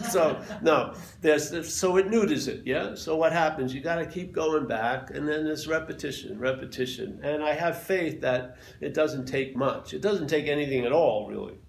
so 0.11 0.41
no, 0.63 0.95
there's 1.21 1.71
so 1.71 1.97
it 1.97 2.09
neuters 2.09 2.47
it, 2.47 2.63
yeah. 2.65 2.95
So 2.95 3.15
what 3.15 3.31
happens? 3.31 3.75
You 3.75 3.81
got 3.81 3.97
to 3.97 4.07
keep 4.07 4.31
going 4.31 4.65
back, 4.65 5.11
and 5.11 5.27
then 5.27 5.43
there's 5.43 5.67
repetition, 5.67 6.39
repetition. 6.39 7.19
And 7.21 7.43
I 7.43 7.53
have 7.53 7.81
faith 7.81 8.21
that 8.21 8.57
it 8.81 8.95
doesn't 8.95 9.27
take 9.27 9.55
much. 9.55 9.93
It 9.93 10.01
doesn't 10.01 10.27
take 10.27 10.47
anything 10.47 10.83
at 10.85 10.91
all, 10.91 11.27
really. 11.29 11.59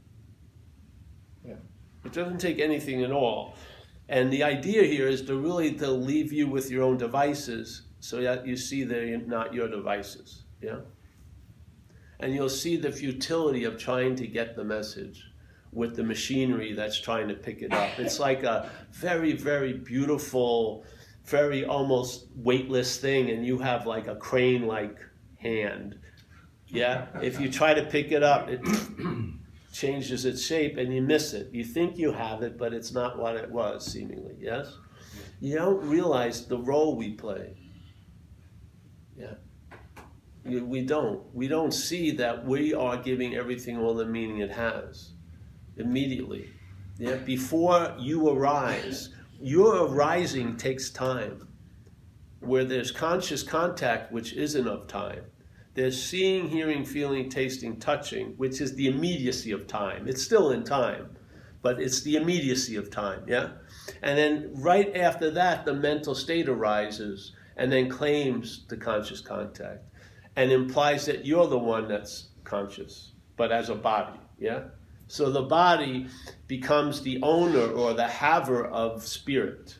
Yeah. 1.47 1.57
It 2.07 2.13
doesn't 2.13 2.39
take 2.39 2.59
anything 2.59 3.03
at 3.03 3.13
all. 3.13 3.57
And 4.09 4.33
the 4.33 4.43
idea 4.43 4.85
here 4.85 5.07
is 5.07 5.21
to 5.23 5.37
really 5.37 5.75
to 5.75 5.91
leave 5.91 6.33
you 6.33 6.49
with 6.49 6.71
your 6.71 6.83
own 6.83 6.97
devices, 6.97 7.83
so 8.01 8.23
that 8.23 8.47
you 8.47 8.57
see 8.57 8.85
they're 8.85 9.19
not 9.19 9.53
your 9.53 9.69
devices. 9.69 10.45
Yeah. 10.63 10.79
And 12.21 12.35
you'll 12.35 12.49
see 12.49 12.79
the 12.79 12.91
futility 12.91 13.65
of 13.65 13.77
trying 13.79 14.17
to 14.17 14.27
get 14.27 14.57
the 14.57 14.65
message 14.65 15.30
with 15.73 15.97
the 15.97 16.03
machinery 16.03 16.73
that's 16.73 17.01
trying 17.01 17.29
to 17.29 17.35
pick 17.35 17.63
it 17.63 17.73
up. 17.73 17.99
It's 17.99 18.19
like 18.19 18.43
a 18.43 18.71
very, 18.93 19.33
very 19.33 19.73
beautiful, 19.73 20.85
very 21.25 21.65
almost 21.65 22.27
weightless 22.35 22.97
thing, 22.99 23.31
and 23.31 23.47
you 23.47 23.59
have 23.59 23.87
like 23.87 24.09
a 24.09 24.17
crane 24.17 24.67
like 24.67 24.99
hand. 25.39 25.99
Yeah? 26.67 27.07
If 27.23 27.41
you 27.41 27.51
try 27.51 27.75
to 27.75 27.85
pick 27.85 28.11
it 28.11 28.23
up, 28.23 28.49
it 28.49 28.61
changes 29.73 30.25
its 30.25 30.45
shape 30.45 30.77
and 30.77 30.93
you 30.93 31.03
miss 31.03 31.33
it. 31.33 31.51
You 31.53 31.65
think 31.65 31.97
you 31.97 32.13
have 32.13 32.43
it, 32.43 32.59
but 32.59 32.73
it's 32.75 32.93
not 32.93 33.19
what 33.19 33.37
it 33.37 33.51
was, 33.51 33.87
seemingly. 33.87 34.37
Yes? 34.41 34.77
You 35.41 35.57
don't 35.57 35.83
realize 35.89 36.47
the 36.47 36.59
role 36.59 36.97
we 36.97 37.13
play. 37.13 37.57
Yeah. 39.17 39.35
We 40.45 40.83
don't. 40.83 41.23
We 41.35 41.49
don't 41.49 41.73
see 41.73 42.11
that 42.13 42.45
we 42.45 42.73
are 42.73 42.97
giving 42.97 43.37
everything 43.37 43.79
all 43.79 43.95
the 43.95 44.07
meaning 44.07 44.39
it 44.39 44.51
has 44.51 45.13
immediately. 45.81 46.51
Yeah, 46.99 47.17
before 47.17 47.95
you 47.99 48.29
arise, 48.29 49.11
your 49.41 49.87
arising 49.87 50.57
takes 50.57 50.91
time. 50.91 51.49
Where 52.41 52.65
there's 52.65 52.91
conscious 52.91 53.43
contact, 53.43 54.13
which 54.13 54.33
isn't 54.33 54.67
of 54.67 54.87
time, 54.87 55.25
there's 55.75 56.03
seeing, 56.03 56.49
hearing, 56.49 56.85
feeling, 56.85 57.29
tasting, 57.29 57.79
touching, 57.79 58.35
which 58.37 58.61
is 58.61 58.75
the 58.75 58.89
immediacy 58.89 59.53
of 59.53 59.67
time. 59.67 60.09
It's 60.09 60.23
still 60.23 60.51
in 60.51 60.65
time, 60.65 61.17
but 61.63 61.81
it's 61.81 62.03
the 62.03 62.17
immediacy 62.17 62.77
of 62.77 62.91
time, 62.91 63.23
yeah? 63.27 63.51
And 64.03 64.19
then 64.19 64.51
right 64.55 64.95
after 64.97 65.31
that, 65.33 65.65
the 65.65 65.75
mental 65.75 66.15
state 66.15 66.49
arises 66.49 67.33
and 67.57 67.71
then 67.71 67.89
claims 67.89 68.65
the 68.69 68.77
conscious 68.77 69.21
contact 69.21 69.85
and 70.37 70.51
implies 70.51 71.07
that 71.07 71.27
you're 71.27 71.47
the 71.47 71.59
one 71.59 71.89
that's 71.89 72.29
conscious, 72.45 73.13
but 73.37 73.53
as 73.53 73.69
a 73.69 73.75
body, 73.75 74.19
yeah? 74.39 74.65
So 75.11 75.29
the 75.29 75.43
body 75.43 76.07
becomes 76.47 77.03
the 77.03 77.19
owner 77.23 77.67
or 77.73 77.95
the 77.95 78.07
haver 78.07 78.67
of 78.67 79.05
spirit. 79.05 79.77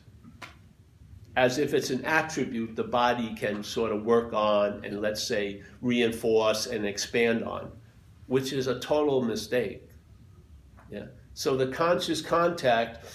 As 1.37 1.57
if 1.57 1.73
it's 1.73 1.89
an 1.89 2.03
attribute 2.03 2.75
the 2.75 2.83
body 2.83 3.33
can 3.35 3.63
sort 3.63 3.93
of 3.93 4.03
work 4.03 4.33
on 4.33 4.83
and, 4.83 5.01
let's 5.01 5.23
say, 5.23 5.63
reinforce 5.79 6.67
and 6.67 6.85
expand 6.85 7.45
on, 7.45 7.71
which 8.27 8.51
is 8.51 8.67
a 8.67 8.77
total 8.81 9.21
mistake. 9.21 9.87
Yeah. 10.89 11.05
So 11.33 11.55
the 11.55 11.67
conscious 11.67 12.21
contact, 12.21 13.05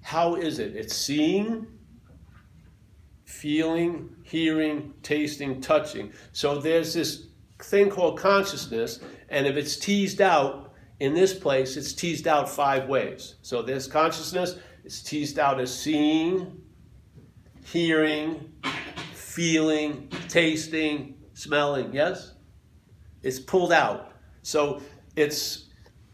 how 0.00 0.36
is 0.36 0.60
it? 0.60 0.74
It's 0.74 0.96
seeing, 0.96 1.66
feeling, 3.26 4.16
hearing, 4.22 4.94
tasting, 5.02 5.60
touching. 5.60 6.14
So 6.32 6.60
there's 6.60 6.94
this 6.94 7.26
thing 7.58 7.90
called 7.90 8.18
consciousness, 8.18 9.00
and 9.28 9.46
if 9.46 9.56
it's 9.56 9.76
teased 9.76 10.22
out, 10.22 10.67
in 11.00 11.14
this 11.14 11.32
place, 11.32 11.76
it's 11.76 11.92
teased 11.92 12.26
out 12.26 12.48
five 12.48 12.88
ways. 12.88 13.36
So 13.42 13.62
this 13.62 13.86
consciousness 13.86 14.56
is 14.84 15.02
teased 15.02 15.38
out 15.38 15.60
as 15.60 15.72
seeing, 15.76 16.60
hearing, 17.64 18.52
feeling, 19.12 20.08
tasting, 20.28 21.14
smelling. 21.34 21.92
Yes? 21.92 22.32
It's 23.22 23.38
pulled 23.38 23.72
out. 23.72 24.12
So 24.42 24.82
it's 25.14 25.66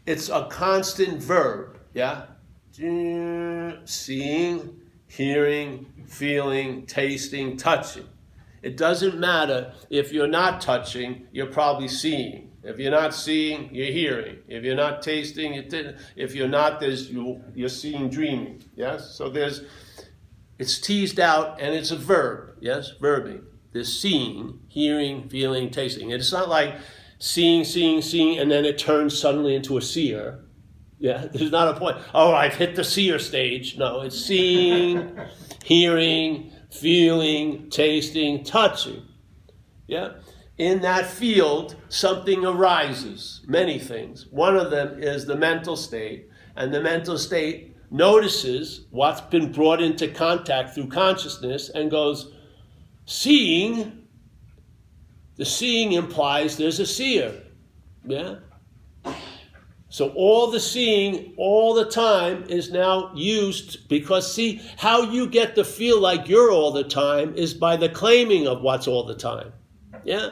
it's 0.05 0.29
a 0.29 0.47
constant 0.51 1.21
verb. 1.21 1.79
Yeah? 1.93 2.25
Seeing, 3.85 4.81
hearing, 5.07 5.87
feeling, 6.05 6.85
tasting, 6.85 7.57
touching. 7.57 8.07
It 8.61 8.77
doesn't 8.77 9.17
matter 9.17 9.73
if 9.89 10.11
you're 10.11 10.27
not 10.27 10.61
touching, 10.61 11.27
you're 11.31 11.45
probably 11.47 11.87
seeing. 11.87 12.51
If 12.65 12.79
you're 12.79 12.91
not 12.91 13.13
seeing, 13.13 13.73
you're 13.73 13.91
hearing. 13.91 14.39
If 14.47 14.63
you're 14.63 14.75
not 14.75 15.03
tasting, 15.03 15.53
you're 15.53 15.93
if 16.15 16.33
you're 16.33 16.47
not, 16.47 16.79
there's 16.79 17.11
you, 17.11 17.43
you're 17.53 17.69
seeing, 17.69 18.09
dreaming. 18.09 18.63
Yes. 18.75 19.11
So 19.15 19.29
there's, 19.29 19.61
it's 20.57 20.79
teased 20.79 21.19
out, 21.19 21.61
and 21.61 21.75
it's 21.75 21.91
a 21.91 21.95
verb. 21.95 22.57
Yes, 22.59 22.91
verbing. 22.99 23.43
There's 23.71 23.95
seeing, 24.01 24.61
hearing, 24.67 25.29
feeling, 25.29 25.69
tasting. 25.69 26.11
And 26.11 26.19
it's 26.19 26.31
not 26.31 26.49
like 26.49 26.75
seeing, 27.19 27.65
seeing, 27.65 28.01
seeing, 28.01 28.39
and 28.39 28.49
then 28.49 28.65
it 28.65 28.79
turns 28.79 29.15
suddenly 29.15 29.53
into 29.53 29.77
a 29.77 29.81
seer. 29.81 30.39
Yeah, 30.97 31.27
there's 31.33 31.51
not 31.51 31.67
a 31.67 31.79
point. 31.79 31.97
Oh, 32.15 32.33
I've 32.33 32.55
hit 32.55 32.75
the 32.75 32.83
seer 32.83 33.19
stage. 33.19 33.77
No, 33.77 34.01
it's 34.01 34.19
seeing, 34.19 35.15
hearing, 35.63 36.51
feeling, 36.71 37.69
tasting, 37.69 38.43
touching. 38.43 39.03
Yeah 39.85 40.13
in 40.57 40.81
that 40.81 41.05
field, 41.05 41.75
something 41.89 42.45
arises, 42.45 43.41
many 43.45 43.77
things. 43.77 44.27
One 44.27 44.55
of 44.55 44.71
them 44.71 45.01
is 45.01 45.25
the 45.25 45.35
mental 45.35 45.75
state, 45.75 46.29
and 46.55 46.73
the 46.73 46.81
mental 46.81 47.17
state 47.17 47.75
notices 47.91 48.85
what's 48.91 49.21
been 49.21 49.51
brought 49.51 49.81
into 49.81 50.07
contact 50.07 50.73
through 50.73 50.87
consciousness 50.87 51.69
and 51.69 51.91
goes, 51.91 52.31
seeing. 53.05 54.07
The 55.35 55.45
seeing 55.45 55.91
implies 55.91 56.55
there's 56.55 56.79
a 56.79 56.85
seer. 56.85 57.43
Yeah? 58.05 58.35
So 59.89 60.09
all 60.09 60.51
the 60.51 60.59
seeing 60.59 61.33
all 61.37 61.73
the 61.73 61.89
time 61.89 62.45
is 62.49 62.71
now 62.71 63.11
used 63.13 63.87
because 63.89 64.33
see 64.33 64.61
how 64.77 65.03
you 65.03 65.27
get 65.27 65.55
to 65.55 65.63
feel 65.63 65.99
like 65.99 66.29
you're 66.29 66.51
all 66.51 66.71
the 66.71 66.83
time 66.83 67.33
is 67.35 67.53
by 67.53 67.75
the 67.75 67.89
claiming 67.89 68.47
of 68.47 68.61
what's 68.61 68.87
all 68.87 69.03
the 69.03 69.15
time. 69.15 69.51
Yeah? 70.05 70.31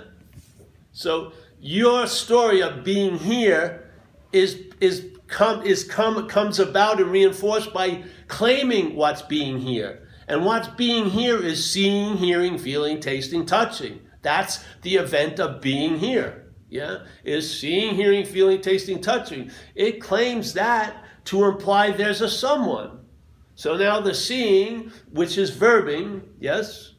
So 0.93 1.33
your 1.59 2.07
story 2.07 2.61
of 2.61 2.83
being 2.83 3.17
here 3.17 3.91
is 4.31 4.61
is 4.79 5.09
come 5.27 5.63
is 5.63 5.83
come 5.83 6.27
comes 6.29 6.59
about 6.59 7.01
and 7.01 7.11
reinforced 7.11 7.73
by 7.73 8.03
claiming 8.27 8.95
what's 8.95 9.23
being 9.23 9.59
here. 9.59 10.07
And 10.27 10.45
what's 10.45 10.69
being 10.69 11.09
here 11.09 11.37
is 11.43 11.69
seeing, 11.69 12.15
hearing, 12.15 12.57
feeling, 12.57 13.01
tasting, 13.01 13.45
touching. 13.45 13.99
That's 14.21 14.63
the 14.81 14.95
event 14.95 15.39
of 15.39 15.59
being 15.59 15.99
here. 15.99 16.53
Yeah? 16.69 16.99
Is 17.25 17.59
seeing, 17.59 17.95
hearing, 17.95 18.25
feeling, 18.25 18.61
tasting, 18.61 19.01
touching. 19.01 19.51
It 19.75 19.99
claims 19.99 20.53
that 20.53 21.03
to 21.25 21.43
imply 21.45 21.91
there's 21.91 22.21
a 22.21 22.29
someone. 22.29 22.99
So 23.55 23.75
now 23.75 23.99
the 23.99 24.15
seeing, 24.15 24.91
which 25.11 25.37
is 25.37 25.51
verbing, 25.51 26.23
yes, 26.39 26.92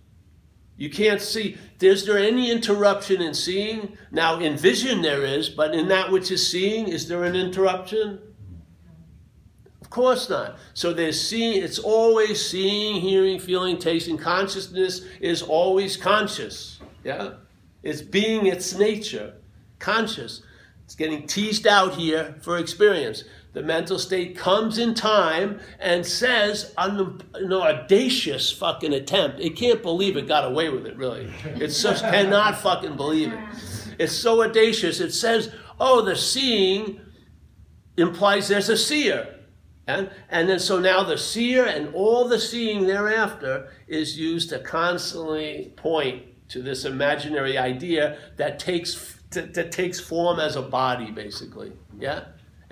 you 0.77 0.91
can't 0.91 1.21
see. 1.21 1.57
Is 1.81 2.05
there 2.05 2.19
any 2.19 2.51
interruption 2.51 3.23
in 3.23 3.35
seeing? 3.35 3.97
Now, 4.11 4.41
in 4.41 4.57
vision, 4.57 5.03
there 5.03 5.25
is, 5.25 5.49
but 5.49 5.75
in 5.75 5.89
that 5.89 6.11
which 6.11 6.31
is 6.31 6.49
seeing, 6.49 6.89
is 6.89 7.09
there 7.09 7.25
an 7.25 7.37
interruption? 7.37 8.21
Of 9.81 9.91
course 9.91 10.29
not. 10.29 10.59
So 10.73 10.93
there's 10.93 11.21
seeing, 11.21 11.63
it's 11.63 11.79
always 11.79 12.45
seeing, 12.45 13.01
hearing, 13.01 13.39
feeling, 13.39 13.79
tasting. 13.79 14.17
Consciousness 14.17 15.03
is 15.21 15.43
always 15.43 15.97
conscious. 15.97 16.81
Yeah? 17.05 17.35
It's 17.83 18.03
being 18.03 18.47
its 18.47 18.75
nature, 18.75 19.35
conscious. 19.79 20.43
It's 20.85 20.95
getting 20.95 21.27
teased 21.27 21.67
out 21.67 21.95
here 21.95 22.35
for 22.41 22.59
experience 22.59 23.25
the 23.55 23.63
mental 23.63 24.01
state 24.01 24.37
comes 24.37 24.79
in 24.79 24.95
time 24.95 25.61
and 25.79 26.05
says 26.05 26.75
an, 26.77 27.23
an 27.35 27.53
audacious 27.53 28.51
fucking 28.53 28.93
attempt. 28.93 29.41
It 29.41 29.57
can't 29.57 29.81
believe 29.81 30.17
it 30.17 30.27
got 30.27 30.45
away 30.45 30.69
with 30.69 30.87
it, 30.87 30.97
really. 30.97 31.33
It 31.45 31.69
just 31.69 32.03
cannot 32.11 32.59
fucking 32.59 32.97
believe 32.97 33.33
it. 33.33 33.39
It's 33.99 34.13
so 34.13 34.43
audacious. 34.43 34.99
It 34.99 35.13
says, 35.13 35.53
oh, 35.79 36.03
the 36.03 36.17
seeing 36.17 37.01
implies 37.97 38.49
there's 38.49 38.69
a 38.69 38.77
seer. 38.77 39.37
And, 39.87 40.11
and 40.31 40.49
then 40.49 40.59
so 40.59 40.81
now 40.81 41.05
the 41.05 41.17
seer 41.17 41.65
and 41.65 41.95
all 41.95 42.27
the 42.27 42.41
seeing 42.41 42.87
thereafter 42.89 43.69
is 43.87 44.19
used 44.19 44.49
to 44.49 44.59
constantly 44.59 45.73
point 45.77 46.23
to 46.49 46.61
this 46.61 46.85
imaginary 46.85 47.57
idea 47.57 48.19
that 48.37 48.59
takes, 48.59 49.21
that 49.31 49.71
takes 49.71 50.01
form 50.01 50.41
as 50.41 50.57
a 50.57 50.63
body, 50.63 51.13
basically. 51.13 51.73
Yeah? 52.01 52.25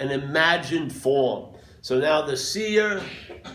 An 0.03 0.11
imagined 0.11 0.93
form. 0.93 1.55
So 1.81 1.99
now 1.99 2.23
the 2.23 2.37
seer, 2.37 3.01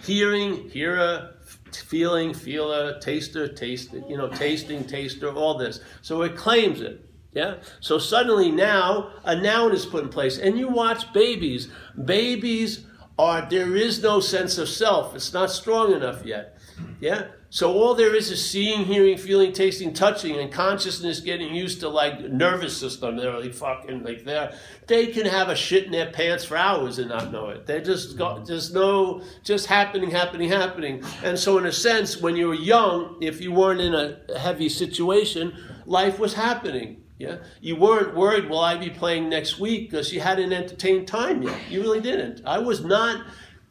hearing, 0.03 0.69
hearer, 0.69 1.35
feeling, 1.73 2.33
feeler, 2.33 2.99
taster, 2.99 3.47
taste, 3.47 3.93
you 4.07 4.17
know, 4.17 4.29
tasting, 4.29 4.85
taster, 4.85 5.31
all 5.31 5.57
this. 5.57 5.81
So 6.01 6.21
it 6.21 6.35
claims 6.35 6.81
it. 6.81 7.03
Yeah. 7.33 7.55
So 7.81 7.97
suddenly 7.97 8.51
now 8.51 9.11
a 9.23 9.35
noun 9.35 9.73
is 9.73 9.85
put 9.85 10.03
in 10.03 10.09
place, 10.09 10.37
and 10.39 10.57
you 10.57 10.69
watch 10.69 11.13
babies. 11.13 11.69
Babies 12.05 12.85
are 13.19 13.47
there 13.49 13.75
is 13.75 14.01
no 14.01 14.19
sense 14.19 14.57
of 14.57 14.69
self. 14.69 15.15
It's 15.15 15.33
not 15.33 15.51
strong 15.51 15.93
enough 15.93 16.25
yet. 16.25 16.56
Yeah. 16.99 17.27
So 17.49 17.71
all 17.71 17.93
there 17.95 18.13
is 18.13 18.29
is 18.29 18.49
seeing, 18.49 18.85
hearing, 18.85 19.17
feeling, 19.17 19.53
tasting, 19.53 19.93
touching, 19.93 20.35
and 20.35 20.51
consciousness 20.51 21.21
getting 21.21 21.55
used 21.55 21.79
to 21.79 21.89
like 21.89 22.19
nervous 22.19 22.75
system. 22.75 23.15
They're 23.15 23.39
like 23.39 23.53
fucking 23.53 24.03
like 24.03 24.25
there. 24.25 24.53
They 24.87 25.07
can 25.07 25.25
have 25.25 25.47
a 25.49 25.55
shit 25.55 25.85
in 25.85 25.91
their 25.91 26.11
pants 26.11 26.43
for 26.43 26.57
hours 26.57 26.99
and 26.99 27.09
not 27.09 27.31
know 27.31 27.49
it. 27.49 27.65
They 27.65 27.81
just 27.81 28.17
got 28.17 28.45
just 28.45 28.73
no 28.73 29.21
just 29.43 29.67
happening, 29.67 30.11
happening, 30.11 30.49
happening. 30.49 31.03
And 31.23 31.39
so 31.39 31.57
in 31.57 31.65
a 31.65 31.71
sense, 31.71 32.19
when 32.19 32.35
you 32.35 32.47
were 32.47 32.55
young, 32.55 33.17
if 33.21 33.39
you 33.41 33.51
weren't 33.51 33.81
in 33.81 33.93
a 33.93 34.19
heavy 34.37 34.67
situation, 34.67 35.53
life 35.85 36.19
was 36.19 36.33
happening. 36.33 37.03
Yeah, 37.19 37.37
you 37.61 37.75
weren't 37.75 38.15
worried. 38.15 38.47
Will 38.47 38.59
I 38.59 38.77
be 38.77 38.91
playing 38.91 39.29
next 39.29 39.57
week? 39.57 39.89
Because 39.89 40.13
you 40.13 40.19
hadn't 40.19 40.53
entertained 40.53 41.07
time 41.07 41.41
yet. 41.41 41.57
You 41.67 41.81
really 41.81 42.01
didn't. 42.01 42.41
I 42.45 42.59
was 42.59 42.83
not 42.83 43.25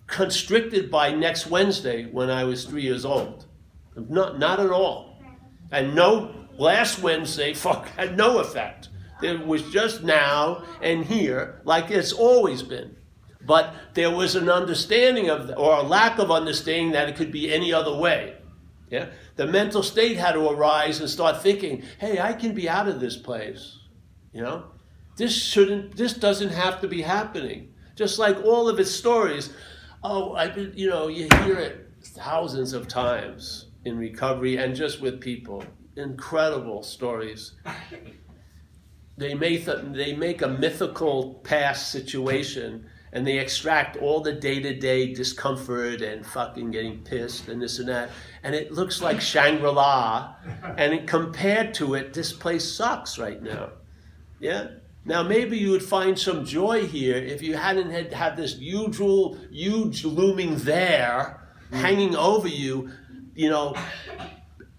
constricted 0.07 0.91
by 0.91 1.13
next 1.13 1.47
Wednesday 1.47 2.07
when 2.07 2.31
I 2.31 2.45
was 2.45 2.65
three 2.65 2.83
years 2.83 3.05
old. 3.05 3.47
Not, 3.97 4.39
not 4.39 4.61
at 4.61 4.71
all. 4.71 5.19
And 5.73 5.95
no, 5.95 6.35
last 6.59 7.01
Wednesday 7.01 7.55
fuck 7.55 7.89
had 7.89 8.17
no 8.17 8.39
effect. 8.39 8.89
It 9.23 9.47
was 9.47 9.63
just 9.71 10.03
now 10.03 10.65
and 10.83 11.05
here, 11.05 11.61
like 11.65 11.91
it's 11.91 12.13
always 12.13 12.63
been. 12.63 12.97
But 13.41 13.75
there 13.95 14.11
was 14.11 14.35
an 14.35 14.51
understanding 14.51 15.31
of, 15.31 15.51
or 15.57 15.77
a 15.77 15.83
lack 15.83 16.19
of 16.19 16.31
understanding 16.31 16.93
that 16.93 17.09
it 17.09 17.17
could 17.17 17.33
be 17.33 17.53
any 17.53 17.73
other 17.73 17.97
way. 17.97 18.37
Yeah, 18.91 19.07
the 19.37 19.47
mental 19.47 19.83
state 19.83 20.17
had 20.17 20.33
to 20.33 20.49
arise 20.49 21.01
and 21.01 21.11
start 21.11 21.43
thinking, 21.43 21.83
"Hey, 21.99 22.21
I 22.21 22.33
can 22.33 22.55
be 22.55 22.69
out 22.69 22.87
of 22.87 23.01
this 23.01 23.17
place." 23.17 23.79
You 24.33 24.43
know, 24.43 24.65
this 25.17 25.35
shouldn't, 25.35 25.97
this 25.97 26.13
doesn't 26.13 26.51
have 26.51 26.81
to 26.83 26.89
be 26.89 27.03
happening. 27.03 27.73
Just 27.97 28.19
like 28.19 28.37
all 28.45 28.69
of 28.69 28.79
its 28.79 28.91
stories. 28.91 29.51
Oh, 30.03 30.35
I've 30.35 30.55
been, 30.55 30.73
you 30.75 30.89
know, 30.89 31.09
you 31.09 31.29
hear 31.43 31.59
it 31.59 31.91
thousands 32.03 32.73
of 32.73 32.89
times 32.89 33.67
in 33.85 33.99
recovery 33.99 34.57
and 34.57 34.75
just 34.75 35.01
with 35.01 35.21
people. 35.21 35.65
Incredible 35.97 36.83
stories. 36.83 37.53
They 39.17 39.35
make, 39.35 39.65
they 39.65 40.15
make 40.15 40.43
a 40.43 40.49
mythical 40.49 41.35
past 41.43 41.91
situation 41.91 42.87
and 43.13 43.27
they 43.27 43.39
extract 43.39 43.97
all 43.97 44.21
the 44.21 44.33
day 44.33 44.61
to 44.61 44.75
day 44.75 45.15
discomfort 45.15 46.03
and 46.03 46.27
fucking 46.27 46.71
getting 46.71 47.03
pissed 47.03 47.49
and 47.49 47.63
this 47.63 47.79
and 47.79 47.89
that. 47.89 48.11
And 48.43 48.55
it 48.55 48.73
looks 48.73 49.01
like 49.01 49.21
Shangri 49.23 49.71
La. 49.71 50.35
And 50.77 50.93
it, 50.93 51.07
compared 51.07 51.73
to 51.75 51.95
it, 51.95 52.13
this 52.13 52.33
place 52.33 52.71
sucks 52.71 53.19
right 53.19 53.43
now. 53.43 53.71
Yeah? 54.39 54.69
Now, 55.07 55.23
maybe 55.23 55.57
you 55.57 55.71
would 55.71 55.85
find 55.85 56.19
some 56.19 56.45
joy 56.45 56.87
here 56.87 57.17
if 57.17 57.41
you 57.41 57.57
hadn't 57.57 57.91
had, 57.91 58.13
had 58.13 58.37
this 58.37 58.57
usual, 58.59 59.39
huge 59.51 60.05
looming 60.05 60.57
there 60.57 61.41
hanging 61.71 62.15
over 62.15 62.49
you 62.49 62.91
you 63.37 63.51
know, 63.51 63.77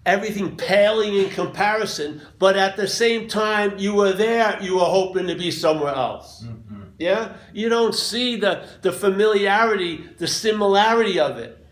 everything 0.04 0.56
paling 0.56 1.14
in 1.14 1.30
comparison, 1.30 2.20
but 2.38 2.56
at 2.56 2.76
the 2.76 2.88
same 2.88 3.28
time, 3.28 3.78
you 3.78 3.94
were 3.94 4.12
there, 4.12 4.58
you 4.60 4.74
were 4.74 4.84
hoping 4.84 5.28
to 5.28 5.36
be 5.36 5.50
somewhere 5.50 5.94
else. 5.94 6.44
Mm-hmm. 6.44 6.82
Yeah? 6.98 7.36
You 7.54 7.68
don't 7.68 7.94
see 7.94 8.36
the, 8.36 8.68
the 8.82 8.92
familiarity, 8.92 10.04
the 10.18 10.26
similarity 10.26 11.20
of 11.20 11.38
it. 11.38 11.64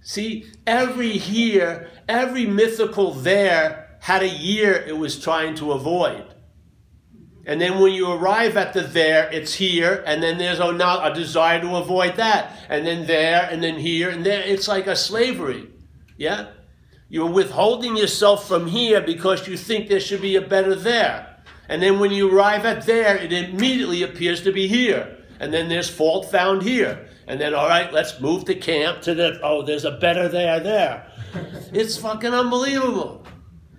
See, 0.00 0.50
every 0.66 1.12
here, 1.12 1.90
every 2.08 2.46
mythical 2.46 3.12
there 3.12 3.98
had 4.00 4.22
a 4.22 4.28
year 4.28 4.72
it 4.72 4.96
was 4.96 5.22
trying 5.22 5.54
to 5.56 5.72
avoid. 5.72 6.34
And 7.46 7.60
then 7.60 7.80
when 7.80 7.92
you 7.92 8.10
arrive 8.12 8.56
at 8.56 8.72
the 8.74 8.82
there, 8.82 9.28
it's 9.32 9.54
here, 9.54 10.02
and 10.06 10.22
then 10.22 10.38
there's 10.38 10.60
a, 10.60 10.72
now 10.72 11.04
a 11.04 11.14
desire 11.14 11.60
to 11.60 11.76
avoid 11.76 12.16
that, 12.16 12.56
and 12.68 12.86
then 12.86 13.06
there, 13.06 13.48
and 13.50 13.62
then 13.62 13.76
here, 13.76 14.10
and 14.10 14.24
there. 14.24 14.42
It's 14.42 14.68
like 14.68 14.86
a 14.86 14.94
slavery. 14.94 15.68
Yeah? 16.16 16.50
You're 17.08 17.30
withholding 17.30 17.96
yourself 17.96 18.46
from 18.46 18.66
here 18.66 19.00
because 19.00 19.48
you 19.48 19.56
think 19.56 19.88
there 19.88 20.00
should 20.00 20.22
be 20.22 20.36
a 20.36 20.40
better 20.40 20.74
there. 20.74 21.26
And 21.68 21.82
then 21.82 21.98
when 21.98 22.10
you 22.10 22.30
arrive 22.30 22.64
at 22.64 22.86
there, 22.86 23.16
it 23.16 23.32
immediately 23.32 24.02
appears 24.02 24.42
to 24.42 24.52
be 24.52 24.68
here. 24.68 25.18
And 25.40 25.52
then 25.52 25.68
there's 25.68 25.88
fault 25.88 26.30
found 26.30 26.62
here. 26.62 27.08
And 27.26 27.40
then, 27.40 27.54
all 27.54 27.68
right, 27.68 27.92
let's 27.92 28.20
move 28.20 28.44
the 28.44 28.54
camp 28.54 29.02
to 29.02 29.14
the, 29.14 29.40
oh, 29.42 29.62
there's 29.62 29.84
a 29.84 29.92
better 29.92 30.28
there 30.28 30.60
there. 30.60 31.06
it's 31.72 31.96
fucking 31.96 32.34
unbelievable. 32.34 33.24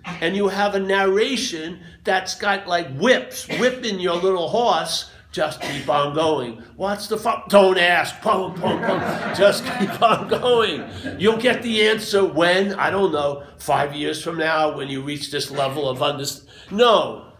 And 0.04 0.36
you 0.36 0.48
have 0.48 0.74
a 0.74 0.80
narration 0.80 1.80
that's 2.04 2.34
got 2.34 2.66
like 2.66 2.92
whips, 2.96 3.46
whipping 3.58 4.00
your 4.00 4.16
little 4.16 4.48
horse 4.48 5.10
just 5.32 5.62
keep 5.62 5.88
on 5.88 6.14
going. 6.14 6.62
What's 6.76 7.08
the 7.08 7.16
fuck? 7.16 7.48
Don't 7.48 7.78
ask. 7.78 8.20
Pum, 8.20 8.52
pum, 8.54 8.82
pum. 8.82 9.34
Just 9.34 9.64
keep 9.64 10.02
on 10.02 10.28
going. 10.28 10.86
You'll 11.18 11.38
get 11.38 11.62
the 11.62 11.88
answer 11.88 12.22
when, 12.22 12.74
I 12.74 12.90
don't 12.90 13.12
know, 13.12 13.42
five 13.56 13.94
years 13.94 14.22
from 14.22 14.36
now 14.36 14.76
when 14.76 14.88
you 14.88 15.00
reach 15.00 15.30
this 15.30 15.50
level 15.50 15.88
of 15.88 16.02
understanding. 16.02 16.54
No. 16.70 17.32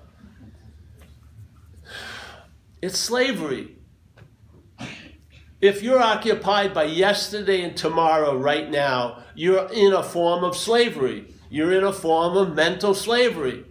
It's 2.81 2.99
slavery. 2.99 3.77
If 5.61 5.83
you're 5.83 6.03
occupied 6.03 6.73
by 6.73 6.85
yesterday 6.85 7.63
and 7.63 7.77
tomorrow 7.77 8.35
right 8.37 8.71
now, 8.71 9.23
you're 9.35 9.71
in 9.71 9.93
a 9.93 10.03
form 10.03 10.45
of 10.45 10.57
slavery. 10.57 11.32
You're 11.53 11.75
in 11.75 11.85
a 11.85 11.93
form 11.93 12.35
of 12.39 12.55
mental 12.55 12.95
slavery. 12.95 13.67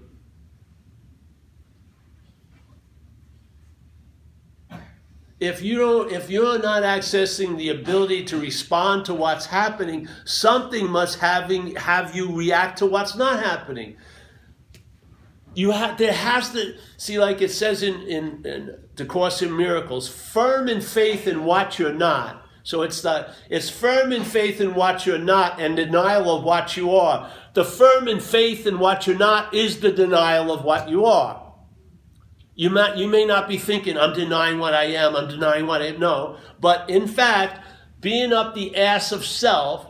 if 5.40 5.64
you 5.64 5.80
don't 5.80 6.12
if 6.12 6.30
you're 6.30 6.60
not 6.60 6.84
accessing 6.84 7.58
the 7.58 7.70
ability 7.70 8.24
to 8.24 8.40
respond 8.40 9.04
to 9.04 9.12
what's 9.12 9.48
happening 9.48 10.08
something 10.24 10.88
must 10.88 11.18
having 11.18 11.74
have 11.76 12.16
you 12.16 12.32
react 12.32 12.78
to 12.78 12.86
what's 12.86 13.16
not 13.16 13.44
happening 13.44 13.98
you 15.56 15.72
have 15.72 15.98
there 15.98 16.14
has 16.14 16.52
to 16.52 16.76
see 16.98 17.18
like 17.18 17.42
it 17.42 17.50
says 17.50 17.82
in 17.82 17.96
in, 18.04 18.46
in 18.46 18.78
the 18.98 19.06
course 19.06 19.42
in 19.42 19.58
miracles 19.58 20.08
firm 20.08 20.70
in 20.70 20.80
faith 20.80 21.26
in 21.26 21.44
what 21.44 21.80
you're 21.80 21.92
not 21.92 22.41
so 22.64 22.82
it's 22.82 23.02
the 23.02 23.34
it's 23.50 23.70
firm 23.70 24.12
in 24.12 24.24
faith 24.24 24.62
in 24.62 24.74
what 24.74 25.06
you're 25.06 25.18
not 25.18 25.60
and 25.60 25.76
denial 25.76 26.36
of 26.36 26.44
what 26.44 26.78
you 26.78 26.96
are 26.96 27.30
the 27.54 27.66
firm 27.66 28.08
in 28.08 28.20
faith 28.20 28.66
in 28.66 28.80
what 28.80 29.08
you're 29.08 29.18
not 29.18 29.54
is 29.54 29.80
the 29.80 29.92
denial 29.92 30.52
of 30.52 30.64
what 30.64 30.90
you 30.90 31.06
are 31.06 31.42
you 32.62 32.70
may, 32.70 32.96
you 32.96 33.08
may 33.08 33.26
not 33.26 33.48
be 33.48 33.58
thinking, 33.58 33.98
I'm 33.98 34.14
denying 34.14 34.60
what 34.60 34.74
I 34.74 34.84
am, 34.84 35.16
I'm 35.16 35.28
denying 35.28 35.66
what 35.66 35.82
I 35.82 35.88
am. 35.88 36.00
No. 36.00 36.38
But 36.60 36.90
in 36.90 37.08
fact, 37.08 37.66
being 38.00 38.34
up 38.34 38.54
the 38.54 38.76
ass 38.76 39.12
of 39.12 39.26
self, 39.26 39.88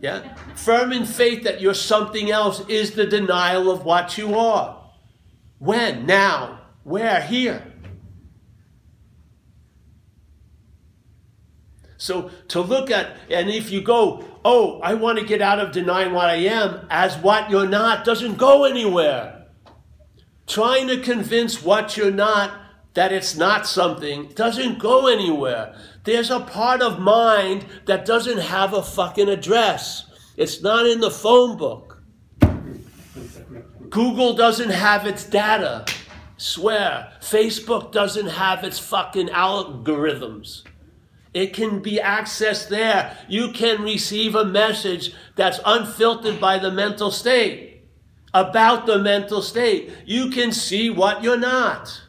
yeah, 0.00 0.34
firm 0.54 0.92
in 0.92 1.06
faith 1.06 1.44
that 1.44 1.60
you're 1.60 1.72
something 1.72 2.30
else 2.30 2.60
is 2.68 2.90
the 2.92 3.06
denial 3.06 3.70
of 3.70 3.84
what 3.84 4.18
you 4.18 4.34
are. 4.34 4.84
When? 5.58 6.04
Now. 6.04 6.60
Where? 6.82 7.22
Here. 7.22 7.69
So 12.00 12.30
to 12.48 12.60
look 12.60 12.90
at, 12.90 13.16
and 13.30 13.50
if 13.50 13.70
you 13.70 13.82
go, 13.82 14.24
oh, 14.44 14.80
I 14.80 14.94
want 14.94 15.18
to 15.18 15.24
get 15.24 15.42
out 15.42 15.60
of 15.60 15.70
denying 15.70 16.12
what 16.12 16.30
I 16.30 16.36
am 16.36 16.86
as 16.90 17.16
what 17.18 17.50
you're 17.50 17.68
not, 17.68 18.04
doesn't 18.04 18.38
go 18.38 18.64
anywhere 18.64 19.40
trying 20.50 20.88
to 20.88 20.98
convince 20.98 21.62
what 21.62 21.96
you're 21.96 22.10
not 22.10 22.52
that 22.94 23.12
it's 23.12 23.36
not 23.36 23.68
something 23.68 24.26
doesn't 24.34 24.80
go 24.80 25.06
anywhere. 25.06 25.76
There's 26.02 26.30
a 26.30 26.40
part 26.40 26.82
of 26.82 26.98
mind 26.98 27.64
that 27.86 28.04
doesn't 28.04 28.38
have 28.38 28.74
a 28.74 28.82
fucking 28.82 29.28
address. 29.28 30.06
It's 30.36 30.60
not 30.60 30.86
in 30.86 30.98
the 30.98 31.10
phone 31.10 31.56
book. 31.56 32.02
Google 33.90 34.34
doesn't 34.34 34.70
have 34.70 35.06
its 35.06 35.24
data. 35.24 35.84
Swear. 36.36 37.12
Facebook 37.20 37.92
doesn't 37.92 38.28
have 38.28 38.64
its 38.64 38.80
fucking 38.80 39.28
algorithms. 39.28 40.64
It 41.32 41.52
can 41.52 41.80
be 41.80 42.00
accessed 42.02 42.68
there. 42.68 43.16
You 43.28 43.52
can 43.52 43.82
receive 43.82 44.34
a 44.34 44.44
message 44.44 45.14
that's 45.36 45.60
unfiltered 45.64 46.40
by 46.40 46.58
the 46.58 46.70
mental 46.70 47.10
state 47.10 47.70
about 48.32 48.86
the 48.86 48.98
mental 48.98 49.42
state. 49.42 49.90
You 50.06 50.30
can 50.30 50.52
see 50.52 50.90
what 50.90 51.22
you're 51.22 51.36
not. 51.36 52.02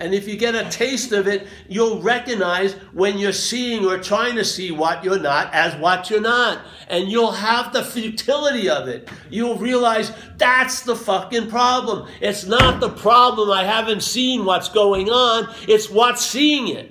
And 0.00 0.12
if 0.12 0.26
you 0.26 0.36
get 0.36 0.56
a 0.56 0.68
taste 0.70 1.12
of 1.12 1.28
it, 1.28 1.46
you'll 1.68 2.02
recognize 2.02 2.72
when 2.92 3.16
you're 3.16 3.32
seeing 3.32 3.86
or 3.86 3.96
trying 3.96 4.34
to 4.34 4.44
see 4.44 4.72
what 4.72 5.04
you're 5.04 5.20
not 5.20 5.54
as 5.54 5.76
what 5.76 6.10
you're 6.10 6.20
not. 6.20 6.62
And 6.88 7.08
you'll 7.08 7.30
have 7.30 7.72
the 7.72 7.84
futility 7.84 8.68
of 8.68 8.88
it. 8.88 9.08
You'll 9.30 9.56
realize 9.56 10.10
that's 10.36 10.80
the 10.80 10.96
fucking 10.96 11.48
problem. 11.48 12.08
It's 12.20 12.44
not 12.44 12.80
the 12.80 12.90
problem 12.90 13.50
I 13.50 13.64
haven't 13.64 14.02
seen 14.02 14.44
what's 14.44 14.68
going 14.68 15.10
on, 15.10 15.54
it's 15.68 15.88
what's 15.88 16.26
seeing 16.26 16.68
it. 16.68 16.90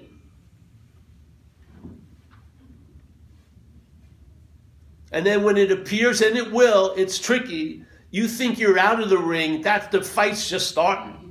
And 5.12 5.26
then 5.26 5.44
when 5.44 5.58
it 5.58 5.72
appears, 5.72 6.22
and 6.22 6.36
it 6.38 6.52
will, 6.52 6.94
it's 6.98 7.20
tricky. 7.20 7.86
You 8.10 8.28
think 8.28 8.58
you're 8.58 8.80
out 8.80 9.00
of 9.00 9.10
the 9.10 9.18
ring, 9.18 9.62
that 9.62 9.92
the 9.92 10.02
fight's 10.02 10.50
just 10.50 10.70
starting. 10.70 11.23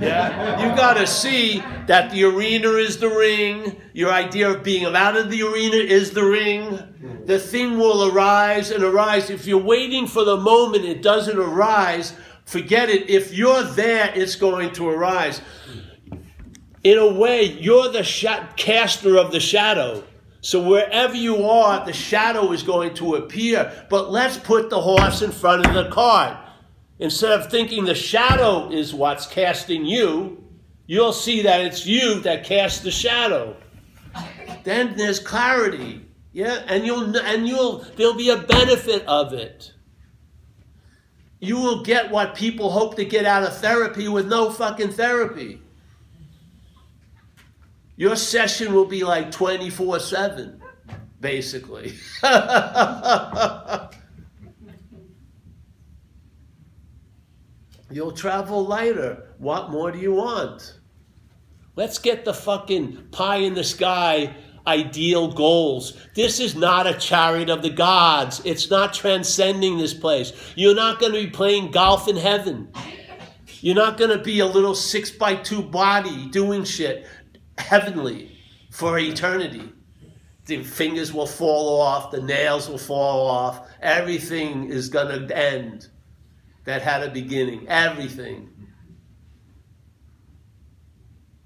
Yeah, 0.00 0.62
you 0.62 0.74
got 0.76 0.94
to 0.94 1.06
see 1.06 1.62
that 1.86 2.10
the 2.10 2.24
arena 2.24 2.70
is 2.70 2.98
the 2.98 3.08
ring. 3.08 3.80
Your 3.92 4.10
idea 4.10 4.50
of 4.50 4.62
being 4.62 4.86
out 4.86 5.16
of 5.16 5.30
the 5.30 5.42
arena 5.42 5.76
is 5.76 6.12
the 6.12 6.24
ring. 6.24 7.22
The 7.26 7.38
thing 7.38 7.76
will 7.76 8.10
arise 8.10 8.70
and 8.70 8.82
arise. 8.82 9.28
If 9.28 9.46
you're 9.46 9.58
waiting 9.58 10.06
for 10.06 10.24
the 10.24 10.38
moment 10.38 10.84
it 10.84 11.02
doesn't 11.02 11.38
arise, 11.38 12.14
forget 12.46 12.88
it. 12.88 13.10
If 13.10 13.34
you're 13.34 13.62
there, 13.62 14.10
it's 14.14 14.36
going 14.36 14.72
to 14.74 14.88
arise. 14.88 15.42
In 16.82 16.96
a 16.96 17.12
way, 17.12 17.44
you're 17.44 17.90
the 17.90 18.02
caster 18.56 19.18
of 19.18 19.32
the 19.32 19.40
shadow. 19.40 20.02
So 20.40 20.66
wherever 20.66 21.14
you 21.14 21.44
are, 21.44 21.84
the 21.84 21.92
shadow 21.92 22.52
is 22.52 22.62
going 22.62 22.94
to 22.94 23.16
appear. 23.16 23.86
But 23.90 24.10
let's 24.10 24.38
put 24.38 24.70
the 24.70 24.80
horse 24.80 25.20
in 25.20 25.30
front 25.30 25.66
of 25.66 25.74
the 25.74 25.90
cart. 25.90 26.38
Instead 27.00 27.32
of 27.32 27.50
thinking 27.50 27.84
the 27.84 27.94
shadow 27.94 28.70
is 28.70 28.92
what's 28.94 29.26
casting 29.26 29.86
you, 29.86 30.44
you'll 30.86 31.14
see 31.14 31.42
that 31.42 31.62
it's 31.62 31.86
you 31.86 32.20
that 32.20 32.44
casts 32.44 32.80
the 32.80 32.90
shadow. 32.90 33.56
Then 34.64 34.94
there's 34.96 35.18
clarity. 35.18 36.06
Yeah, 36.32 36.62
and 36.68 36.84
you'll 36.84 37.16
and 37.16 37.48
you'll 37.48 37.78
there'll 37.96 38.14
be 38.14 38.28
a 38.28 38.36
benefit 38.36 39.04
of 39.06 39.32
it. 39.32 39.72
You 41.40 41.56
will 41.56 41.82
get 41.82 42.10
what 42.10 42.34
people 42.34 42.70
hope 42.70 42.96
to 42.96 43.04
get 43.06 43.24
out 43.24 43.44
of 43.44 43.56
therapy 43.56 44.06
with 44.06 44.28
no 44.28 44.50
fucking 44.50 44.92
therapy. 44.92 45.62
Your 47.96 48.14
session 48.14 48.74
will 48.74 48.84
be 48.84 49.04
like 49.04 49.30
24 49.30 50.00
7, 50.00 50.62
basically. 51.20 51.94
You'll 57.90 58.12
travel 58.12 58.64
lighter. 58.64 59.34
What 59.38 59.70
more 59.70 59.90
do 59.90 59.98
you 59.98 60.14
want? 60.14 60.78
Let's 61.76 61.98
get 61.98 62.24
the 62.24 62.34
fucking 62.34 63.08
pie 63.10 63.38
in 63.38 63.54
the 63.54 63.64
sky 63.64 64.34
ideal 64.66 65.32
goals. 65.32 65.96
This 66.14 66.38
is 66.38 66.54
not 66.54 66.86
a 66.86 66.94
chariot 66.94 67.50
of 67.50 67.62
the 67.62 67.70
gods. 67.70 68.40
It's 68.44 68.70
not 68.70 68.94
transcending 68.94 69.78
this 69.78 69.94
place. 69.94 70.32
You're 70.54 70.74
not 70.74 71.00
going 71.00 71.12
to 71.12 71.24
be 71.24 71.30
playing 71.30 71.70
golf 71.70 72.06
in 72.08 72.16
heaven. 72.16 72.72
You're 73.60 73.74
not 73.74 73.98
going 73.98 74.16
to 74.16 74.22
be 74.22 74.40
a 74.40 74.46
little 74.46 74.74
six 74.74 75.10
by 75.10 75.36
two 75.36 75.62
body 75.62 76.26
doing 76.26 76.64
shit 76.64 77.06
heavenly 77.58 78.38
for 78.70 78.98
eternity. 78.98 79.72
The 80.46 80.62
fingers 80.62 81.12
will 81.12 81.26
fall 81.26 81.80
off, 81.80 82.10
the 82.10 82.22
nails 82.22 82.68
will 82.68 82.78
fall 82.78 83.26
off, 83.26 83.68
everything 83.80 84.70
is 84.70 84.88
going 84.88 85.26
to 85.26 85.36
end 85.36 85.88
that 86.64 86.82
had 86.82 87.02
a 87.02 87.10
beginning. 87.10 87.66
Everything. 87.68 88.48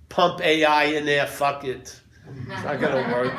Pump 0.08 0.40
AI 0.40 0.84
in 0.84 1.06
there, 1.06 1.26
fuck 1.26 1.64
it. 1.64 2.00
It's 2.26 2.64
not 2.64 2.80
going 2.80 3.04
to 3.04 3.12
work. 3.12 3.32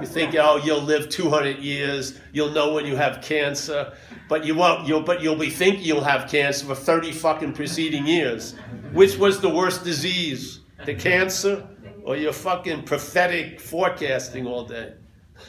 You 0.00 0.06
think, 0.06 0.34
oh, 0.36 0.60
you'll 0.62 0.82
live 0.82 1.08
200 1.08 1.58
years, 1.58 2.18
you'll 2.32 2.52
know 2.52 2.74
when 2.74 2.86
you 2.86 2.94
have 2.94 3.22
cancer, 3.22 3.92
but 4.28 4.44
you 4.44 4.54
won't. 4.54 4.86
You'll, 4.86 5.02
but 5.02 5.20
you'll 5.20 5.36
be 5.36 5.50
thinking 5.50 5.82
you'll 5.82 6.04
have 6.04 6.30
cancer 6.30 6.66
for 6.66 6.74
30 6.74 7.12
fucking 7.12 7.52
preceding 7.54 8.06
years. 8.06 8.54
Which 8.92 9.16
was 9.18 9.40
the 9.40 9.48
worst 9.48 9.82
disease? 9.82 10.60
The 10.86 10.94
cancer 10.94 11.66
or 12.04 12.16
your 12.16 12.32
fucking 12.32 12.84
prophetic 12.84 13.60
forecasting 13.60 14.46
all 14.46 14.64
day? 14.64 14.94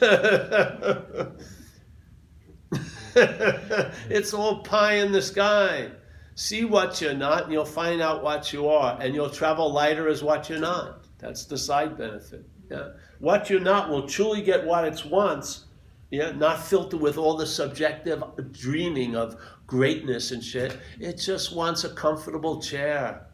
it's 4.08 4.32
all 4.32 4.62
pie 4.62 4.94
in 4.94 5.12
the 5.12 5.22
sky. 5.22 5.90
See 6.34 6.64
what 6.64 7.00
you're 7.00 7.14
not, 7.14 7.44
and 7.44 7.52
you'll 7.52 7.64
find 7.64 8.00
out 8.00 8.22
what 8.22 8.52
you 8.52 8.68
are, 8.68 8.98
and 9.00 9.14
you'll 9.14 9.30
travel 9.30 9.70
lighter 9.72 10.08
as 10.08 10.22
what 10.22 10.48
you're 10.48 10.58
not. 10.58 11.04
That's 11.18 11.44
the 11.44 11.58
side 11.58 11.96
benefit. 11.98 12.44
Yeah? 12.70 12.88
What 13.18 13.50
you're 13.50 13.60
not 13.60 13.90
will 13.90 14.08
truly 14.08 14.42
get 14.42 14.64
what 14.64 14.84
it 14.84 15.04
wants. 15.04 15.66
Yeah, 16.10 16.32
not 16.32 16.62
filtered 16.62 17.00
with 17.00 17.16
all 17.16 17.36
the 17.36 17.46
subjective 17.46 18.22
dreaming 18.52 19.16
of 19.16 19.36
greatness 19.66 20.30
and 20.30 20.42
shit. 20.42 20.76
It 21.00 21.14
just 21.14 21.54
wants 21.54 21.84
a 21.84 21.94
comfortable 21.94 22.60
chair. 22.60 23.26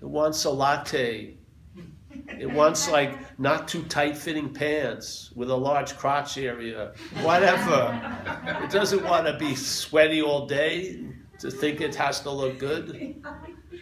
It 0.00 0.08
wants 0.08 0.44
a 0.44 0.50
latte. 0.50 1.36
It 2.40 2.50
wants 2.50 2.90
like 2.90 3.38
not 3.38 3.68
too 3.68 3.82
tight 3.84 4.16
fitting 4.16 4.52
pants 4.52 5.30
with 5.34 5.50
a 5.50 5.56
large 5.56 5.96
crotch 5.96 6.38
area, 6.38 6.92
whatever. 7.22 8.00
It 8.62 8.70
doesn't 8.70 9.04
want 9.04 9.26
to 9.26 9.36
be 9.36 9.54
sweaty 9.54 10.22
all 10.22 10.46
day 10.46 11.04
to 11.38 11.50
think 11.50 11.80
it 11.80 11.94
has 11.94 12.20
to 12.20 12.30
look 12.30 12.58
good. 12.58 13.16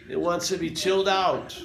It 0.09 0.21
wants 0.21 0.49
to 0.49 0.59
be 0.59 0.71
chilled 0.71 1.09
out. 1.09 1.59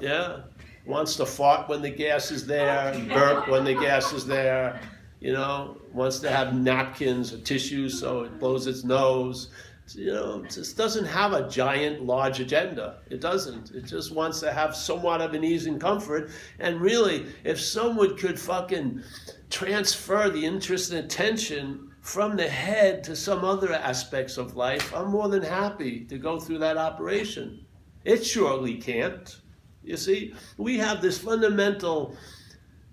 Yeah. 0.00 0.42
Wants 0.86 1.16
to 1.16 1.26
fart 1.26 1.68
when 1.68 1.80
the 1.80 1.90
gas 1.90 2.30
is 2.30 2.46
there, 2.46 2.92
burp 3.08 3.48
when 3.48 3.64
the 3.64 3.74
gas 3.74 4.12
is 4.12 4.26
there. 4.26 4.80
You 5.20 5.32
know, 5.32 5.78
wants 5.92 6.18
to 6.20 6.30
have 6.30 6.54
napkins 6.54 7.32
or 7.32 7.38
tissues 7.38 7.98
so 7.98 8.24
it 8.24 8.38
blows 8.38 8.66
its 8.66 8.84
nose 8.84 9.48
you 9.92 10.12
know, 10.12 10.42
it 10.42 10.50
just 10.50 10.76
doesn't 10.76 11.04
have 11.04 11.32
a 11.32 11.48
giant, 11.48 12.04
large 12.04 12.40
agenda. 12.40 12.98
It 13.10 13.20
doesn't. 13.20 13.72
It 13.72 13.84
just 13.84 14.12
wants 14.12 14.40
to 14.40 14.52
have 14.52 14.74
somewhat 14.74 15.20
of 15.20 15.34
an 15.34 15.44
ease 15.44 15.66
and 15.66 15.80
comfort. 15.80 16.30
And 16.58 16.80
really, 16.80 17.26
if 17.44 17.60
someone 17.60 18.16
could 18.16 18.40
fucking 18.40 19.02
transfer 19.50 20.30
the 20.30 20.44
interest 20.44 20.90
and 20.90 21.04
attention 21.04 21.90
from 22.00 22.36
the 22.36 22.48
head 22.48 23.04
to 23.04 23.14
some 23.14 23.44
other 23.44 23.72
aspects 23.72 24.38
of 24.38 24.56
life, 24.56 24.94
I'm 24.94 25.10
more 25.10 25.28
than 25.28 25.42
happy 25.42 26.04
to 26.06 26.18
go 26.18 26.40
through 26.40 26.58
that 26.58 26.76
operation. 26.76 27.64
It 28.04 28.24
surely 28.24 28.76
can't. 28.76 29.40
You 29.82 29.96
see, 29.98 30.34
we 30.56 30.78
have 30.78 31.02
this 31.02 31.18
fundamental 31.18 32.16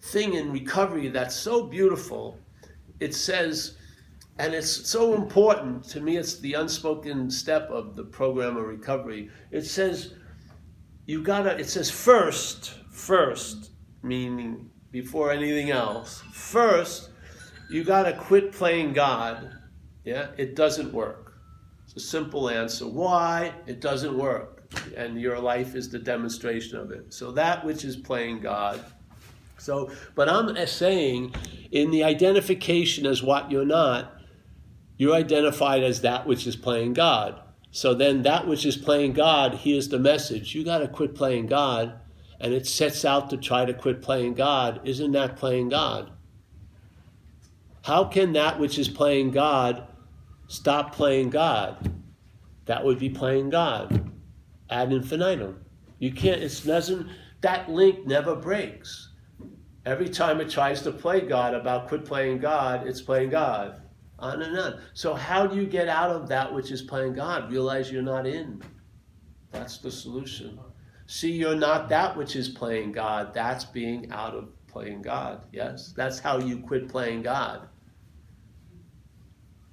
thing 0.01 0.33
in 0.33 0.51
recovery 0.51 1.07
that's 1.07 1.35
so 1.35 1.67
beautiful. 1.67 2.37
It 2.99 3.15
says, 3.15 3.77
and 4.41 4.55
it's 4.55 4.89
so 4.89 5.13
important 5.13 5.83
to 5.89 6.01
me, 6.01 6.17
it's 6.17 6.39
the 6.39 6.53
unspoken 6.53 7.29
step 7.29 7.69
of 7.69 7.95
the 7.95 8.03
program 8.03 8.57
of 8.57 8.65
recovery. 8.65 9.29
It 9.51 9.61
says, 9.61 10.15
you 11.05 11.21
gotta, 11.21 11.59
it 11.59 11.69
says 11.69 11.91
first, 11.91 12.73
first, 12.89 13.69
meaning 14.01 14.71
before 14.89 15.31
anything 15.31 15.69
else, 15.69 16.23
first, 16.33 17.11
you 17.69 17.83
gotta 17.83 18.13
quit 18.13 18.51
playing 18.51 18.93
God. 18.93 19.51
Yeah, 20.05 20.29
it 20.37 20.55
doesn't 20.55 20.91
work. 20.91 21.39
It's 21.85 21.95
a 21.97 21.99
simple 21.99 22.49
answer. 22.49 22.87
Why? 22.87 23.53
It 23.67 23.79
doesn't 23.79 24.17
work. 24.17 24.63
And 24.97 25.21
your 25.21 25.37
life 25.37 25.75
is 25.75 25.91
the 25.91 25.99
demonstration 25.99 26.79
of 26.79 26.89
it. 26.89 27.13
So 27.13 27.31
that 27.33 27.63
which 27.63 27.85
is 27.85 27.95
playing 27.95 28.41
God. 28.41 28.83
So, 29.59 29.91
but 30.15 30.27
I'm 30.27 30.65
saying 30.65 31.35
in 31.71 31.91
the 31.91 32.03
identification 32.03 33.05
as 33.05 33.21
what 33.21 33.51
you're 33.51 33.65
not, 33.65 34.17
you're 35.01 35.15
identified 35.15 35.81
as 35.81 36.01
that 36.01 36.27
which 36.27 36.45
is 36.45 36.55
playing 36.55 36.93
God. 36.93 37.41
So 37.71 37.95
then, 37.95 38.21
that 38.21 38.47
which 38.47 38.67
is 38.67 38.77
playing 38.77 39.13
God, 39.13 39.55
here's 39.55 39.89
the 39.89 39.97
message 39.97 40.53
you 40.53 40.63
got 40.63 40.77
to 40.77 40.87
quit 40.87 41.15
playing 41.15 41.47
God. 41.47 41.99
And 42.39 42.53
it 42.53 42.67
sets 42.67 43.03
out 43.03 43.31
to 43.31 43.37
try 43.37 43.65
to 43.65 43.73
quit 43.73 44.03
playing 44.03 44.35
God. 44.35 44.79
Isn't 44.83 45.13
that 45.13 45.37
playing 45.37 45.69
God? 45.69 46.11
How 47.83 48.03
can 48.03 48.33
that 48.33 48.59
which 48.59 48.77
is 48.77 48.89
playing 48.89 49.31
God 49.31 49.87
stop 50.47 50.93
playing 50.93 51.31
God? 51.31 51.91
That 52.65 52.85
would 52.85 52.99
be 52.99 53.09
playing 53.09 53.49
God 53.49 54.11
ad 54.69 54.93
infinitum. 54.93 55.65
You 55.97 56.11
can't, 56.11 56.43
it 56.43 56.61
doesn't, 56.63 57.09
that 57.41 57.67
link 57.71 58.05
never 58.05 58.35
breaks. 58.35 59.09
Every 59.83 60.09
time 60.09 60.39
it 60.41 60.51
tries 60.51 60.83
to 60.83 60.91
play 60.91 61.21
God 61.21 61.55
about 61.55 61.87
quit 61.87 62.05
playing 62.05 62.37
God, 62.37 62.85
it's 62.85 63.01
playing 63.01 63.31
God 63.31 63.81
on 64.21 64.41
and 64.41 64.57
on. 64.57 64.81
So, 64.93 65.13
how 65.13 65.45
do 65.47 65.55
you 65.55 65.65
get 65.65 65.89
out 65.89 66.11
of 66.11 66.27
that 66.29 66.53
which 66.53 66.71
is 66.71 66.81
playing 66.81 67.13
God? 67.13 67.51
Realize 67.51 67.91
you're 67.91 68.01
not 68.01 68.25
in. 68.25 68.61
That's 69.51 69.77
the 69.79 69.91
solution. 69.91 70.59
See, 71.07 71.31
you're 71.31 71.55
not 71.55 71.89
that 71.89 72.15
which 72.15 72.35
is 72.35 72.47
playing 72.47 72.93
God. 72.93 73.33
That's 73.33 73.65
being 73.65 74.09
out 74.11 74.33
of 74.33 74.47
playing 74.67 75.01
God. 75.01 75.41
Yes? 75.51 75.93
That's 75.95 76.19
how 76.19 76.39
you 76.39 76.59
quit 76.59 76.87
playing 76.87 77.23
God. 77.23 77.67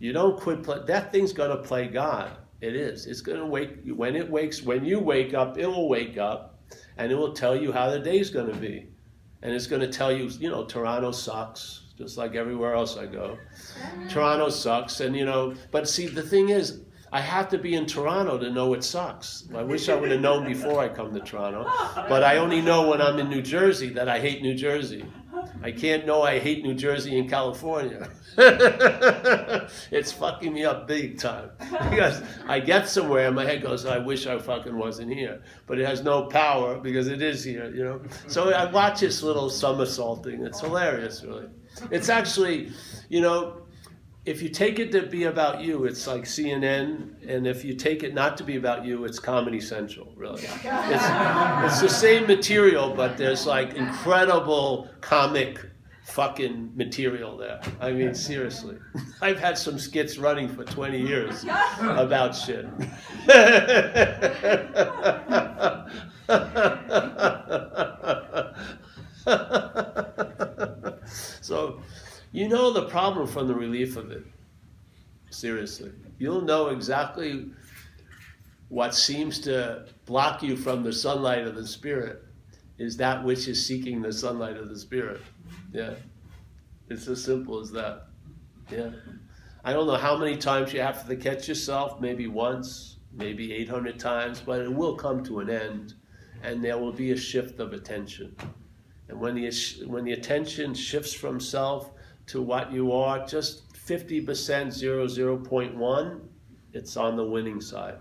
You 0.00 0.12
don't 0.12 0.38
quit 0.40 0.62
play. 0.62 0.80
That 0.86 1.12
thing's 1.12 1.32
going 1.32 1.50
to 1.50 1.62
play 1.62 1.86
God. 1.86 2.36
It 2.60 2.74
is. 2.74 3.06
It's 3.06 3.20
going 3.20 3.38
to 3.38 3.46
wake. 3.46 3.78
When 3.94 4.16
it 4.16 4.28
wakes, 4.28 4.62
when 4.62 4.84
you 4.84 4.98
wake 4.98 5.34
up, 5.34 5.58
it 5.58 5.66
will 5.66 5.88
wake 5.88 6.18
up 6.18 6.58
and 6.96 7.12
it 7.12 7.14
will 7.14 7.32
tell 7.32 7.54
you 7.54 7.70
how 7.72 7.90
the 7.90 8.00
day's 8.00 8.30
going 8.30 8.52
to 8.52 8.58
be. 8.58 8.88
And 9.42 9.54
it's 9.54 9.68
going 9.68 9.82
to 9.82 9.88
tell 9.88 10.10
you, 10.10 10.24
you 10.40 10.50
know, 10.50 10.64
Toronto 10.64 11.12
sucks 11.12 11.87
just 11.98 12.16
like 12.16 12.36
everywhere 12.36 12.74
else 12.74 12.96
I 12.96 13.06
go. 13.06 13.36
Toronto 14.08 14.48
sucks, 14.50 15.00
and 15.00 15.16
you 15.16 15.24
know, 15.24 15.54
but 15.72 15.88
see, 15.88 16.06
the 16.06 16.22
thing 16.22 16.50
is, 16.50 16.82
I 17.12 17.20
have 17.20 17.48
to 17.48 17.58
be 17.58 17.74
in 17.74 17.86
Toronto 17.86 18.38
to 18.38 18.50
know 18.50 18.72
it 18.74 18.84
sucks. 18.84 19.48
I 19.54 19.64
wish 19.64 19.88
I 19.88 19.96
would 19.96 20.10
have 20.12 20.20
known 20.20 20.44
before 20.44 20.78
I 20.78 20.88
come 20.88 21.12
to 21.12 21.20
Toronto, 21.20 21.64
but 22.08 22.22
I 22.22 22.36
only 22.36 22.60
know 22.60 22.88
when 22.88 23.02
I'm 23.02 23.18
in 23.18 23.28
New 23.28 23.42
Jersey 23.42 23.88
that 23.90 24.08
I 24.08 24.20
hate 24.20 24.42
New 24.42 24.54
Jersey. 24.54 25.04
I 25.62 25.72
can't 25.72 26.06
know 26.06 26.22
I 26.22 26.38
hate 26.38 26.62
New 26.62 26.74
Jersey 26.74 27.18
and 27.18 27.28
California. 27.28 28.08
it's 29.90 30.12
fucking 30.12 30.52
me 30.52 30.64
up 30.64 30.86
big 30.86 31.18
time 31.18 31.50
because 31.90 32.22
I 32.46 32.60
get 32.60 32.88
somewhere 32.88 33.26
and 33.26 33.34
my 33.34 33.44
head 33.44 33.62
goes, 33.62 33.84
I 33.84 33.98
wish 33.98 34.26
I 34.26 34.38
fucking 34.38 34.76
wasn't 34.76 35.12
here, 35.12 35.42
but 35.66 35.78
it 35.78 35.86
has 35.86 36.02
no 36.02 36.26
power 36.26 36.78
because 36.78 37.08
it 37.08 37.22
is 37.22 37.42
here, 37.42 37.72
you 37.74 37.84
know. 37.84 38.00
So 38.28 38.52
I 38.52 38.70
watch 38.70 39.00
this 39.00 39.22
little 39.22 39.50
somersaulting. 39.50 40.44
It's 40.44 40.60
hilarious, 40.60 41.24
really. 41.24 41.46
It's 41.90 42.08
actually, 42.08 42.70
you 43.08 43.20
know, 43.20 43.62
if 44.24 44.42
you 44.42 44.50
take 44.50 44.78
it 44.78 44.92
to 44.92 45.02
be 45.06 45.24
about 45.24 45.62
you, 45.62 45.84
it's 45.84 46.06
like 46.06 46.24
CNN, 46.24 47.26
and 47.26 47.46
if 47.46 47.64
you 47.64 47.74
take 47.74 48.02
it 48.02 48.12
not 48.12 48.36
to 48.36 48.44
be 48.44 48.56
about 48.56 48.84
you, 48.84 49.04
it's 49.06 49.18
Comedy 49.18 49.60
Central, 49.60 50.12
really. 50.16 50.42
It's, 50.42 50.64
it's 50.64 51.80
the 51.80 51.88
same 51.88 52.26
material, 52.26 52.92
but 52.94 53.16
there's 53.16 53.46
like 53.46 53.74
incredible 53.74 54.90
comic 55.00 55.58
fucking 56.04 56.72
material 56.74 57.36
there. 57.36 57.60
I 57.80 57.92
mean, 57.92 58.14
seriously. 58.14 58.76
I've 59.22 59.38
had 59.38 59.56
some 59.56 59.78
skits 59.78 60.18
running 60.18 60.48
for 60.48 60.64
20 60.64 61.00
years 61.00 61.44
about 61.80 62.34
shit. 62.34 62.66
so, 71.48 71.80
you 72.30 72.46
know 72.46 72.74
the 72.74 72.84
problem 72.88 73.26
from 73.26 73.48
the 73.48 73.54
relief 73.54 73.96
of 73.96 74.10
it. 74.10 74.22
Seriously. 75.30 75.92
You'll 76.18 76.42
know 76.42 76.68
exactly 76.68 77.46
what 78.68 78.94
seems 78.94 79.38
to 79.40 79.86
block 80.04 80.42
you 80.42 80.58
from 80.58 80.82
the 80.82 80.92
sunlight 80.92 81.46
of 81.46 81.54
the 81.54 81.66
Spirit 81.66 82.22
is 82.76 82.98
that 82.98 83.24
which 83.24 83.48
is 83.48 83.64
seeking 83.64 84.02
the 84.02 84.12
sunlight 84.12 84.58
of 84.58 84.68
the 84.68 84.78
Spirit. 84.78 85.22
Yeah. 85.72 85.94
It's 86.90 87.08
as 87.08 87.24
simple 87.24 87.60
as 87.60 87.70
that. 87.72 88.08
Yeah. 88.70 88.90
I 89.64 89.72
don't 89.72 89.86
know 89.86 89.96
how 89.96 90.18
many 90.18 90.36
times 90.36 90.74
you 90.74 90.82
have 90.82 91.08
to 91.08 91.16
catch 91.16 91.48
yourself, 91.48 91.98
maybe 91.98 92.26
once, 92.26 92.98
maybe 93.14 93.54
800 93.54 93.98
times, 93.98 94.42
but 94.44 94.60
it 94.60 94.72
will 94.72 94.96
come 94.96 95.24
to 95.24 95.40
an 95.40 95.48
end 95.48 95.94
and 96.42 96.62
there 96.62 96.76
will 96.76 96.92
be 96.92 97.12
a 97.12 97.16
shift 97.16 97.58
of 97.58 97.72
attention. 97.72 98.36
And 99.08 99.18
when 99.20 99.34
the, 99.34 99.50
when 99.86 100.04
the 100.04 100.12
attention 100.12 100.74
shifts 100.74 101.12
from 101.12 101.40
self 101.40 101.90
to 102.26 102.42
what 102.42 102.72
you 102.72 102.92
are, 102.92 103.26
just 103.26 103.72
50%, 103.72 104.70
0, 104.70 105.06
0.1, 105.06 106.20
it's 106.72 106.96
on 106.96 107.16
the 107.16 107.24
winning 107.24 107.60
side. 107.60 107.96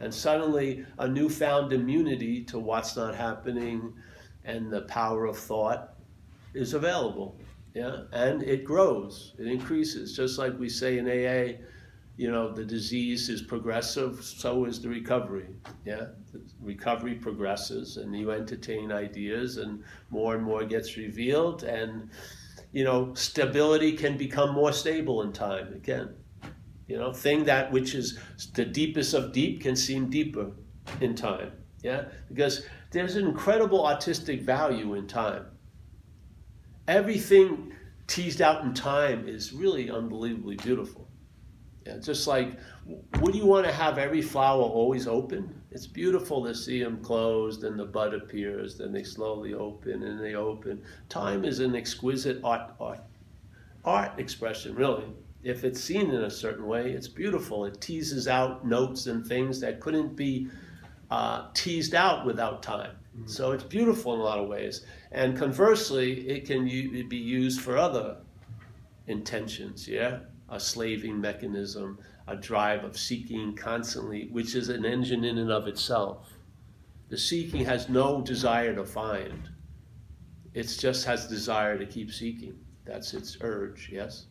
And 0.00 0.12
suddenly, 0.12 0.84
a 0.98 1.08
newfound 1.08 1.72
immunity 1.72 2.44
to 2.44 2.58
what's 2.58 2.96
not 2.96 3.14
happening 3.14 3.94
and 4.44 4.70
the 4.70 4.82
power 4.82 5.26
of 5.26 5.38
thought 5.38 5.94
is 6.54 6.74
available. 6.74 7.36
Yeah, 7.74 8.04
and 8.12 8.42
it 8.42 8.64
grows, 8.64 9.34
it 9.38 9.46
increases. 9.46 10.16
Just 10.16 10.38
like 10.38 10.58
we 10.58 10.68
say 10.68 10.96
in 10.96 11.06
AA, 11.06 11.58
you 12.16 12.30
know, 12.30 12.50
the 12.50 12.64
disease 12.64 13.28
is 13.28 13.42
progressive, 13.42 14.24
so 14.24 14.64
is 14.64 14.80
the 14.80 14.88
recovery. 14.88 15.48
Yeah, 15.84 16.06
the 16.32 16.40
recovery 16.60 17.14
progresses, 17.14 17.98
and 17.98 18.16
you 18.16 18.30
entertain 18.30 18.90
ideas, 18.90 19.58
and 19.58 19.84
more 20.10 20.34
and 20.34 20.42
more 20.42 20.64
gets 20.64 20.96
revealed, 20.96 21.62
and 21.62 22.10
you 22.72 22.84
know, 22.84 23.12
stability 23.14 23.92
can 23.92 24.16
become 24.16 24.54
more 24.54 24.72
stable 24.72 25.22
in 25.22 25.32
time 25.32 25.72
again. 25.74 26.14
You 26.88 26.98
know, 26.98 27.12
thing 27.12 27.44
that 27.44 27.70
which 27.70 27.94
is 27.94 28.18
the 28.54 28.64
deepest 28.64 29.12
of 29.12 29.32
deep 29.32 29.62
can 29.62 29.76
seem 29.76 30.08
deeper 30.08 30.52
in 31.00 31.14
time. 31.14 31.52
Yeah, 31.82 32.04
because 32.28 32.64
there's 32.92 33.16
an 33.16 33.26
incredible 33.26 33.86
artistic 33.86 34.40
value 34.40 34.94
in 34.94 35.06
time. 35.06 35.46
Everything 36.88 37.72
teased 38.06 38.40
out 38.40 38.64
in 38.64 38.72
time 38.72 39.28
is 39.28 39.52
really 39.52 39.90
unbelievably 39.90 40.56
beautiful. 40.56 41.05
Yeah, 41.86 41.98
just 41.98 42.26
like, 42.26 42.58
would 43.20 43.34
you 43.34 43.46
want 43.46 43.64
to 43.66 43.72
have 43.72 43.98
every 43.98 44.22
flower 44.22 44.62
always 44.62 45.06
open? 45.06 45.62
It's 45.70 45.86
beautiful 45.86 46.44
to 46.44 46.54
see 46.54 46.82
them 46.82 47.02
closed 47.02 47.62
and 47.64 47.78
the 47.78 47.84
bud 47.84 48.12
appears, 48.12 48.76
then 48.78 48.92
they 48.92 49.04
slowly 49.04 49.54
open 49.54 50.02
and 50.02 50.18
they 50.18 50.34
open. 50.34 50.82
Time 51.08 51.44
is 51.44 51.60
an 51.60 51.76
exquisite 51.76 52.40
art, 52.42 52.72
art, 52.80 53.00
art 53.84 54.18
expression, 54.18 54.74
really. 54.74 55.04
If 55.44 55.62
it's 55.62 55.80
seen 55.80 56.10
in 56.10 56.24
a 56.24 56.30
certain 56.30 56.66
way, 56.66 56.90
it's 56.90 57.06
beautiful. 57.06 57.66
It 57.66 57.80
teases 57.80 58.26
out 58.26 58.66
notes 58.66 59.06
and 59.06 59.24
things 59.24 59.60
that 59.60 59.80
couldn't 59.80 60.16
be 60.16 60.48
uh, 61.10 61.46
teased 61.54 61.94
out 61.94 62.26
without 62.26 62.64
time. 62.64 62.96
Mm-hmm. 63.16 63.28
So 63.28 63.52
it's 63.52 63.62
beautiful 63.62 64.14
in 64.14 64.20
a 64.20 64.24
lot 64.24 64.38
of 64.38 64.48
ways. 64.48 64.84
And 65.12 65.38
conversely, 65.38 66.28
it 66.28 66.46
can 66.46 66.66
u- 66.66 67.06
be 67.06 67.16
used 67.16 67.60
for 67.60 67.76
other 67.76 68.16
intentions, 69.06 69.86
yeah? 69.86 70.18
A 70.48 70.60
slaving 70.60 71.20
mechanism, 71.20 71.98
a 72.28 72.36
drive 72.36 72.84
of 72.84 72.96
seeking 72.96 73.54
constantly, 73.54 74.28
which 74.30 74.54
is 74.54 74.68
an 74.68 74.84
engine 74.84 75.24
in 75.24 75.38
and 75.38 75.50
of 75.50 75.66
itself. 75.66 76.28
The 77.08 77.18
seeking 77.18 77.64
has 77.64 77.88
no 77.88 78.20
desire 78.20 78.74
to 78.74 78.84
find. 78.84 79.48
It 80.54 80.74
just 80.78 81.04
has 81.06 81.26
desire 81.26 81.78
to 81.78 81.86
keep 81.86 82.12
seeking. 82.12 82.58
That's 82.84 83.14
its 83.14 83.36
urge, 83.40 83.90
yes? 83.92 84.26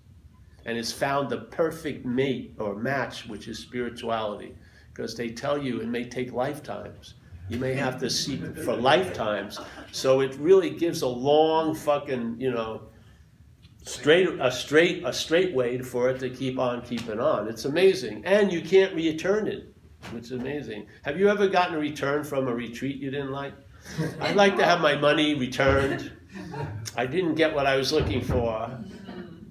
And 0.66 0.78
it's 0.78 0.92
found 0.92 1.30
the 1.30 1.38
perfect 1.38 2.06
mate 2.06 2.56
or 2.60 2.76
match, 2.76 3.28
which 3.28 3.48
is 3.48 3.60
spirituality. 3.60 4.56
Because 4.94 5.16
they 5.16 5.30
tell 5.30 5.62
you 5.62 5.82
it 5.82 5.88
may 5.88 6.06
take 6.06 6.34
lifetimes. 6.34 7.16
You 7.50 7.60
may 7.60 7.74
have 7.76 8.00
to 8.00 8.10
seek 8.10 8.58
for 8.58 8.76
lifetimes. 8.76 9.60
So 9.92 10.22
it 10.22 10.36
really 10.36 10.72
gives 10.72 11.04
a 11.04 11.08
long 11.08 11.76
fucking, 11.76 12.38
you 12.40 12.50
know, 12.52 12.82
straight 13.86 14.28
a 14.40 14.52
straight 14.52 15.06
a 15.06 15.14
straight 15.14 15.54
way 15.54 15.80
for 15.80 16.10
it 16.10 16.20
to 16.20 16.30
keep 16.30 16.60
on 16.60 16.82
keeping 16.82 17.20
on. 17.20 17.48
It's 17.48 17.66
amazing, 17.66 18.26
and 18.26 18.52
you 18.52 18.62
can't 18.62 18.94
return 18.96 19.48
it, 19.48 19.74
which 20.12 20.26
is 20.26 20.32
amazing. 20.34 20.88
Have 21.04 21.20
you 21.20 21.30
ever 21.30 21.48
gotten 21.48 21.76
a 21.76 21.80
return 21.80 22.24
from 22.24 22.48
a 22.48 22.54
retreat 22.54 22.98
you 22.98 23.12
didn't 23.12 23.32
like? 23.32 23.54
I'd 24.20 24.36
like 24.36 24.58
to 24.58 24.66
have 24.66 24.82
my 24.82 24.96
money 24.96 25.36
returned. 25.36 26.12
I 26.98 27.06
didn't 27.06 27.36
get 27.36 27.54
what 27.54 27.68
I 27.68 27.76
was 27.76 27.94
looking 27.94 28.22
for. 28.22 28.78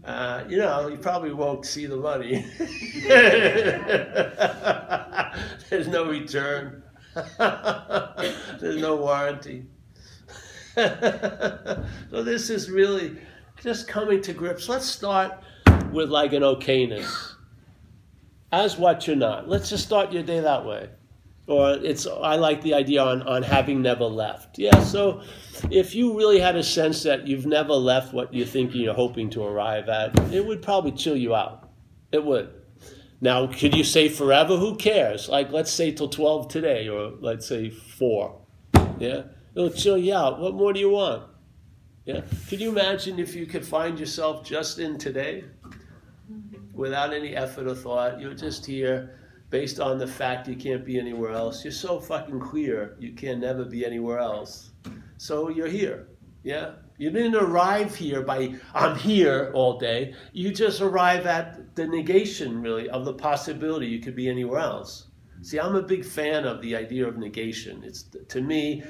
Uh, 0.05 0.45
you 0.49 0.59
know, 0.59 0.89
you 0.89 0.99
probably 0.99 1.33
won't 1.33 1.65
see 1.65 1.87
the 1.87 1.97
money. 1.97 2.45
There's 5.71 5.89
no 5.89 6.07
return. 6.07 6.83
There's 8.61 8.77
no 8.83 8.97
warranty. 8.97 9.67
so 10.75 11.87
this 12.11 12.51
is 12.51 12.69
really 12.69 13.17
just 13.65 13.89
coming 13.89 14.21
to 14.21 14.35
grips. 14.35 14.69
Let's 14.69 14.85
start 14.85 15.33
with 15.91 16.11
like 16.11 16.35
an 16.35 16.43
okayness. 16.43 17.33
As 18.53 18.77
what 18.77 19.07
you're 19.07 19.17
not. 19.17 19.49
Let's 19.49 19.71
just 19.71 19.85
start 19.85 20.13
your 20.13 20.23
day 20.23 20.41
that 20.41 20.67
way. 20.67 20.91
Or 21.47 21.71
it's 21.71 22.07
I 22.07 22.37
like 22.37 22.61
the 22.61 22.75
idea 22.75 23.03
on, 23.03 23.23
on 23.23 23.43
having 23.43 23.81
never 23.81 24.05
left. 24.05 24.59
Yeah, 24.59 24.81
so 24.81 25.23
if 25.71 25.95
you 25.95 26.17
really 26.17 26.39
had 26.39 26.57
a 26.57 26.63
sense 26.63 27.03
that 27.05 27.27
you've 27.27 27.47
never 27.47 27.73
left 27.73 28.13
what 28.13 28.35
you're 28.35 28.47
thinking 28.47 28.83
you're 28.83 28.95
hoping 28.95 29.31
to 29.31 29.43
arrive 29.43 29.89
at, 29.89 30.19
it 30.31 30.45
would 30.47 30.61
probably 30.61 30.93
chill 30.93 31.17
you 31.17 31.35
out. 31.35 31.71
It 32.13 32.23
would. 32.23 32.51
Now, 33.23 33.47
could 33.47 33.75
you 33.75 33.85
say 33.85 34.11
forever? 34.11 34.59
Who 34.59 34.77
cares? 34.77 35.31
Like, 35.31 35.51
let's 35.53 35.71
say 35.71 35.91
till 35.91 36.09
12 36.11 36.49
today, 36.49 36.89
or 36.89 37.13
let's 37.21 37.47
say 37.47 37.71
4. 37.71 38.41
Yeah? 38.99 39.23
It'll 39.55 39.71
chill 39.71 39.97
you 39.97 40.15
out. 40.15 40.39
What 40.39 40.55
more 40.55 40.75
do 40.75 40.81
you 40.81 40.91
want? 40.91 41.34
Yeah. 42.05 42.21
Can 42.49 42.61
you 42.61 42.71
imagine 42.71 43.19
if 43.19 43.35
you 43.35 43.47
could 43.47 43.65
find 43.65 43.99
yourself 43.99 44.45
just 44.45 44.79
in 44.79 44.99
today 44.99 45.45
without 46.75 47.15
any 47.15 47.35
effort 47.35 47.67
or 47.67 47.75
thought? 47.75 48.21
You're 48.21 48.35
just 48.35 48.67
here 48.67 49.19
based 49.49 49.81
on 49.81 49.99
the 49.99 50.07
fact 50.07 50.49
you 50.49 50.57
can't 50.57 50.85
be 50.85 50.99
anywhere 50.99 51.31
else. 51.31 51.65
You're 51.65 51.73
so 51.73 51.99
fucking 51.99 52.41
clear 52.41 52.97
you 52.99 53.13
can 53.13 53.41
never 53.41 53.65
be 53.65 53.87
anywhere 53.87 54.19
else. 54.19 54.73
So 55.17 55.49
you're 55.49 55.69
here. 55.69 56.09
Yeah? 56.43 56.73
You 56.99 57.11
didn't 57.11 57.37
arrive 57.37 57.95
here 57.95 58.23
by, 58.23 58.55
I'm 58.75 58.97
here 58.97 59.51
all 59.55 59.79
day. 59.79 60.15
You 60.33 60.53
just 60.53 60.81
arrive 60.81 61.27
at 61.27 61.75
the 61.75 61.87
negation, 61.87 62.61
really, 62.61 62.89
of 62.91 63.05
the 63.05 63.15
possibility 63.15 63.87
you 63.87 64.01
could 64.01 64.15
be 64.15 64.29
anywhere 64.29 64.61
else. 64.61 65.07
See, 65.43 65.59
I'm 65.59 65.75
a 65.75 65.83
big 65.83 66.05
fan 66.05 66.45
of 66.45 66.61
the 66.61 66.77
idea 66.77 67.09
of 67.09 67.17
negation. 67.17 67.83
It's, 67.83 68.05
to 68.29 68.41
me, 68.41 68.85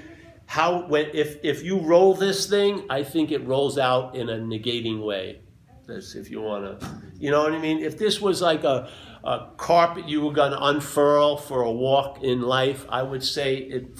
how 0.46 0.86
when 0.86 1.06
if 1.14 1.38
if 1.42 1.62
you 1.62 1.78
roll 1.80 2.14
this 2.14 2.46
thing, 2.48 2.84
I 2.90 3.02
think 3.02 3.30
it 3.30 3.44
rolls 3.46 3.78
out 3.78 4.14
in 4.16 4.28
a 4.28 4.36
negating 4.36 5.04
way. 5.04 5.40
This, 5.86 6.14
if 6.14 6.30
you 6.30 6.40
want 6.40 6.80
to, 6.80 7.02
you 7.18 7.30
know 7.30 7.42
what 7.42 7.52
I 7.52 7.58
mean. 7.58 7.78
If 7.80 7.98
this 7.98 8.20
was 8.20 8.40
like 8.40 8.64
a 8.64 8.88
a 9.22 9.48
carpet 9.56 10.08
you 10.08 10.20
were 10.22 10.32
going 10.32 10.52
to 10.52 10.62
unfurl 10.62 11.36
for 11.38 11.62
a 11.62 11.70
walk 11.72 12.22
in 12.22 12.40
life, 12.42 12.86
I 12.88 13.02
would 13.02 13.22
say 13.22 13.56
it 13.56 13.98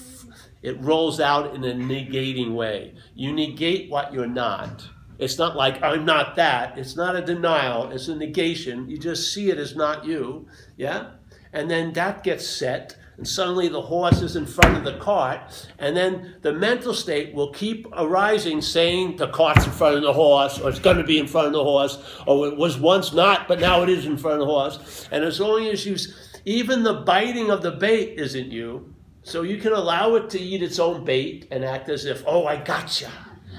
it 0.63 0.81
rolls 0.81 1.21
out 1.21 1.55
in 1.55 1.63
a 1.65 1.75
negating 1.75 2.55
way. 2.55 2.95
You 3.15 3.33
negate 3.33 3.91
what 3.91 4.13
you're 4.15 4.27
not. 4.27 4.89
It's 5.19 5.39
not 5.39 5.57
like 5.57 5.83
I'm 5.83 6.05
not 6.05 6.37
that. 6.37 6.79
It's 6.79 6.97
not 6.97 7.17
a 7.17 7.23
denial. 7.23 7.91
It's 7.91 8.09
a 8.09 8.17
negation. 8.17 8.89
You 8.89 8.99
just 8.99 9.33
see 9.33 9.51
it 9.51 9.59
as 9.59 9.77
not 9.77 10.05
you. 10.05 10.49
Yeah. 10.77 11.11
and 11.53 11.71
then 11.71 11.93
that 11.93 12.23
gets 12.25 12.47
set, 12.47 12.97
and 13.17 13.27
suddenly 13.27 13.69
the 13.69 13.83
horse 13.83 14.21
is 14.21 14.37
in 14.37 14.47
front 14.47 14.77
of 14.77 14.85
the 14.85 14.99
cart, 14.99 15.69
and 15.79 15.97
then 15.97 16.37
the 16.43 16.53
mental 16.53 16.95
state 16.95 17.35
will 17.35 17.53
keep 17.53 17.87
arising, 17.93 18.61
saying 18.61 19.17
the 19.17 19.29
cart's 19.29 19.67
in 19.67 19.73
front 19.73 19.97
of 19.97 20.03
the 20.03 20.13
horse, 20.13 20.61
or 20.61 20.69
it's 20.69 20.79
going 20.79 20.97
to 20.97 21.05
be 21.05 21.19
in 21.19 21.27
front 21.27 21.47
of 21.47 21.53
the 21.53 21.63
horse, 21.63 21.99
or 22.27 22.49
it 22.49 22.57
was 22.57 22.79
once 22.79 23.13
not, 23.13 23.47
but 23.47 23.61
now 23.61 23.83
it 23.83 23.89
is 23.89 24.07
in 24.07 24.17
front 24.17 24.41
of 24.41 24.47
the 24.47 24.53
horse. 24.53 25.09
And 25.11 25.25
as 25.25 25.41
long 25.41 25.67
as 25.67 25.87
you, 25.87 25.97
even 26.45 26.83
the 26.83 26.95
biting 26.95 27.51
of 27.51 27.63
the 27.63 27.73
bait 27.73 28.19
isn't 28.19 28.51
you, 28.51 28.95
so 29.23 29.43
you 29.43 29.57
can 29.57 29.73
allow 29.73 30.17
it 30.17 30.29
to 30.31 30.41
eat 30.41 30.63
its 30.63 30.79
own 30.79 31.05
bait 31.05 31.49
and 31.51 31.65
act 31.65 31.89
as 31.89 32.05
if, 32.05 32.23
oh, 32.27 32.47
I 32.47 32.57
gotcha, 32.57 33.11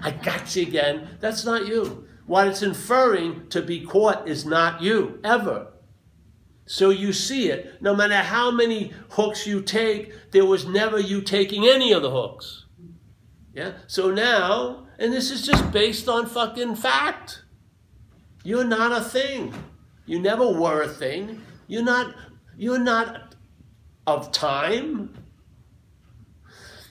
I 0.01 0.11
gotcha 0.11 0.61
again. 0.61 1.17
That's 1.19 1.43
not 1.45 1.65
you. 1.65 2.07
What 2.27 2.47
it's 2.47 2.61
inferring 2.61 3.47
to 3.49 3.61
be 3.61 3.85
caught 3.85 4.27
is 4.27 4.45
not 4.45 4.81
you, 4.81 5.19
ever. 5.23 5.67
So 6.65 6.89
you 6.89 7.13
see 7.13 7.49
it. 7.49 7.81
No 7.81 7.95
matter 7.95 8.17
how 8.17 8.49
many 8.49 8.91
hooks 9.11 9.45
you 9.45 9.61
take, 9.61 10.31
there 10.31 10.45
was 10.45 10.65
never 10.65 10.99
you 10.99 11.21
taking 11.21 11.65
any 11.65 11.91
of 11.93 12.01
the 12.01 12.09
hooks. 12.09 12.65
Yeah? 13.53 13.73
So 13.87 14.11
now, 14.11 14.87
and 14.97 15.13
this 15.13 15.29
is 15.29 15.45
just 15.45 15.71
based 15.71 16.09
on 16.09 16.25
fucking 16.25 16.75
fact. 16.75 17.43
You're 18.43 18.63
not 18.63 18.91
a 18.91 19.03
thing. 19.03 19.53
You 20.05 20.19
never 20.19 20.51
were 20.51 20.81
a 20.81 20.87
thing. 20.87 21.41
You're 21.67 21.83
not 21.83 22.15
you're 22.57 22.79
not 22.79 23.35
of 24.07 24.31
time. 24.31 25.13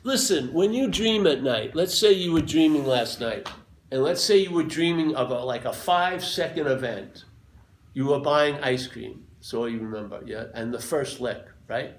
Listen, 0.03 0.53
when 0.53 0.73
you 0.73 0.89
dream 0.89 1.27
at 1.27 1.43
night, 1.43 1.75
let's 1.75 1.97
say 1.97 2.13
you 2.13 2.33
were 2.33 2.43
dreaming 2.43 2.85
last 2.85 3.21
night, 3.21 3.49
and 3.91 4.03
let's 4.03 4.23
say 4.23 4.39
you 4.39 4.51
were 4.51 4.65
dreaming 4.65 5.15
of 5.15 5.31
a, 5.31 5.39
like 5.39 5.65
a 5.65 5.73
five 5.73 6.23
second 6.25 6.67
event. 6.67 7.25
You 7.95 8.07
were 8.07 8.21
buying 8.21 8.57
ice 8.57 8.87
cream 8.87 9.25
so 9.45 9.67
you 9.67 9.79
remember, 9.79 10.23
yeah? 10.25 10.45
And 10.55 10.73
the 10.73 10.81
first 10.81 11.21
lick, 11.21 11.45
right? 11.69 11.99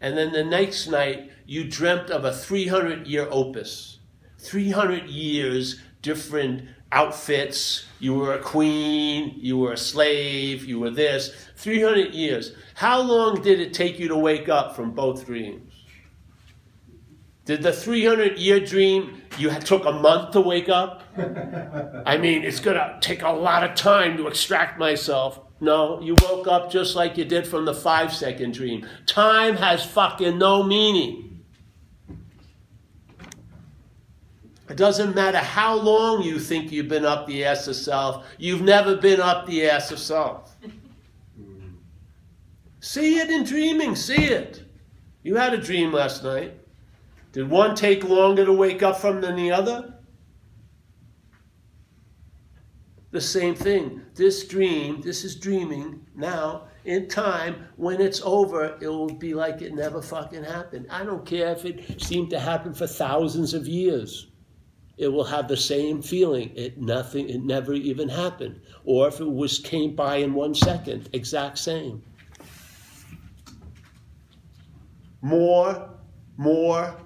And 0.00 0.16
then 0.16 0.30
the 0.30 0.44
next 0.44 0.86
night, 0.86 1.32
you 1.44 1.68
dreamt 1.68 2.10
of 2.10 2.24
a 2.24 2.32
300 2.32 3.08
year 3.08 3.26
opus. 3.28 3.98
300 4.38 5.08
years, 5.08 5.80
different 6.00 6.68
outfits. 6.92 7.86
You 7.98 8.14
were 8.14 8.34
a 8.34 8.38
queen, 8.38 9.34
you 9.36 9.58
were 9.58 9.72
a 9.72 9.76
slave, 9.76 10.64
you 10.64 10.78
were 10.78 10.90
this. 10.90 11.34
300 11.56 12.14
years. 12.14 12.52
How 12.74 13.00
long 13.00 13.42
did 13.42 13.58
it 13.58 13.74
take 13.74 13.98
you 13.98 14.06
to 14.06 14.16
wake 14.16 14.48
up 14.48 14.76
from 14.76 14.92
both 14.92 15.26
dreams? 15.26 15.74
Did 17.46 17.62
the 17.62 17.72
300 17.72 18.38
year 18.38 18.60
dream, 18.60 19.22
you 19.38 19.50
took 19.58 19.86
a 19.86 19.92
month 19.92 20.34
to 20.34 20.40
wake 20.40 20.68
up? 20.68 21.02
I 22.06 22.16
mean, 22.16 22.44
it's 22.44 22.60
going 22.60 22.76
to 22.76 22.96
take 23.00 23.22
a 23.22 23.32
lot 23.32 23.68
of 23.68 23.74
time 23.74 24.16
to 24.18 24.28
extract 24.28 24.78
myself. 24.78 25.40
No, 25.60 26.00
you 26.00 26.16
woke 26.22 26.48
up 26.48 26.70
just 26.70 26.96
like 26.96 27.18
you 27.18 27.24
did 27.24 27.46
from 27.46 27.66
the 27.66 27.74
five 27.74 28.14
second 28.14 28.54
dream. 28.54 28.86
Time 29.06 29.56
has 29.56 29.84
fucking 29.84 30.38
no 30.38 30.62
meaning. 30.62 31.30
It 34.70 34.76
doesn't 34.76 35.16
matter 35.16 35.38
how 35.38 35.74
long 35.74 36.22
you 36.22 36.38
think 36.38 36.70
you've 36.70 36.88
been 36.88 37.04
up 37.04 37.26
the 37.26 37.44
ass 37.44 37.66
of 37.66 37.76
self, 37.76 38.24
you've 38.38 38.62
never 38.62 38.96
been 38.96 39.20
up 39.20 39.46
the 39.46 39.68
ass 39.68 39.90
of 39.90 39.98
self. 39.98 40.56
see 42.80 43.18
it 43.18 43.30
in 43.30 43.44
dreaming, 43.44 43.96
see 43.96 44.26
it. 44.26 44.62
You 45.22 45.36
had 45.36 45.52
a 45.52 45.58
dream 45.58 45.92
last 45.92 46.22
night. 46.22 46.54
Did 47.32 47.50
one 47.50 47.74
take 47.74 48.04
longer 48.04 48.44
to 48.44 48.52
wake 48.52 48.82
up 48.82 48.98
from 48.98 49.20
than 49.20 49.36
the 49.36 49.50
other? 49.50 49.94
The 53.10 53.20
same 53.20 53.54
thing. 53.54 54.02
This 54.14 54.46
dream, 54.46 55.00
this 55.00 55.24
is 55.24 55.36
dreaming 55.36 56.06
now. 56.14 56.68
In 56.84 57.08
time, 57.08 57.66
when 57.76 58.00
it's 58.00 58.22
over, 58.22 58.78
it 58.80 58.88
will 58.88 59.14
be 59.14 59.34
like 59.34 59.60
it 59.60 59.74
never 59.74 60.00
fucking 60.00 60.44
happened. 60.44 60.86
I 60.88 61.04
don't 61.04 61.26
care 61.26 61.52
if 61.52 61.64
it 61.64 62.00
seemed 62.00 62.30
to 62.30 62.40
happen 62.40 62.72
for 62.72 62.86
thousands 62.86 63.52
of 63.52 63.68
years. 63.68 64.28
It 64.96 65.08
will 65.08 65.24
have 65.24 65.48
the 65.48 65.56
same 65.56 66.02
feeling. 66.02 66.52
It 66.54 66.78
nothing. 66.78 67.28
It 67.28 67.42
never 67.42 67.72
even 67.74 68.08
happened. 68.08 68.60
Or 68.84 69.08
if 69.08 69.20
it 69.20 69.30
was 69.30 69.58
came 69.58 69.94
by 69.94 70.16
in 70.16 70.34
one 70.34 70.54
second, 70.54 71.08
exact 71.12 71.58
same. 71.58 72.02
More, 75.22 75.90
more 76.36 76.96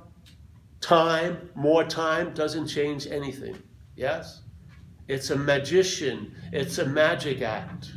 time, 0.81 1.51
more 1.55 1.85
time 1.85 2.33
doesn't 2.35 2.69
change 2.69 3.07
anything. 3.09 3.61
Yes. 3.97 4.44
It's 5.07 5.31
a 5.31 5.37
magician, 5.37 6.35
it's 6.53 6.79
a 6.79 6.87
magic 6.87 7.43
act. 7.43 7.93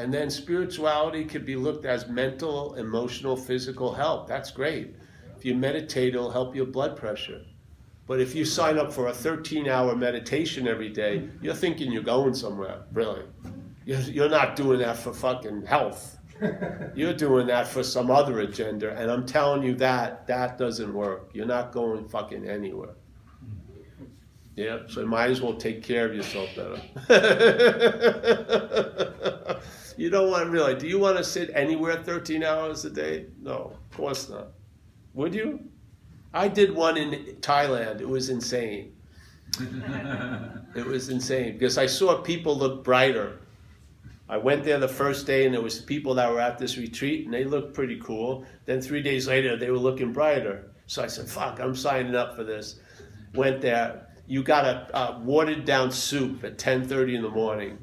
And 0.00 0.14
then 0.14 0.30
spirituality 0.30 1.26
could 1.26 1.44
be 1.44 1.56
looked 1.56 1.84
as 1.84 2.08
mental, 2.08 2.74
emotional, 2.76 3.36
physical 3.36 3.92
health. 3.92 4.26
That's 4.26 4.50
great. 4.50 4.96
If 5.36 5.44
you 5.44 5.54
meditate, 5.54 6.14
it'll 6.14 6.30
help 6.30 6.56
your 6.56 6.64
blood 6.64 6.96
pressure. 6.96 7.42
But 8.06 8.18
if 8.18 8.34
you 8.34 8.44
sign 8.44 8.78
up 8.78 8.92
for 8.92 9.08
a 9.08 9.12
13 9.12 9.68
hour 9.68 9.94
meditation 9.94 10.66
every 10.66 10.88
day, 10.88 11.28
you're 11.42 11.54
thinking 11.54 11.92
you're 11.92 12.02
going 12.02 12.34
somewhere, 12.34 12.82
really. 12.92 13.24
You're 13.84 14.28
not 14.28 14.56
doing 14.56 14.80
that 14.80 14.96
for 14.96 15.12
fucking 15.12 15.66
health. 15.66 16.18
You're 16.94 17.14
doing 17.14 17.46
that 17.48 17.66
for 17.66 17.82
some 17.82 18.10
other 18.10 18.40
agenda, 18.40 18.96
and 18.96 19.10
I'm 19.10 19.26
telling 19.26 19.62
you 19.62 19.74
that 19.76 20.26
that 20.26 20.58
doesn't 20.58 20.92
work. 20.92 21.30
You're 21.34 21.46
not 21.46 21.72
going 21.72 22.08
fucking 22.08 22.48
anywhere. 22.48 22.94
Yeah, 24.56 24.80
so 24.88 25.00
you 25.00 25.06
might 25.06 25.30
as 25.30 25.40
well 25.40 25.54
take 25.54 25.82
care 25.82 26.06
of 26.06 26.14
yourself 26.14 26.50
better. 26.56 26.80
you 29.96 30.10
don't 30.10 30.30
want 30.30 30.44
to 30.44 30.50
really. 30.50 30.74
Do 30.74 30.86
you 30.86 30.98
want 30.98 31.16
to 31.18 31.24
sit 31.24 31.50
anywhere 31.54 32.02
13 32.02 32.44
hours 32.44 32.84
a 32.84 32.90
day? 32.90 33.26
No, 33.40 33.72
of 33.74 33.96
course 33.96 34.28
not. 34.28 34.48
Would 35.14 35.34
you? 35.34 35.60
I 36.32 36.48
did 36.48 36.74
one 36.74 36.96
in 36.96 37.36
Thailand. 37.40 38.00
It 38.00 38.08
was 38.08 38.28
insane. 38.28 38.92
it 40.74 40.86
was 40.86 41.08
insane 41.08 41.54
because 41.54 41.78
I 41.78 41.86
saw 41.86 42.20
people 42.20 42.56
look 42.56 42.84
brighter 42.84 43.39
I 44.30 44.36
went 44.36 44.62
there 44.62 44.78
the 44.78 44.86
first 44.86 45.26
day 45.26 45.44
and 45.44 45.52
there 45.52 45.60
was 45.60 45.80
people 45.80 46.14
that 46.14 46.30
were 46.30 46.40
at 46.40 46.56
this 46.56 46.78
retreat 46.78 47.24
and 47.24 47.34
they 47.34 47.42
looked 47.42 47.74
pretty 47.74 47.98
cool. 47.98 48.46
Then 48.64 48.80
three 48.80 49.02
days 49.02 49.26
later 49.26 49.56
they 49.56 49.72
were 49.72 49.78
looking 49.78 50.12
brighter. 50.12 50.70
So 50.86 51.02
I 51.02 51.08
said, 51.08 51.28
"Fuck, 51.28 51.58
I'm 51.60 51.74
signing 51.74 52.14
up 52.14 52.36
for 52.36 52.44
this." 52.44 52.78
Went 53.34 53.60
there. 53.60 54.06
You 54.28 54.44
got 54.44 54.64
a, 54.64 54.96
a 54.96 55.20
watered 55.20 55.64
down 55.64 55.90
soup 55.90 56.44
at 56.44 56.58
10:30 56.58 57.16
in 57.16 57.22
the 57.22 57.28
morning, 57.28 57.78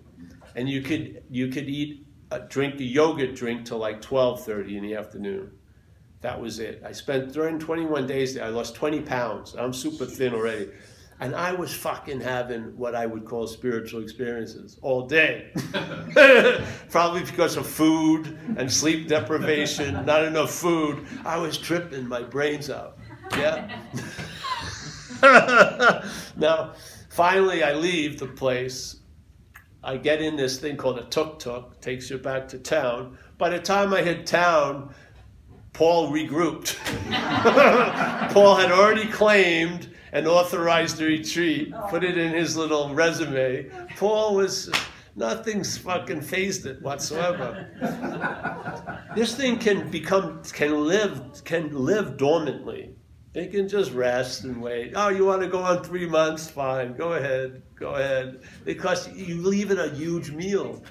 and 0.55 0.69
you 0.69 0.81
could 0.81 1.21
you 1.29 1.49
could 1.49 1.67
eat 1.67 2.07
a 2.31 2.39
drink 2.39 2.79
a 2.79 2.83
yogurt 2.83 3.35
drink 3.35 3.65
till 3.65 3.79
like 3.79 4.01
12:30 4.01 4.77
in 4.77 4.83
the 4.83 4.95
afternoon. 4.95 5.51
That 6.21 6.39
was 6.41 6.59
it. 6.59 6.81
I 6.85 6.93
spent 6.93 7.33
during 7.33 7.59
21 7.59 8.07
days 8.07 8.33
there. 8.33 8.45
I 8.45 8.49
lost 8.49 8.73
20 8.75 9.01
pounds. 9.01 9.53
I'm 9.55 9.73
super 9.73 10.05
thin 10.05 10.33
already. 10.33 10.69
And 11.19 11.35
I 11.35 11.51
was 11.51 11.73
fucking 11.73 12.21
having 12.21 12.77
what 12.77 12.93
I 12.93 13.07
would 13.07 13.25
call 13.25 13.47
spiritual 13.47 14.03
experiences 14.03 14.77
all 14.83 15.07
day. 15.07 15.51
Probably 16.89 17.21
because 17.23 17.57
of 17.57 17.65
food 17.65 18.37
and 18.55 18.71
sleep 18.71 19.07
deprivation, 19.07 20.05
not 20.05 20.23
enough 20.23 20.51
food. 20.51 21.05
I 21.25 21.37
was 21.37 21.57
tripping 21.57 22.07
my 22.07 22.21
brains 22.21 22.69
out. 22.69 22.99
Yeah. 23.31 23.81
now, 26.37 26.73
finally, 27.09 27.63
I 27.63 27.73
leave 27.73 28.19
the 28.19 28.27
place. 28.27 28.97
I 29.83 29.97
get 29.97 30.21
in 30.21 30.35
this 30.35 30.59
thing 30.59 30.77
called 30.77 30.99
a 30.99 31.05
tuk 31.05 31.39
tuk, 31.39 31.81
takes 31.81 32.09
you 32.11 32.19
back 32.19 32.47
to 32.49 32.59
town. 32.59 33.17
By 33.39 33.49
the 33.49 33.59
time 33.59 33.93
I 33.93 34.03
hit 34.03 34.27
town, 34.27 34.93
Paul 35.73 36.11
regrouped. 36.11 36.75
Paul 38.33 38.55
had 38.55 38.71
already 38.71 39.05
claimed 39.07 39.86
and 40.11 40.27
authorized 40.27 40.97
the 40.97 41.05
retreat, 41.05 41.73
put 41.89 42.03
it 42.03 42.17
in 42.17 42.33
his 42.33 42.55
little 42.55 42.93
resume. 42.93 43.69
Paul 43.97 44.35
was 44.35 44.71
nothing's 45.15 45.77
fucking 45.77 46.21
phased 46.21 46.65
it 46.65 46.81
whatsoever. 46.81 47.67
this 49.15 49.35
thing 49.35 49.57
can 49.57 49.89
become 49.89 50.41
can 50.43 50.87
live 50.87 51.43
can 51.43 51.73
live 51.73 52.17
dormantly. 52.17 52.93
It 53.33 53.51
can 53.51 53.67
just 53.67 53.91
rest 53.91 54.45
and 54.45 54.59
wait. 54.61 54.93
Oh, 54.95 55.09
you 55.09 55.25
want 55.25 55.43
to 55.43 55.47
go 55.47 55.59
on 55.59 55.83
three 55.83 56.07
months? 56.07 56.49
Fine, 56.49 56.95
go 56.95 57.13
ahead, 57.13 57.61
go 57.75 57.93
ahead. 57.95 58.41
Because 58.65 59.13
you 59.13 59.41
leave 59.41 59.69
it 59.69 59.77
a 59.77 59.93
huge 59.93 60.31
meal. 60.31 60.81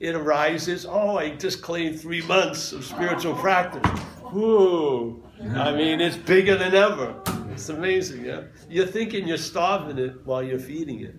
It 0.00 0.16
arises. 0.16 0.86
Oh, 0.86 1.18
I 1.18 1.30
just 1.36 1.62
claimed 1.62 2.00
three 2.00 2.22
months 2.22 2.72
of 2.72 2.84
spiritual 2.84 3.34
practice. 3.34 3.88
Whoa! 4.22 5.22
I 5.54 5.72
mean, 5.72 6.00
it's 6.00 6.16
bigger 6.16 6.56
than 6.56 6.74
ever. 6.74 7.14
It's 7.54 7.68
amazing, 7.68 8.24
yeah? 8.24 8.42
You're 8.68 8.84
thinking 8.84 9.28
you're 9.28 9.36
starving 9.36 9.96
it 9.98 10.26
while 10.26 10.42
you're 10.42 10.58
feeding 10.58 11.02
it. 11.02 11.14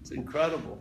It's 0.00 0.10
incredible. 0.10 0.80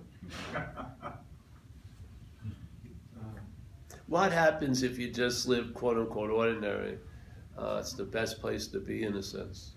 What 4.07 4.31
happens 4.31 4.83
if 4.83 4.97
you 4.97 5.11
just 5.11 5.49
live 5.49 5.73
quote 5.73 5.97
unquote 5.97 6.29
ordinary? 6.29 6.97
Uh, 7.57 7.79
it's 7.81 7.91
the 7.91 8.05
best 8.05 8.39
place 8.39 8.67
to 8.67 8.79
be 8.79 9.03
in 9.03 9.17
a 9.17 9.21
sense. 9.21 9.73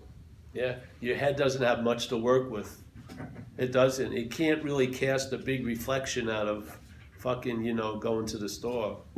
Yeah, 0.53 0.77
your 1.01 1.17
head 1.17 1.35
doesn't 1.35 1.61
have 1.61 1.83
much 1.83 2.07
to 2.07 2.15
work 2.15 2.49
with. 2.49 2.81
It 3.57 3.73
doesn't. 3.73 4.13
It 4.13 4.31
can't 4.31 4.63
really 4.63 4.87
cast 4.87 5.33
a 5.33 5.37
big 5.37 5.65
reflection 5.65 6.29
out 6.29 6.47
of 6.47 6.78
fucking, 7.19 7.63
you 7.63 7.73
know, 7.73 7.97
going 7.97 8.25
to 8.25 8.37
the 8.37 8.47
store. 8.47 9.01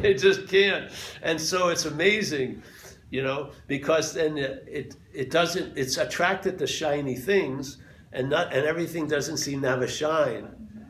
they 0.00 0.14
just 0.14 0.48
can't. 0.48 0.90
And 1.22 1.38
so 1.38 1.68
it's 1.68 1.84
amazing, 1.84 2.62
you 3.10 3.22
know, 3.22 3.50
because 3.66 4.14
then 4.14 4.38
it, 4.38 4.64
it, 4.66 4.96
it 5.12 5.30
doesn't, 5.30 5.76
it's 5.76 5.98
attracted 5.98 6.58
to 6.58 6.66
shiny 6.66 7.14
things 7.14 7.76
and 8.12 8.30
not, 8.30 8.54
and 8.54 8.64
everything 8.66 9.06
doesn't 9.06 9.36
seem 9.36 9.60
to 9.62 9.68
have 9.68 9.82
a 9.82 9.88
shine. 9.88 10.48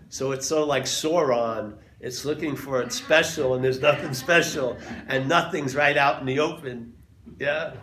So 0.08 0.30
it's 0.30 0.46
sort 0.46 0.62
of 0.62 0.68
like 0.68 0.84
Sauron. 0.84 1.78
It's 1.98 2.24
looking 2.24 2.54
for 2.54 2.80
it 2.80 2.92
special 2.92 3.54
and 3.54 3.64
there's 3.64 3.80
nothing 3.80 4.14
special 4.14 4.78
and 5.08 5.28
nothing's 5.28 5.74
right 5.74 5.96
out 5.96 6.20
in 6.20 6.26
the 6.26 6.38
open. 6.38 6.94
Yeah? 7.40 7.74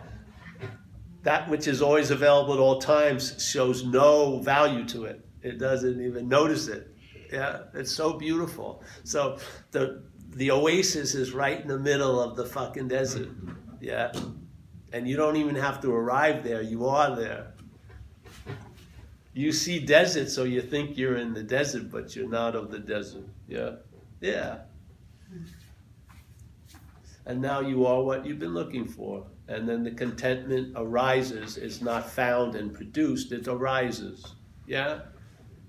That 1.22 1.50
which 1.50 1.68
is 1.68 1.82
always 1.82 2.10
available 2.10 2.54
at 2.54 2.60
all 2.60 2.80
times 2.80 3.46
shows 3.46 3.84
no 3.84 4.38
value 4.38 4.86
to 4.86 5.04
it. 5.04 5.26
It 5.42 5.58
doesn't 5.58 6.00
even 6.00 6.28
notice 6.28 6.68
it. 6.68 6.94
Yeah, 7.32 7.62
it's 7.74 7.92
so 7.92 8.14
beautiful. 8.14 8.82
So 9.04 9.38
the 9.70 10.02
the 10.30 10.50
oasis 10.50 11.14
is 11.14 11.32
right 11.32 11.60
in 11.60 11.68
the 11.68 11.78
middle 11.78 12.20
of 12.20 12.36
the 12.36 12.44
fucking 12.44 12.88
desert. 12.88 13.28
Yeah. 13.80 14.12
And 14.92 15.08
you 15.08 15.16
don't 15.16 15.36
even 15.36 15.54
have 15.54 15.80
to 15.82 15.92
arrive 15.92 16.44
there, 16.44 16.62
you 16.62 16.86
are 16.86 17.14
there. 17.14 17.54
You 19.32 19.52
see 19.52 19.78
desert, 19.78 20.28
so 20.28 20.44
you 20.44 20.60
think 20.60 20.98
you're 20.98 21.16
in 21.16 21.32
the 21.32 21.42
desert, 21.42 21.90
but 21.90 22.14
you're 22.14 22.28
not 22.28 22.56
of 22.56 22.70
the 22.70 22.78
desert. 22.78 23.28
Yeah. 23.48 23.76
Yeah. 24.20 24.58
And 27.26 27.40
now 27.40 27.60
you 27.60 27.86
are 27.86 28.02
what 28.02 28.26
you've 28.26 28.40
been 28.40 28.54
looking 28.54 28.86
for. 28.86 29.24
And 29.46 29.68
then 29.68 29.82
the 29.82 29.90
contentment 29.90 30.74
arises, 30.76 31.56
It's 31.56 31.80
not 31.80 32.08
found 32.08 32.54
and 32.54 32.72
produced, 32.72 33.32
it 33.32 33.48
arises. 33.48 34.34
Yeah? 34.66 35.00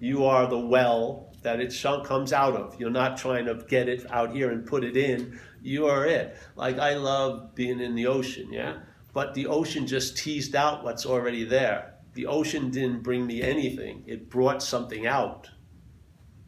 You 0.01 0.25
are 0.25 0.47
the 0.47 0.57
well 0.57 1.31
that 1.43 1.59
it 1.59 1.79
comes 2.03 2.33
out 2.33 2.55
of. 2.55 2.79
You're 2.79 2.89
not 2.89 3.17
trying 3.17 3.45
to 3.45 3.53
get 3.53 3.87
it 3.87 4.11
out 4.11 4.33
here 4.33 4.49
and 4.49 4.65
put 4.65 4.83
it 4.83 4.97
in. 4.97 5.39
You 5.61 5.85
are 5.85 6.07
it. 6.07 6.35
Like 6.55 6.79
I 6.79 6.95
love 6.95 7.53
being 7.53 7.79
in 7.79 7.93
the 7.93 8.07
ocean, 8.07 8.51
yeah? 8.51 8.79
But 9.13 9.35
the 9.35 9.45
ocean 9.45 9.85
just 9.85 10.17
teased 10.17 10.55
out 10.55 10.83
what's 10.83 11.05
already 11.05 11.43
there. 11.43 11.93
The 12.15 12.25
ocean 12.25 12.71
didn't 12.71 13.03
bring 13.03 13.27
me 13.27 13.43
anything, 13.43 14.03
it 14.07 14.27
brought 14.29 14.63
something 14.63 15.05
out. 15.05 15.49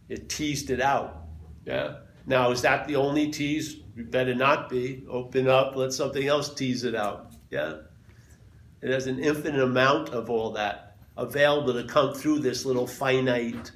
It 0.09 0.29
teased 0.29 0.71
it 0.71 0.81
out. 0.81 1.27
Yeah? 1.63 1.97
Now, 2.25 2.49
is 2.49 2.63
that 2.63 2.87
the 2.87 2.95
only 2.95 3.29
tease? 3.29 3.77
You 3.95 4.05
better 4.05 4.33
not 4.33 4.67
be. 4.67 5.05
Open 5.07 5.47
up, 5.47 5.75
let 5.75 5.93
something 5.93 6.27
else 6.27 6.53
tease 6.53 6.83
it 6.83 6.95
out. 6.95 7.33
Yeah? 7.51 7.81
It 8.81 8.89
has 8.89 9.05
an 9.05 9.19
infinite 9.19 9.61
amount 9.61 10.09
of 10.09 10.29
all 10.31 10.51
that 10.53 10.82
available 11.17 11.73
to 11.73 11.83
come 11.83 12.13
through 12.13 12.39
this 12.39 12.65
little 12.65 12.87
finite, 12.87 13.71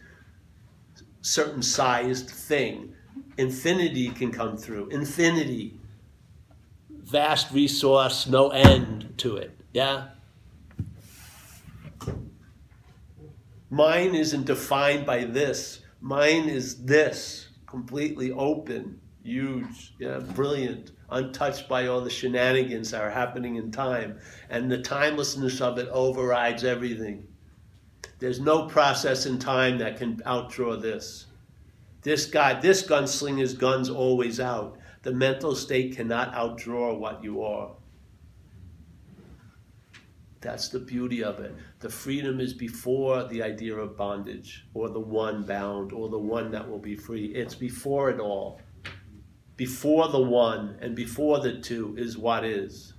certain 1.22 1.62
sized 1.62 2.30
thing. 2.30 2.94
Infinity 3.38 4.10
can 4.10 4.32
come 4.32 4.58
through. 4.58 4.88
Infinity. 4.90 5.80
Vast 6.90 7.52
resource, 7.52 8.28
no 8.28 8.50
end 8.50 9.14
to 9.18 9.38
it. 9.38 9.52
Yeah? 9.74 10.10
Mine 13.70 14.16
isn't 14.16 14.46
defined 14.46 15.06
by 15.06 15.26
this. 15.26 15.82
Mine 16.00 16.48
is 16.48 16.86
this, 16.86 17.50
completely 17.66 18.32
open, 18.32 19.00
huge, 19.24 19.94
yeah, 20.00 20.20
brilliant, 20.20 20.92
untouched 21.10 21.68
by 21.70 21.88
all 21.88 22.02
the 22.02 22.10
shenanigans 22.10 22.92
that 22.92 23.02
are 23.02 23.12
happening 23.12 23.56
in 23.56 23.72
time. 23.72 24.20
And 24.50 24.70
the 24.70 24.82
timelessness 24.82 25.62
of 25.62 25.78
it 25.78 25.88
overrides 25.90 26.64
everything. 26.64 27.28
There's 28.20 28.40
no 28.40 28.68
process 28.68 29.26
in 29.26 29.40
time 29.40 29.78
that 29.78 29.98
can 29.98 30.18
outdraw 30.26 30.82
this. 30.82 31.28
This 32.02 32.26
guy, 32.26 32.60
this 32.60 32.84
gunslinger's 32.84 33.54
gun's 33.54 33.90
always 33.90 34.40
out. 34.40 34.78
The 35.04 35.12
mental 35.12 35.56
state 35.56 35.96
cannot 35.96 36.34
outdraw 36.34 36.98
what 36.98 37.24
you 37.24 37.44
are. 37.44 37.72
That's 40.42 40.70
the 40.70 40.80
beauty 40.80 41.24
of 41.24 41.40
it. 41.40 41.56
The 41.80 41.90
freedom 41.90 42.40
is 42.40 42.54
before 42.54 43.24
the 43.28 43.42
idea 43.42 43.76
of 43.76 43.98
bondage, 43.98 44.66
or 44.74 44.90
the 44.90 45.00
one 45.00 45.44
bound, 45.44 45.92
or 45.92 46.10
the 46.10 46.20
one 46.20 46.52
that 46.52 46.68
will 46.70 46.80
be 46.80 46.96
free. 46.96 47.26
It's 47.28 47.56
before 47.56 48.10
it 48.10 48.20
all. 48.20 48.62
Before 49.58 50.08
the 50.08 50.22
one 50.22 50.78
and 50.82 50.96
before 50.96 51.40
the 51.40 51.60
two 51.60 51.96
is 51.98 52.18
what 52.18 52.46
is. 52.46 52.94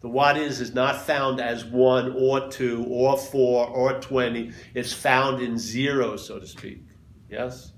The 0.00 0.08
what 0.08 0.36
is 0.36 0.60
is 0.60 0.74
not 0.74 1.06
found 1.06 1.40
as 1.40 1.64
one 1.64 2.12
or 2.12 2.48
two 2.48 2.84
or 2.88 3.16
four 3.16 3.66
or 3.68 4.00
twenty. 4.00 4.52
It's 4.74 4.92
found 4.92 5.42
in 5.42 5.56
zero, 5.56 6.16
so 6.16 6.38
to 6.38 6.46
speak. 6.46 6.82
Yes? 7.30 7.72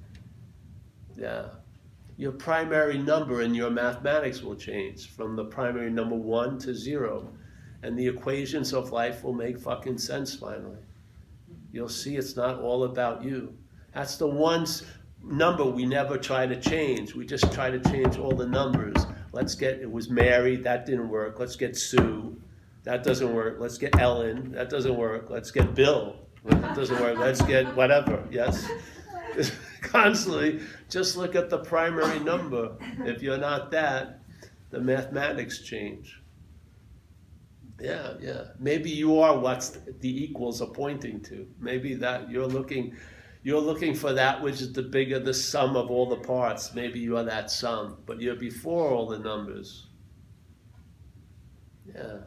Yeah. 1.16 1.50
Your 2.16 2.32
primary 2.32 2.98
number 2.98 3.42
in 3.42 3.54
your 3.54 3.70
mathematics 3.70 4.42
will 4.42 4.56
change 4.56 5.10
from 5.10 5.36
the 5.36 5.44
primary 5.44 5.90
number 5.90 6.16
one 6.16 6.58
to 6.60 6.74
zero 6.74 7.30
and 7.82 7.96
the 7.96 8.08
equations 8.08 8.72
of 8.72 8.90
life 8.90 9.22
will 9.22 9.32
make 9.32 9.58
fucking 9.58 9.98
sense 9.98 10.34
finally. 10.34 10.80
You'll 11.72 11.88
see 11.88 12.16
it's 12.16 12.36
not 12.36 12.60
all 12.60 12.84
about 12.84 13.22
you. 13.22 13.54
That's 13.94 14.16
the 14.16 14.26
one 14.26 14.66
number 15.26 15.64
we 15.64 15.84
never 15.84 16.16
try 16.16 16.46
to 16.46 16.58
change. 16.60 17.14
We 17.14 17.26
just 17.26 17.52
try 17.52 17.70
to 17.70 17.80
change 17.90 18.18
all 18.18 18.32
the 18.32 18.46
numbers. 18.46 19.06
Let's 19.32 19.54
get, 19.54 19.80
it 19.80 19.90
was 19.90 20.08
Mary, 20.08 20.56
that 20.56 20.86
didn't 20.86 21.08
work. 21.08 21.38
Let's 21.38 21.56
get 21.56 21.76
Sue, 21.76 22.40
that 22.84 23.02
doesn't 23.02 23.34
work. 23.34 23.56
Let's 23.58 23.78
get 23.78 23.98
Ellen, 23.98 24.52
that 24.52 24.70
doesn't 24.70 24.96
work. 24.96 25.28
Let's 25.28 25.50
get 25.50 25.74
Bill, 25.74 26.16
that 26.44 26.74
doesn't 26.74 27.00
work. 27.00 27.18
Let's 27.18 27.42
get 27.42 27.74
whatever, 27.76 28.26
yes? 28.30 28.66
Constantly, 29.82 30.60
just 30.88 31.16
look 31.16 31.34
at 31.34 31.50
the 31.50 31.58
primary 31.58 32.18
number. 32.20 32.76
If 33.00 33.22
you're 33.22 33.38
not 33.38 33.70
that, 33.72 34.20
the 34.70 34.80
mathematics 34.80 35.60
change. 35.60 36.20
Yeah, 37.80 38.14
yeah. 38.20 38.44
Maybe 38.58 38.90
you 38.90 39.18
are 39.20 39.38
what 39.38 39.76
the 40.00 40.24
equals 40.24 40.62
are 40.62 40.68
pointing 40.68 41.20
to. 41.22 41.46
Maybe 41.60 41.94
that 41.94 42.30
you're 42.30 42.46
looking, 42.46 42.96
you're 43.46 43.60
looking 43.60 43.94
for 43.94 44.12
that 44.12 44.42
which 44.42 44.60
is 44.60 44.72
the 44.72 44.82
bigger 44.82 45.20
the 45.20 45.32
sum 45.32 45.76
of 45.76 45.88
all 45.88 46.08
the 46.08 46.16
parts. 46.16 46.74
Maybe 46.74 46.98
you 46.98 47.16
are 47.16 47.22
that 47.22 47.48
sum, 47.48 47.98
but 48.04 48.20
you're 48.20 48.34
before 48.34 48.90
all 48.90 49.06
the 49.06 49.20
numbers. 49.20 49.86
Yeah. 51.94 52.22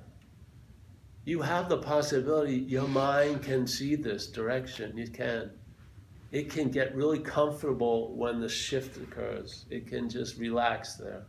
You 1.26 1.42
have 1.42 1.68
the 1.68 1.80
possibility. 1.80 2.56
Your 2.56 2.88
mind 2.88 3.44
can 3.44 3.68
see 3.68 3.96
this 3.96 4.28
direction. 4.28 4.98
You 4.98 5.10
can. 5.10 5.52
It 6.32 6.50
can 6.50 6.70
get 6.70 6.96
really 6.96 7.20
comfortable 7.20 8.16
when 8.16 8.40
the 8.40 8.48
shift 8.48 8.96
occurs. 8.96 9.66
It 9.70 9.88
can 9.88 10.08
just 10.08 10.38
relax 10.38 10.94
there. 10.94 11.26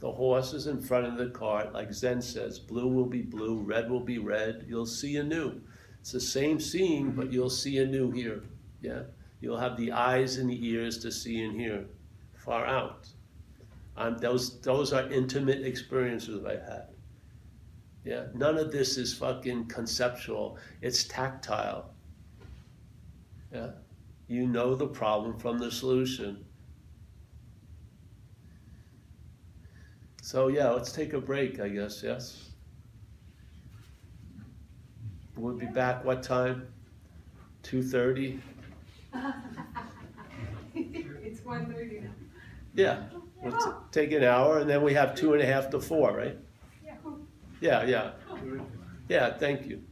The 0.00 0.10
horse 0.10 0.52
is 0.52 0.66
in 0.66 0.80
front 0.80 1.06
of 1.06 1.16
the 1.16 1.30
cart, 1.30 1.72
like 1.72 1.92
Zen 1.94 2.22
says, 2.22 2.58
blue 2.58 2.88
will 2.88 3.06
be 3.06 3.22
blue, 3.22 3.60
red 3.60 3.88
will 3.88 4.00
be 4.00 4.18
red. 4.18 4.64
You'll 4.66 4.84
see 4.84 5.16
anew. 5.18 5.60
It's 6.00 6.10
the 6.10 6.18
same 6.18 6.58
seeing, 6.58 7.12
but 7.12 7.32
you'll 7.32 7.50
see 7.50 7.78
anew 7.78 8.10
here. 8.10 8.42
Yeah? 8.82 9.04
You'll 9.40 9.58
have 9.58 9.78
the 9.78 9.92
eyes 9.92 10.36
and 10.36 10.50
the 10.50 10.68
ears 10.68 10.98
to 10.98 11.10
see 11.10 11.42
and 11.42 11.58
hear 11.58 11.86
far 12.34 12.66
out. 12.66 13.08
Um, 13.96 14.18
those, 14.18 14.60
those 14.60 14.92
are 14.92 15.10
intimate 15.10 15.64
experiences 15.64 16.44
I've 16.44 16.62
had. 16.62 16.88
Yeah? 18.04 18.26
None 18.34 18.58
of 18.58 18.70
this 18.70 18.98
is 18.98 19.14
fucking 19.14 19.66
conceptual, 19.66 20.58
it's 20.82 21.04
tactile. 21.04 21.94
Yeah? 23.52 23.70
You 24.28 24.46
know 24.46 24.74
the 24.74 24.86
problem 24.86 25.38
from 25.38 25.58
the 25.58 25.70
solution. 25.70 26.44
So 30.22 30.48
yeah, 30.48 30.70
let's 30.70 30.92
take 30.92 31.12
a 31.14 31.20
break, 31.20 31.60
I 31.60 31.68
guess, 31.68 32.02
yes? 32.02 32.50
We'll 35.36 35.56
be 35.56 35.66
back 35.66 36.04
what 36.04 36.22
time? 36.22 36.68
Two 37.62 37.82
thirty? 37.82 38.40
It's 40.74 41.44
one 41.44 41.72
thirty 41.72 42.00
now. 42.00 42.10
Yeah, 42.74 43.02
we'll 43.42 43.52
t- 43.52 43.70
take 43.90 44.12
an 44.12 44.24
hour 44.24 44.58
and 44.58 44.68
then 44.68 44.82
we 44.82 44.94
have 44.94 45.14
two 45.14 45.34
and 45.34 45.42
a 45.42 45.46
half 45.46 45.70
to 45.70 45.80
four, 45.80 46.16
right? 46.16 46.38
Yeah. 46.84 46.94
Yeah, 47.60 47.84
yeah. 47.84 48.10
Yeah, 49.08 49.36
thank 49.38 49.66
you. 49.66 49.82